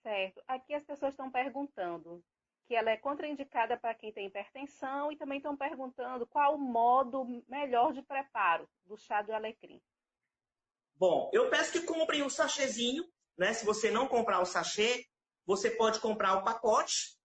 Certo. 0.02 0.42
Aqui 0.46 0.74
as 0.74 0.84
pessoas 0.84 1.12
estão 1.12 1.30
perguntando 1.30 2.22
que 2.66 2.74
ela 2.74 2.90
é 2.90 2.96
contraindicada 2.96 3.76
para 3.76 3.94
quem 3.94 4.12
tem 4.12 4.26
hipertensão 4.26 5.10
e 5.10 5.16
também 5.16 5.38
estão 5.38 5.56
perguntando 5.56 6.26
qual 6.26 6.54
o 6.54 6.58
modo 6.58 7.44
melhor 7.48 7.92
de 7.92 8.00
preparo 8.02 8.68
do 8.86 8.96
chá 8.96 9.22
de 9.22 9.32
alecrim. 9.32 9.82
Bom, 10.94 11.30
eu 11.32 11.50
peço 11.50 11.72
que 11.72 11.82
comprem 11.82 12.22
um 12.22 12.30
sachêzinho, 12.30 13.04
né? 13.36 13.52
Se 13.52 13.64
você 13.64 13.90
não 13.90 14.06
comprar 14.06 14.40
o 14.40 14.46
sachê, 14.46 15.04
você 15.46 15.70
pode 15.70 15.98
comprar 15.98 16.36
o 16.36 16.44
pacote, 16.44 17.18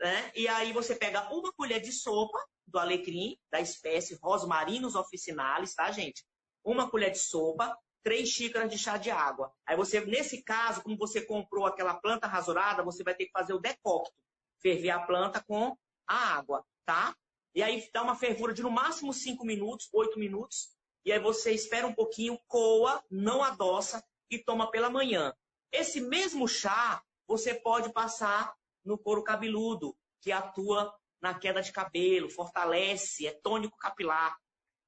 né? 0.00 0.30
E 0.34 0.48
aí 0.48 0.72
você 0.72 0.96
pega 0.96 1.30
uma 1.32 1.52
colher 1.52 1.80
de 1.80 1.92
sopa 1.92 2.38
do 2.66 2.78
alecrim, 2.78 3.38
da 3.50 3.60
espécie 3.60 4.18
Rosmarinus 4.22 4.94
officinalis, 4.94 5.74
tá, 5.74 5.90
gente? 5.90 6.24
Uma 6.64 6.90
colher 6.90 7.10
de 7.10 7.18
sopa, 7.18 7.76
três 8.06 8.28
xícaras 8.28 8.70
de 8.70 8.78
chá 8.78 8.96
de 8.96 9.10
água. 9.10 9.52
Aí 9.66 9.76
você, 9.76 10.00
nesse 10.00 10.40
caso, 10.40 10.80
como 10.80 10.96
você 10.96 11.20
comprou 11.20 11.66
aquela 11.66 11.94
planta 11.94 12.28
rasurada, 12.28 12.84
você 12.84 13.02
vai 13.02 13.16
ter 13.16 13.26
que 13.26 13.32
fazer 13.32 13.52
o 13.52 13.58
decocto 13.58 14.14
ferver 14.62 14.90
a 14.90 15.00
planta 15.00 15.42
com 15.42 15.76
a 16.06 16.36
água, 16.36 16.64
tá? 16.84 17.16
E 17.52 17.64
aí 17.64 17.90
dá 17.92 18.04
uma 18.04 18.14
fervura 18.14 18.54
de 18.54 18.62
no 18.62 18.70
máximo 18.70 19.12
5 19.12 19.44
minutos, 19.44 19.88
8 19.92 20.20
minutos. 20.20 20.68
E 21.04 21.12
aí 21.12 21.18
você 21.18 21.50
espera 21.50 21.84
um 21.84 21.92
pouquinho, 21.92 22.38
coa, 22.46 23.02
não 23.10 23.42
adoça 23.42 24.00
e 24.30 24.38
toma 24.38 24.70
pela 24.70 24.88
manhã. 24.88 25.34
Esse 25.72 26.00
mesmo 26.00 26.46
chá 26.46 27.02
você 27.26 27.54
pode 27.54 27.92
passar 27.92 28.54
no 28.84 28.96
couro 28.96 29.24
cabeludo, 29.24 29.96
que 30.20 30.30
atua 30.30 30.94
na 31.20 31.34
queda 31.34 31.60
de 31.60 31.72
cabelo, 31.72 32.30
fortalece, 32.30 33.26
é 33.26 33.32
tônico 33.32 33.76
capilar. 33.76 34.36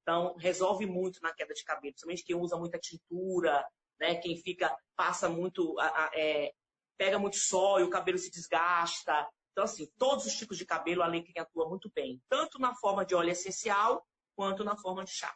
Então, 0.01 0.35
resolve 0.37 0.85
muito 0.85 1.21
na 1.21 1.33
queda 1.33 1.53
de 1.53 1.63
cabelo, 1.63 1.93
principalmente 1.93 2.23
quem 2.23 2.35
usa 2.35 2.57
muita 2.57 2.79
tintura, 2.79 3.65
né? 3.99 4.15
Quem 4.15 4.37
fica, 4.37 4.75
passa 4.95 5.29
muito, 5.29 5.75
é, 6.13 6.53
pega 6.97 7.19
muito 7.19 7.37
sol 7.37 7.79
e 7.79 7.83
o 7.83 7.89
cabelo 7.89 8.17
se 8.17 8.31
desgasta. 8.31 9.29
Então, 9.51 9.63
assim, 9.63 9.87
todos 9.97 10.25
os 10.25 10.33
tipos 10.35 10.57
de 10.57 10.65
cabelo, 10.65 11.01
a 11.01 11.05
alecrim 11.05 11.37
atua 11.37 11.67
muito 11.67 11.91
bem, 11.93 12.21
tanto 12.29 12.59
na 12.59 12.73
forma 12.75 13.05
de 13.05 13.13
óleo 13.13 13.31
essencial, 13.31 14.05
quanto 14.35 14.63
na 14.63 14.77
forma 14.77 15.03
de 15.03 15.11
chá. 15.11 15.35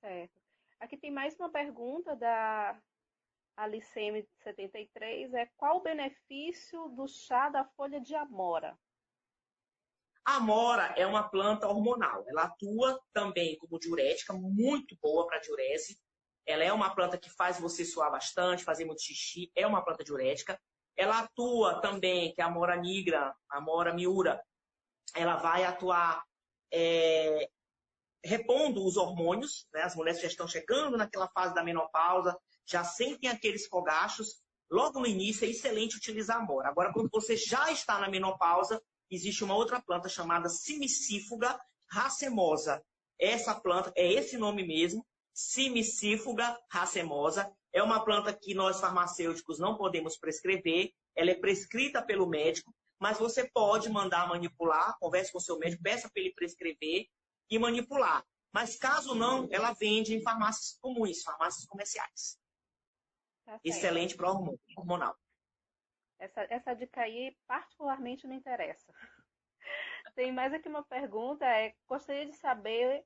Certo. 0.00 0.38
Aqui 0.78 0.96
tem 0.96 1.10
mais 1.10 1.34
uma 1.36 1.50
pergunta 1.50 2.14
da 2.14 2.80
Aliceme 3.56 4.22
73, 4.44 5.34
é 5.34 5.46
qual 5.56 5.78
o 5.78 5.82
benefício 5.82 6.88
do 6.90 7.08
chá 7.08 7.48
da 7.48 7.64
folha 7.64 8.00
de 8.00 8.14
amora? 8.14 8.78
A 10.28 10.36
amora 10.36 10.92
é 10.94 11.06
uma 11.06 11.26
planta 11.26 11.66
hormonal. 11.66 12.22
Ela 12.28 12.42
atua 12.42 13.00
também 13.14 13.56
como 13.56 13.78
diurética, 13.78 14.34
muito 14.34 14.94
boa 15.00 15.26
para 15.26 15.38
diurese. 15.38 15.98
Ela 16.44 16.64
é 16.64 16.70
uma 16.70 16.94
planta 16.94 17.16
que 17.16 17.30
faz 17.30 17.58
você 17.58 17.82
suar 17.82 18.10
bastante, 18.10 18.62
fazer 18.62 18.84
muito 18.84 19.00
xixi. 19.00 19.50
É 19.56 19.66
uma 19.66 19.82
planta 19.82 20.04
diurética. 20.04 20.60
Ela 20.94 21.20
atua 21.20 21.80
também, 21.80 22.34
que 22.34 22.42
é 22.42 22.44
a 22.44 22.50
mora 22.50 22.76
nigra, 22.76 23.34
a 23.48 23.58
mora 23.58 23.94
miura, 23.94 24.38
ela 25.16 25.36
vai 25.36 25.64
atuar 25.64 26.22
é, 26.70 27.48
repondo 28.22 28.84
os 28.84 28.98
hormônios, 28.98 29.66
né? 29.72 29.80
as 29.80 29.96
mulheres 29.96 30.20
já 30.20 30.28
estão 30.28 30.46
chegando 30.46 30.98
naquela 30.98 31.28
fase 31.28 31.54
da 31.54 31.64
menopausa, 31.64 32.38
já 32.66 32.84
sentem 32.84 33.30
aqueles 33.30 33.66
fogachos, 33.66 34.42
logo 34.70 35.00
no 35.00 35.06
início 35.06 35.46
é 35.46 35.48
excelente 35.48 35.96
utilizar 35.96 36.36
a 36.36 36.44
mora. 36.44 36.68
Agora, 36.68 36.92
quando 36.92 37.08
você 37.10 37.34
já 37.34 37.72
está 37.72 37.98
na 37.98 38.10
menopausa, 38.10 38.78
existe 39.10 39.44
uma 39.44 39.54
outra 39.54 39.80
planta 39.80 40.08
chamada 40.08 40.48
simicífuga 40.48 41.58
racemosa. 41.90 42.82
Essa 43.18 43.54
planta 43.54 43.92
é 43.96 44.12
esse 44.12 44.36
nome 44.36 44.66
mesmo, 44.66 45.06
simicífuga 45.32 46.58
racemosa. 46.70 47.50
É 47.72 47.82
uma 47.82 48.04
planta 48.04 48.32
que 48.32 48.54
nós 48.54 48.80
farmacêuticos 48.80 49.58
não 49.58 49.76
podemos 49.76 50.16
prescrever, 50.16 50.92
ela 51.14 51.30
é 51.30 51.34
prescrita 51.34 52.02
pelo 52.02 52.28
médico, 52.28 52.74
mas 52.98 53.18
você 53.18 53.48
pode 53.48 53.88
mandar 53.88 54.28
manipular, 54.28 54.96
converse 54.98 55.32
com 55.32 55.38
o 55.38 55.40
seu 55.40 55.58
médico, 55.58 55.82
peça 55.82 56.08
para 56.08 56.22
ele 56.22 56.32
prescrever 56.32 57.06
e 57.50 57.58
manipular. 57.58 58.24
Mas 58.52 58.76
caso 58.76 59.14
não, 59.14 59.46
ela 59.50 59.72
vende 59.72 60.14
em 60.14 60.22
farmácias 60.22 60.78
comuns, 60.80 61.22
farmácias 61.22 61.66
comerciais. 61.66 62.38
Tá 63.44 63.60
Excelente 63.64 64.16
para 64.16 64.30
hormonal. 64.76 65.16
Essa, 66.18 66.46
essa 66.50 66.74
dica 66.74 67.02
aí 67.02 67.36
particularmente 67.46 68.26
me 68.26 68.36
interessa. 68.36 68.92
Tem 70.14 70.32
mais 70.32 70.52
aqui 70.52 70.68
uma 70.68 70.82
pergunta, 70.82 71.44
é, 71.44 71.74
gostaria 71.86 72.26
de 72.26 72.34
saber 72.34 73.04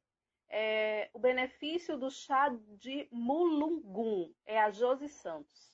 é, 0.49 1.11
o 1.13 1.19
benefício 1.19 1.99
do 1.99 2.11
chá 2.11 2.49
de 2.79 3.09
mulungum. 3.11 4.33
É 4.47 4.61
a 4.61 4.71
Josi 4.71 5.09
Santos. 5.09 5.73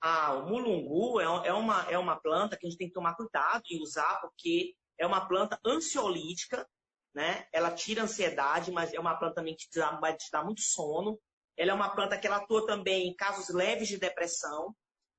Ah, 0.00 0.34
o 0.34 0.48
mulungu 0.48 1.20
é, 1.20 1.24
é, 1.48 1.52
uma, 1.52 1.82
é 1.90 1.98
uma 1.98 2.16
planta 2.18 2.56
que 2.56 2.66
a 2.66 2.70
gente 2.70 2.78
tem 2.78 2.88
que 2.88 2.94
tomar 2.94 3.14
cuidado 3.16 3.62
em 3.70 3.82
usar, 3.82 4.20
porque 4.20 4.74
é 4.98 5.06
uma 5.06 5.26
planta 5.26 5.58
ansiolítica, 5.64 6.66
né? 7.14 7.46
Ela 7.52 7.70
tira 7.70 8.02
ansiedade, 8.02 8.70
mas 8.70 8.94
é 8.94 9.00
uma 9.00 9.18
planta 9.18 9.36
também 9.36 9.54
que 9.54 9.68
te 9.68 9.78
dá, 9.78 9.98
vai 9.98 10.16
te 10.16 10.30
dar 10.30 10.44
muito 10.44 10.62
sono. 10.62 11.18
Ela 11.56 11.72
é 11.72 11.74
uma 11.74 11.94
planta 11.94 12.16
que 12.18 12.26
ela 12.26 12.36
atua 12.36 12.66
também 12.66 13.08
em 13.08 13.14
casos 13.16 13.54
leves 13.54 13.88
de 13.88 13.98
depressão, 13.98 14.74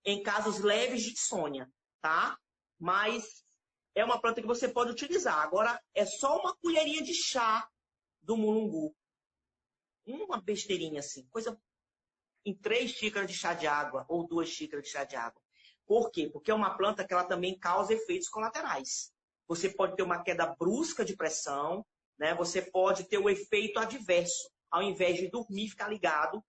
em 0.05 0.23
casos 0.23 0.59
leves 0.59 1.03
de 1.03 1.11
insônia, 1.11 1.69
tá? 2.01 2.37
Mas 2.79 3.43
é 3.95 4.03
uma 4.03 4.19
planta 4.19 4.41
que 4.41 4.47
você 4.47 4.67
pode 4.67 4.91
utilizar. 4.91 5.39
Agora, 5.39 5.79
é 5.93 6.05
só 6.05 6.39
uma 6.39 6.55
colherinha 6.57 7.01
de 7.01 7.13
chá 7.13 7.67
do 8.21 8.37
mulungu. 8.37 8.95
Uma 10.05 10.41
besteirinha 10.41 10.99
assim, 10.99 11.27
coisa 11.27 11.59
em 12.43 12.55
três 12.55 12.91
xícaras 12.91 13.29
de 13.29 13.37
chá 13.37 13.53
de 13.53 13.67
água 13.67 14.05
ou 14.07 14.27
duas 14.27 14.49
xícaras 14.49 14.85
de 14.85 14.91
chá 14.91 15.03
de 15.03 15.15
água. 15.15 15.41
Por 15.85 16.09
quê? 16.09 16.29
Porque 16.29 16.49
é 16.49 16.53
uma 16.53 16.75
planta 16.75 17.05
que 17.05 17.13
ela 17.13 17.25
também 17.25 17.57
causa 17.57 17.93
efeitos 17.93 18.29
colaterais. 18.29 19.11
você 19.47 19.69
pode 19.69 19.95
ter 19.97 20.03
uma 20.03 20.23
queda 20.23 20.55
brusca 20.55 21.03
de 21.03 21.15
pressão, 21.15 21.85
né? 22.17 22.33
Você 22.35 22.61
pode 22.61 23.03
ter 23.09 23.17
o 23.17 23.29
efeito 23.29 23.79
adverso. 23.79 24.49
Ao 24.69 24.81
invés 24.81 25.17
de 25.17 25.27
dormir, 25.29 25.67
ficar 25.67 25.89
ligado, 25.89 26.41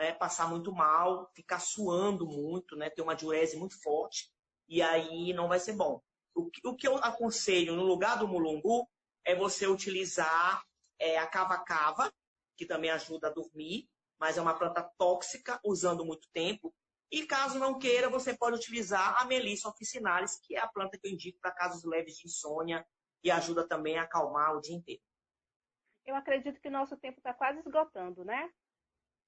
né? 0.00 0.14
passar 0.14 0.48
muito 0.48 0.72
mal, 0.72 1.30
ficar 1.34 1.60
suando 1.60 2.26
muito, 2.26 2.74
né? 2.74 2.88
ter 2.88 3.02
uma 3.02 3.14
diurese 3.14 3.58
muito 3.58 3.80
forte, 3.82 4.32
e 4.66 4.80
aí 4.80 5.34
não 5.34 5.46
vai 5.46 5.60
ser 5.60 5.74
bom. 5.74 6.00
O 6.34 6.48
que, 6.48 6.66
o 6.66 6.74
que 6.74 6.88
eu 6.88 6.96
aconselho 6.96 7.76
no 7.76 7.82
lugar 7.82 8.18
do 8.18 8.26
mulungu 8.26 8.88
é 9.26 9.34
você 9.34 9.66
utilizar 9.66 10.64
é, 10.98 11.18
a 11.18 11.26
cava-cava, 11.26 12.10
que 12.56 12.64
também 12.64 12.90
ajuda 12.90 13.28
a 13.28 13.32
dormir, 13.32 13.90
mas 14.18 14.38
é 14.38 14.40
uma 14.40 14.58
planta 14.58 14.82
tóxica, 14.96 15.60
usando 15.62 16.04
muito 16.04 16.28
tempo. 16.32 16.74
E 17.12 17.26
caso 17.26 17.58
não 17.58 17.78
queira, 17.78 18.08
você 18.08 18.34
pode 18.34 18.56
utilizar 18.56 19.20
a 19.20 19.26
Melissa 19.26 19.68
officinalis, 19.68 20.38
que 20.42 20.56
é 20.56 20.60
a 20.60 20.68
planta 20.68 20.96
que 20.96 21.06
eu 21.06 21.12
indico 21.12 21.38
para 21.40 21.52
casos 21.52 21.84
leves 21.84 22.16
de 22.16 22.26
insônia 22.26 22.86
e 23.22 23.30
ajuda 23.30 23.68
também 23.68 23.98
a 23.98 24.04
acalmar 24.04 24.56
o 24.56 24.60
dia 24.62 24.76
inteiro. 24.76 25.02
Eu 26.06 26.14
acredito 26.14 26.58
que 26.58 26.68
o 26.68 26.72
nosso 26.72 26.96
tempo 26.96 27.18
está 27.18 27.34
quase 27.34 27.58
esgotando, 27.58 28.24
né? 28.24 28.50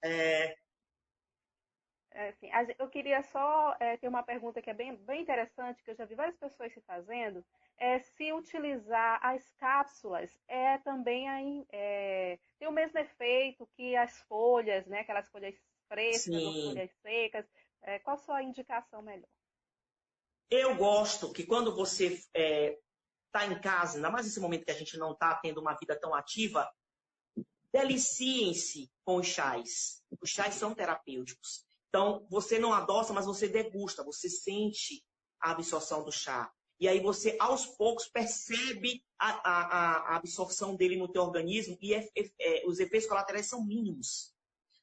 É... 0.04 0.56
é 2.14 2.28
assim, 2.28 2.48
eu 2.78 2.88
queria 2.88 3.22
só 3.22 3.76
é, 3.80 3.96
ter 3.96 4.08
uma 4.08 4.22
pergunta 4.22 4.60
que 4.60 4.70
é 4.70 4.74
bem, 4.74 4.96
bem 4.96 5.22
interessante, 5.22 5.82
que 5.82 5.90
eu 5.90 5.94
já 5.94 6.04
vi 6.04 6.14
várias 6.14 6.36
pessoas 6.36 6.72
se 6.72 6.80
fazendo, 6.80 7.44
é 7.78 7.98
se 7.98 8.32
utilizar 8.32 9.18
as 9.24 9.50
cápsulas 9.52 10.30
é 10.46 10.78
também 10.78 11.66
é, 11.70 12.38
tem 12.58 12.68
o 12.68 12.72
mesmo 12.72 12.98
efeito 12.98 13.68
que 13.76 13.96
as 13.96 14.20
folhas, 14.22 14.86
né? 14.86 15.00
Aquelas 15.00 15.28
folhas 15.28 15.54
frescas 15.88 16.22
Sim. 16.22 16.46
ou 16.46 16.70
folhas 16.70 16.90
secas. 17.02 17.46
É, 17.82 17.98
qual 17.98 18.14
a 18.14 18.18
sua 18.18 18.42
indicação 18.42 19.02
melhor? 19.02 19.28
Eu 20.50 20.76
gosto 20.76 21.32
que 21.32 21.44
quando 21.44 21.74
você 21.74 22.08
está 22.08 22.34
é, 22.34 23.46
em 23.46 23.60
casa, 23.60 23.96
ainda 23.96 24.10
mais 24.10 24.26
nesse 24.26 24.38
momento 24.38 24.64
que 24.64 24.70
a 24.70 24.78
gente 24.78 24.96
não 24.96 25.12
está 25.12 25.34
tendo 25.36 25.60
uma 25.60 25.74
vida 25.74 25.98
tão 25.98 26.14
ativa, 26.14 26.70
deliciem-se 27.72 28.92
com 29.04 29.16
os 29.16 29.26
chás. 29.26 30.04
Os 30.20 30.30
chás 30.30 30.54
são 30.54 30.74
terapêuticos. 30.74 31.66
Então, 31.92 32.26
você 32.30 32.58
não 32.58 32.72
adoça, 32.72 33.12
mas 33.12 33.26
você 33.26 33.46
degusta, 33.46 34.02
você 34.02 34.26
sente 34.26 35.04
a 35.38 35.50
absorção 35.50 36.02
do 36.02 36.10
chá. 36.10 36.50
E 36.80 36.88
aí 36.88 37.00
você, 37.00 37.36
aos 37.38 37.66
poucos, 37.66 38.08
percebe 38.08 39.04
a, 39.18 39.28
a, 39.28 39.96
a 40.14 40.16
absorção 40.16 40.74
dele 40.74 40.96
no 40.96 41.06
teu 41.06 41.20
organismo 41.20 41.76
e 41.82 41.92
é, 41.92 42.08
é, 42.16 42.30
é, 42.40 42.66
os 42.66 42.80
efeitos 42.80 43.06
colaterais 43.06 43.46
são 43.46 43.62
mínimos. 43.62 44.34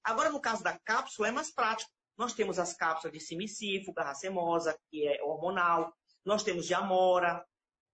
Agora, 0.03 0.29
no 0.29 0.39
caso 0.39 0.63
da 0.63 0.77
cápsula, 0.77 1.29
é 1.29 1.31
mais 1.31 1.51
prático. 1.51 1.91
Nós 2.15 2.33
temos 2.33 2.59
as 2.59 2.75
cápsulas 2.75 3.11
de 3.11 3.19
simicífuga, 3.19 4.03
racemosa, 4.03 4.79
que 4.91 5.07
é 5.07 5.19
hormonal. 5.23 5.91
Nós 6.23 6.43
temos 6.43 6.67
de 6.67 6.75
amora. 6.75 7.43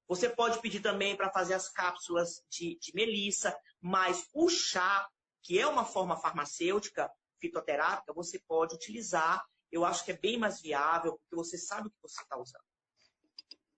Você 0.10 0.28
pode 0.28 0.60
pedir 0.60 0.82
também 0.82 1.16
para 1.16 1.32
fazer 1.32 1.54
as 1.54 1.70
cápsulas 1.70 2.44
de, 2.50 2.78
de 2.82 2.92
melissa, 2.94 3.58
mas 3.80 4.28
o 4.34 4.50
chá, 4.50 5.08
que 5.42 5.58
é 5.58 5.66
uma 5.66 5.86
forma 5.86 6.18
farmacêutica, 6.18 7.10
fitoterápica, 7.48 8.14
você 8.14 8.40
pode 8.48 8.76
utilizar. 8.76 9.44
Eu 9.72 9.84
acho 9.84 10.06
que 10.06 10.12
é 10.12 10.18
bem 10.18 10.38
mais 10.38 10.62
viável, 10.62 11.20
porque 11.20 11.36
você 11.36 11.58
sabe 11.58 11.88
o 11.88 11.92
que 11.92 12.02
você 12.02 12.22
está 12.22 12.38
usando. 12.38 12.64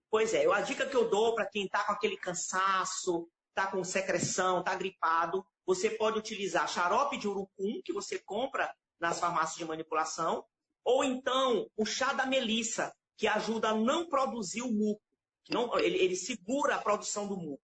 Pois 0.09 0.33
é, 0.33 0.45
a 0.45 0.61
dica 0.61 0.85
que 0.85 0.95
eu 0.95 1.09
dou 1.09 1.35
para 1.35 1.45
quem 1.45 1.65
está 1.65 1.83
com 1.83 1.91
aquele 1.91 2.17
cansaço, 2.17 3.29
está 3.49 3.69
com 3.69 3.83
secreção, 3.83 4.59
está 4.59 4.75
gripado, 4.75 5.45
você 5.65 5.89
pode 5.89 6.17
utilizar 6.17 6.69
xarope 6.69 7.17
de 7.17 7.27
urucum, 7.27 7.81
que 7.83 7.91
você 7.91 8.19
compra 8.19 8.73
nas 8.99 9.19
farmácias 9.19 9.57
de 9.57 9.65
manipulação, 9.65 10.45
ou 10.83 11.03
então 11.03 11.69
o 11.75 11.85
chá 11.85 12.13
da 12.13 12.25
melissa, 12.25 12.93
que 13.17 13.27
ajuda 13.27 13.69
a 13.69 13.75
não 13.75 14.07
produzir 14.07 14.61
o 14.61 14.71
muco. 14.71 15.01
Não, 15.49 15.77
ele, 15.79 15.97
ele 15.97 16.15
segura 16.15 16.75
a 16.75 16.81
produção 16.81 17.27
do 17.27 17.35
muco. 17.35 17.63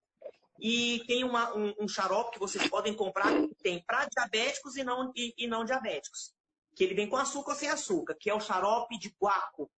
E 0.63 1.03
tem 1.05 1.25
uma, 1.25 1.53
um, 1.53 1.73
um, 1.81 1.87
xarope 1.89 2.31
que 2.31 2.39
vocês 2.39 2.69
podem 2.69 2.95
comprar, 2.95 3.29
que 3.33 3.55
tem 3.55 3.83
para 3.85 4.05
diabéticos 4.05 4.77
e 4.77 4.83
não, 4.83 5.11
e, 5.13 5.33
e, 5.37 5.45
não 5.45 5.65
diabéticos. 5.65 6.33
Que 6.73 6.85
ele 6.85 6.93
vem 6.93 7.09
com 7.09 7.17
açúcar 7.17 7.51
ou 7.51 7.57
sem 7.57 7.69
açúcar, 7.69 8.15
que 8.17 8.29
é 8.29 8.33
o 8.33 8.39
xarope 8.39 8.97
de 8.97 9.13
guaco, 9.21 9.69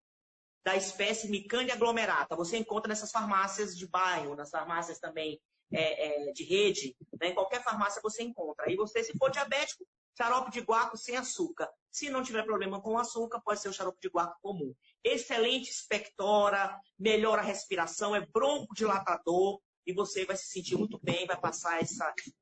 da 0.64 0.76
espécie 0.76 1.28
Micânia 1.28 1.74
aglomerata. 1.74 2.36
Você 2.36 2.58
encontra 2.58 2.88
nessas 2.88 3.10
farmácias 3.10 3.76
de 3.76 3.88
bairro, 3.88 4.36
nas 4.36 4.52
farmácias 4.52 5.00
também 5.00 5.42
é, 5.74 6.28
é, 6.28 6.32
de 6.32 6.44
rede, 6.44 6.96
né? 7.20 7.30
em 7.30 7.34
qualquer 7.34 7.64
farmácia 7.64 8.00
você 8.00 8.22
encontra. 8.22 8.68
Aí 8.68 8.76
você, 8.76 9.04
se 9.04 9.18
for 9.18 9.32
diabético, 9.32 9.88
xarope 10.16 10.52
de 10.52 10.60
guaco 10.60 10.96
sem 10.98 11.18
açúcar. 11.18 11.68
Se 11.92 12.12
não 12.12 12.22
tiver 12.22 12.44
problema 12.44 12.80
com 12.80 12.96
açúcar, 12.96 13.42
pode 13.42 13.60
ser 13.60 13.70
o 13.70 13.74
xarope 13.74 14.00
de 14.00 14.08
guaco 14.08 14.38
comum. 14.40 14.72
Excelente 15.04 15.72
expectora, 15.72 16.80
melhora 16.98 17.42
a 17.42 17.46
respiração, 17.46 18.16
é 18.16 18.22
broncodilatador 18.22 19.60
e 19.86 19.94
você 19.94 20.26
vai 20.26 20.36
se 20.36 20.48
sentir 20.48 20.76
muito 20.78 21.00
bem, 21.02 21.26
vai 21.26 21.40
passar 21.40 21.82
esse 21.82 21.98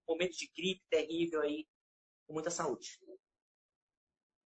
momento 0.07 0.37
de 0.37 0.49
gripe 0.55 0.81
terrível 0.89 1.41
aí 1.41 1.67
com 2.25 2.33
muita 2.33 2.49
saúde. 2.49 2.99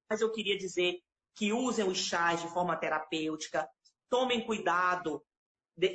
Mas 0.09 0.21
eu 0.21 0.31
queria 0.31 0.57
dizer 0.57 1.01
que 1.35 1.53
usem 1.53 1.87
os 1.87 1.97
chás 1.97 2.41
de 2.41 2.47
forma 2.49 2.77
terapêutica, 2.77 3.69
tomem 4.09 4.45
cuidado 4.45 5.23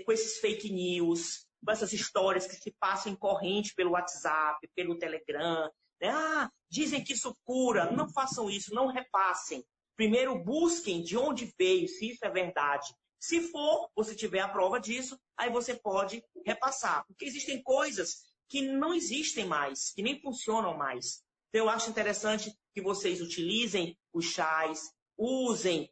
com 0.05 0.12
esses 0.12 0.38
fake 0.38 0.70
news, 0.70 1.46
com 1.64 1.72
essas 1.72 1.92
histórias 1.92 2.46
que 2.46 2.55
se 2.55 2.70
passam 2.78 3.12
em 3.12 3.16
corrente 3.16 3.74
pelo 3.74 3.92
WhatsApp, 3.92 4.68
pelo 4.74 4.98
Telegram, 4.98 5.68
né? 6.00 6.09
Ah, 6.11 6.50
dizem 6.68 7.03
que 7.03 7.12
isso 7.12 7.36
cura. 7.44 7.90
Não 7.90 8.12
façam 8.12 8.50
isso, 8.50 8.74
não 8.74 8.88
repassem. 8.88 9.64
Primeiro 9.96 10.38
busquem 10.42 11.03
de 11.03 11.16
onde 11.16 11.53
veio, 11.59 11.88
se 11.88 12.11
isso 12.11 12.24
é 12.24 12.30
verdade. 12.30 12.92
Se 13.23 13.41
for, 13.41 13.89
você 13.95 14.16
tiver 14.16 14.41
a 14.41 14.49
prova 14.49 14.81
disso, 14.81 15.16
aí 15.37 15.49
você 15.49 15.77
pode 15.77 16.25
repassar. 16.45 17.07
Porque 17.07 17.25
existem 17.25 17.62
coisas 17.62 18.25
que 18.49 18.61
não 18.62 18.93
existem 18.93 19.47
mais, 19.47 19.93
que 19.93 20.03
nem 20.03 20.20
funcionam 20.20 20.77
mais. 20.77 21.23
Então, 21.49 21.66
eu 21.66 21.68
acho 21.68 21.89
interessante 21.89 22.53
que 22.75 22.83
vocês 22.83 23.20
utilizem 23.20 23.97
os 24.12 24.25
chás, 24.25 24.91
usem 25.16 25.89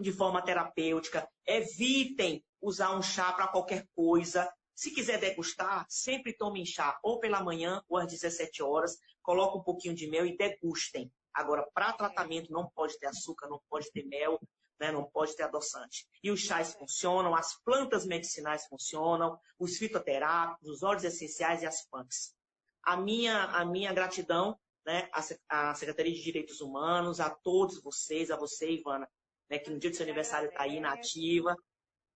de 0.00 0.10
forma 0.10 0.40
terapêutica, 0.40 1.28
evitem 1.46 2.42
usar 2.62 2.96
um 2.96 3.02
chá 3.02 3.30
para 3.34 3.48
qualquer 3.48 3.86
coisa. 3.94 4.50
Se 4.74 4.90
quiser 4.90 5.20
degustar, 5.20 5.84
sempre 5.90 6.32
tomem 6.32 6.64
chá 6.64 6.98
ou 7.02 7.20
pela 7.20 7.44
manhã 7.44 7.82
ou 7.86 7.98
às 7.98 8.10
17 8.10 8.62
horas, 8.62 8.96
coloca 9.22 9.58
um 9.58 9.62
pouquinho 9.62 9.94
de 9.94 10.08
mel 10.08 10.24
e 10.24 10.34
degustem. 10.34 11.12
Agora, 11.34 11.68
para 11.74 11.92
tratamento 11.92 12.50
não 12.50 12.70
pode 12.70 12.98
ter 12.98 13.08
açúcar, 13.08 13.48
não 13.48 13.60
pode 13.68 13.92
ter 13.92 14.06
mel, 14.06 14.40
né? 14.80 14.92
não 14.92 15.04
pode 15.04 15.36
ter 15.36 15.44
adoçante. 15.44 16.06
E 16.22 16.30
os 16.30 16.40
chás 16.40 16.74
funcionam, 16.74 17.34
as 17.34 17.60
plantas 17.62 18.04
medicinais 18.06 18.66
funcionam, 18.66 19.38
os 19.58 19.76
fitoterápicos, 19.76 20.68
os 20.68 20.82
óleos 20.82 21.04
essenciais 21.04 21.62
e 21.62 21.66
as 21.66 21.86
punks. 21.88 22.34
A 22.82 22.96
minha, 22.96 23.44
a 23.44 23.64
minha 23.64 23.92
gratidão 23.92 24.58
né, 24.84 25.08
à 25.48 25.74
Secretaria 25.74 26.12
de 26.12 26.22
Direitos 26.22 26.60
Humanos, 26.60 27.20
a 27.20 27.30
todos 27.30 27.82
vocês, 27.82 28.30
a 28.30 28.36
você, 28.36 28.70
Ivana, 28.70 29.08
né, 29.48 29.58
que 29.58 29.70
no 29.70 29.78
dia 29.78 29.90
do 29.90 29.96
seu 29.96 30.04
aniversário 30.04 30.48
está 30.48 30.62
aí 30.62 30.80
na 30.80 30.92
ativa, 30.92 31.56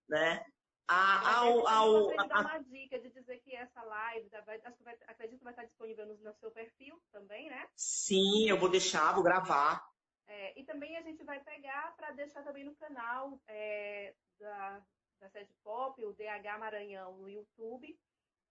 né? 0.08 0.44
A, 0.90 1.40
ao, 1.40 1.68
ao, 1.68 2.18
a, 2.18 2.26
dar 2.26 2.40
uma 2.40 2.58
dica 2.60 2.98
de 2.98 3.10
dizer 3.10 3.38
que 3.40 3.54
essa 3.54 3.82
live, 3.82 4.30
acho 4.64 4.78
que 4.78 4.84
vai, 4.84 4.96
acredito 5.06 5.38
que 5.38 5.44
vai 5.44 5.52
estar 5.52 5.64
disponível 5.64 6.06
no, 6.06 6.16
no, 6.16 6.34
seu 6.36 6.50
perfil 6.50 6.98
também, 7.12 7.50
né? 7.50 7.68
Sim, 7.76 8.48
eu 8.48 8.58
vou 8.58 8.70
deixar, 8.70 9.12
vou 9.12 9.22
gravar. 9.22 9.86
É, 10.28 10.60
e 10.60 10.64
também 10.64 10.96
a 10.96 11.02
gente 11.02 11.24
vai 11.24 11.42
pegar 11.42 11.96
para 11.96 12.12
deixar 12.12 12.44
também 12.44 12.62
no 12.62 12.76
canal 12.76 13.40
é, 13.48 14.14
da, 14.38 14.84
da 15.20 15.28
Sede 15.30 15.54
Pop, 15.64 16.04
o 16.04 16.12
DH 16.12 16.58
Maranhão, 16.58 17.16
no 17.16 17.28
YouTube. 17.28 17.98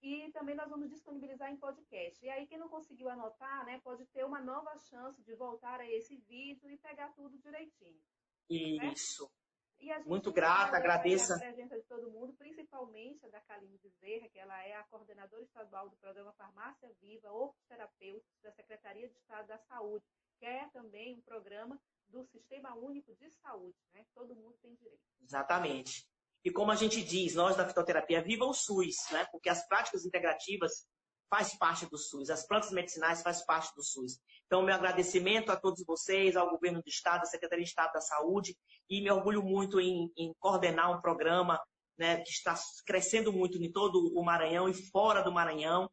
E 0.01 0.31
também 0.31 0.55
nós 0.55 0.69
vamos 0.69 0.89
disponibilizar 0.89 1.51
em 1.51 1.57
podcast. 1.57 2.23
E 2.23 2.29
aí, 2.29 2.45
quem 2.45 2.57
não 2.57 2.69
conseguiu 2.69 3.09
anotar, 3.09 3.65
né, 3.65 3.79
pode 3.83 4.05
ter 4.07 4.23
uma 4.25 4.41
nova 4.41 4.77
chance 4.89 5.21
de 5.23 5.35
voltar 5.35 5.79
a 5.79 5.89
esse 5.89 6.17
vídeo 6.27 6.69
e 6.69 6.77
pegar 6.77 7.09
tudo 7.13 7.37
direitinho. 7.39 8.01
Isso. 8.49 9.23
Né? 9.23 10.03
Muito 10.05 10.31
grata, 10.31 10.77
agradeço. 10.77 11.33
A 11.33 11.39
presença 11.39 11.75
de 11.75 11.83
todo 11.83 12.09
mundo, 12.09 12.33
principalmente 12.33 13.23
a 13.25 13.29
da 13.29 13.41
Kaline 13.41 13.77
Bezerra, 13.77 14.27
que 14.29 14.39
ela 14.39 14.63
é 14.65 14.75
a 14.75 14.83
coordenadora 14.85 15.43
estadual 15.43 15.89
do 15.89 15.97
programa 15.97 16.33
Farmácia 16.33 16.91
Viva, 16.99 17.31
Ortoterapeutas 17.31 18.41
da 18.41 18.51
Secretaria 18.51 19.07
de 19.07 19.15
Estado 19.15 19.47
da 19.47 19.57
Saúde, 19.59 20.05
que 20.39 20.45
é 20.45 20.67
também 20.69 21.15
um 21.15 21.21
programa 21.21 21.79
do 22.07 22.23
Sistema 22.25 22.75
Único 22.75 23.15
de 23.15 23.29
Saúde, 23.31 23.77
né? 23.93 24.05
Todo 24.13 24.35
mundo 24.35 24.57
tem 24.61 24.73
direito. 24.75 25.01
Exatamente. 25.21 26.07
E 26.43 26.51
como 26.51 26.71
a 26.71 26.75
gente 26.75 27.03
diz, 27.03 27.35
nós 27.35 27.57
da 27.57 27.67
fitoterapia, 27.67 28.23
viva 28.23 28.45
o 28.45 28.53
SUS, 28.53 28.95
né? 29.11 29.25
Porque 29.31 29.49
as 29.49 29.67
práticas 29.67 30.05
integrativas 30.05 30.87
faz 31.29 31.57
parte 31.57 31.85
do 31.87 31.97
SUS, 31.97 32.29
as 32.29 32.47
plantas 32.47 32.71
medicinais 32.71 33.21
faz 33.21 33.43
parte 33.45 33.73
do 33.75 33.83
SUS. 33.83 34.19
Então, 34.45 34.61
meu 34.61 34.73
agradecimento 34.73 35.51
a 35.51 35.57
todos 35.57 35.83
vocês, 35.85 36.37
ao 36.37 36.49
governo 36.49 36.81
do 36.81 36.87
Estado, 36.87 37.23
à 37.23 37.25
Secretaria 37.25 37.65
de 37.65 37.69
Estado 37.69 37.91
da 37.91 38.01
Saúde, 38.01 38.55
e 38.89 39.01
me 39.01 39.11
orgulho 39.11 39.43
muito 39.43 39.79
em, 39.79 40.09
em 40.15 40.33
coordenar 40.39 40.89
um 40.89 41.01
programa 41.01 41.59
né, 41.97 42.21
que 42.21 42.29
está 42.29 42.55
crescendo 42.85 43.33
muito 43.33 43.61
em 43.61 43.71
todo 43.71 44.17
o 44.17 44.23
Maranhão 44.23 44.69
e 44.69 44.73
fora 44.73 45.21
do 45.21 45.31
Maranhão, 45.31 45.89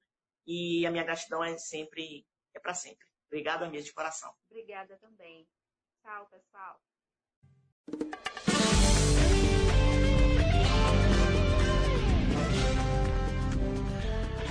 e 0.47 0.87
a 0.87 0.91
minha 0.91 1.03
gratidão 1.03 1.43
é 1.43 1.57
sempre, 1.59 2.25
é 2.55 2.61
para 2.61 2.75
sempre. 2.75 3.05
Obrigada 3.29 3.69
mesmo 3.69 3.87
de 3.87 3.93
coração. 3.93 4.33
Obrigada 4.51 4.97
também. 5.01 5.47
Tchau, 6.03 6.29
pessoal. 6.31 6.81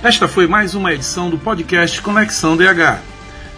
Esta 0.03 0.27
foi 0.27 0.47
mais 0.47 0.75
uma 0.75 0.93
edição 0.93 1.29
do 1.29 1.39
podcast 1.39 2.01
Conexão 2.01 2.57
DH. 2.57 3.01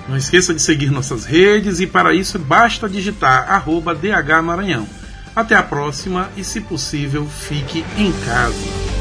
Não 0.07 0.15
esqueça 0.15 0.53
de 0.53 0.61
seguir 0.61 0.91
nossas 0.91 1.25
redes 1.25 1.79
e 1.79 1.87
para 1.87 2.13
isso 2.13 2.37
basta 2.37 2.87
digitar 2.87 3.51
arroba 3.51 3.95
DH 3.95 4.43
Maranhão. 4.43 4.87
Até 5.35 5.55
a 5.55 5.63
próxima 5.63 6.31
e, 6.37 6.43
se 6.43 6.61
possível, 6.61 7.25
fique 7.27 7.79
em 7.97 8.11
casa. 8.25 8.94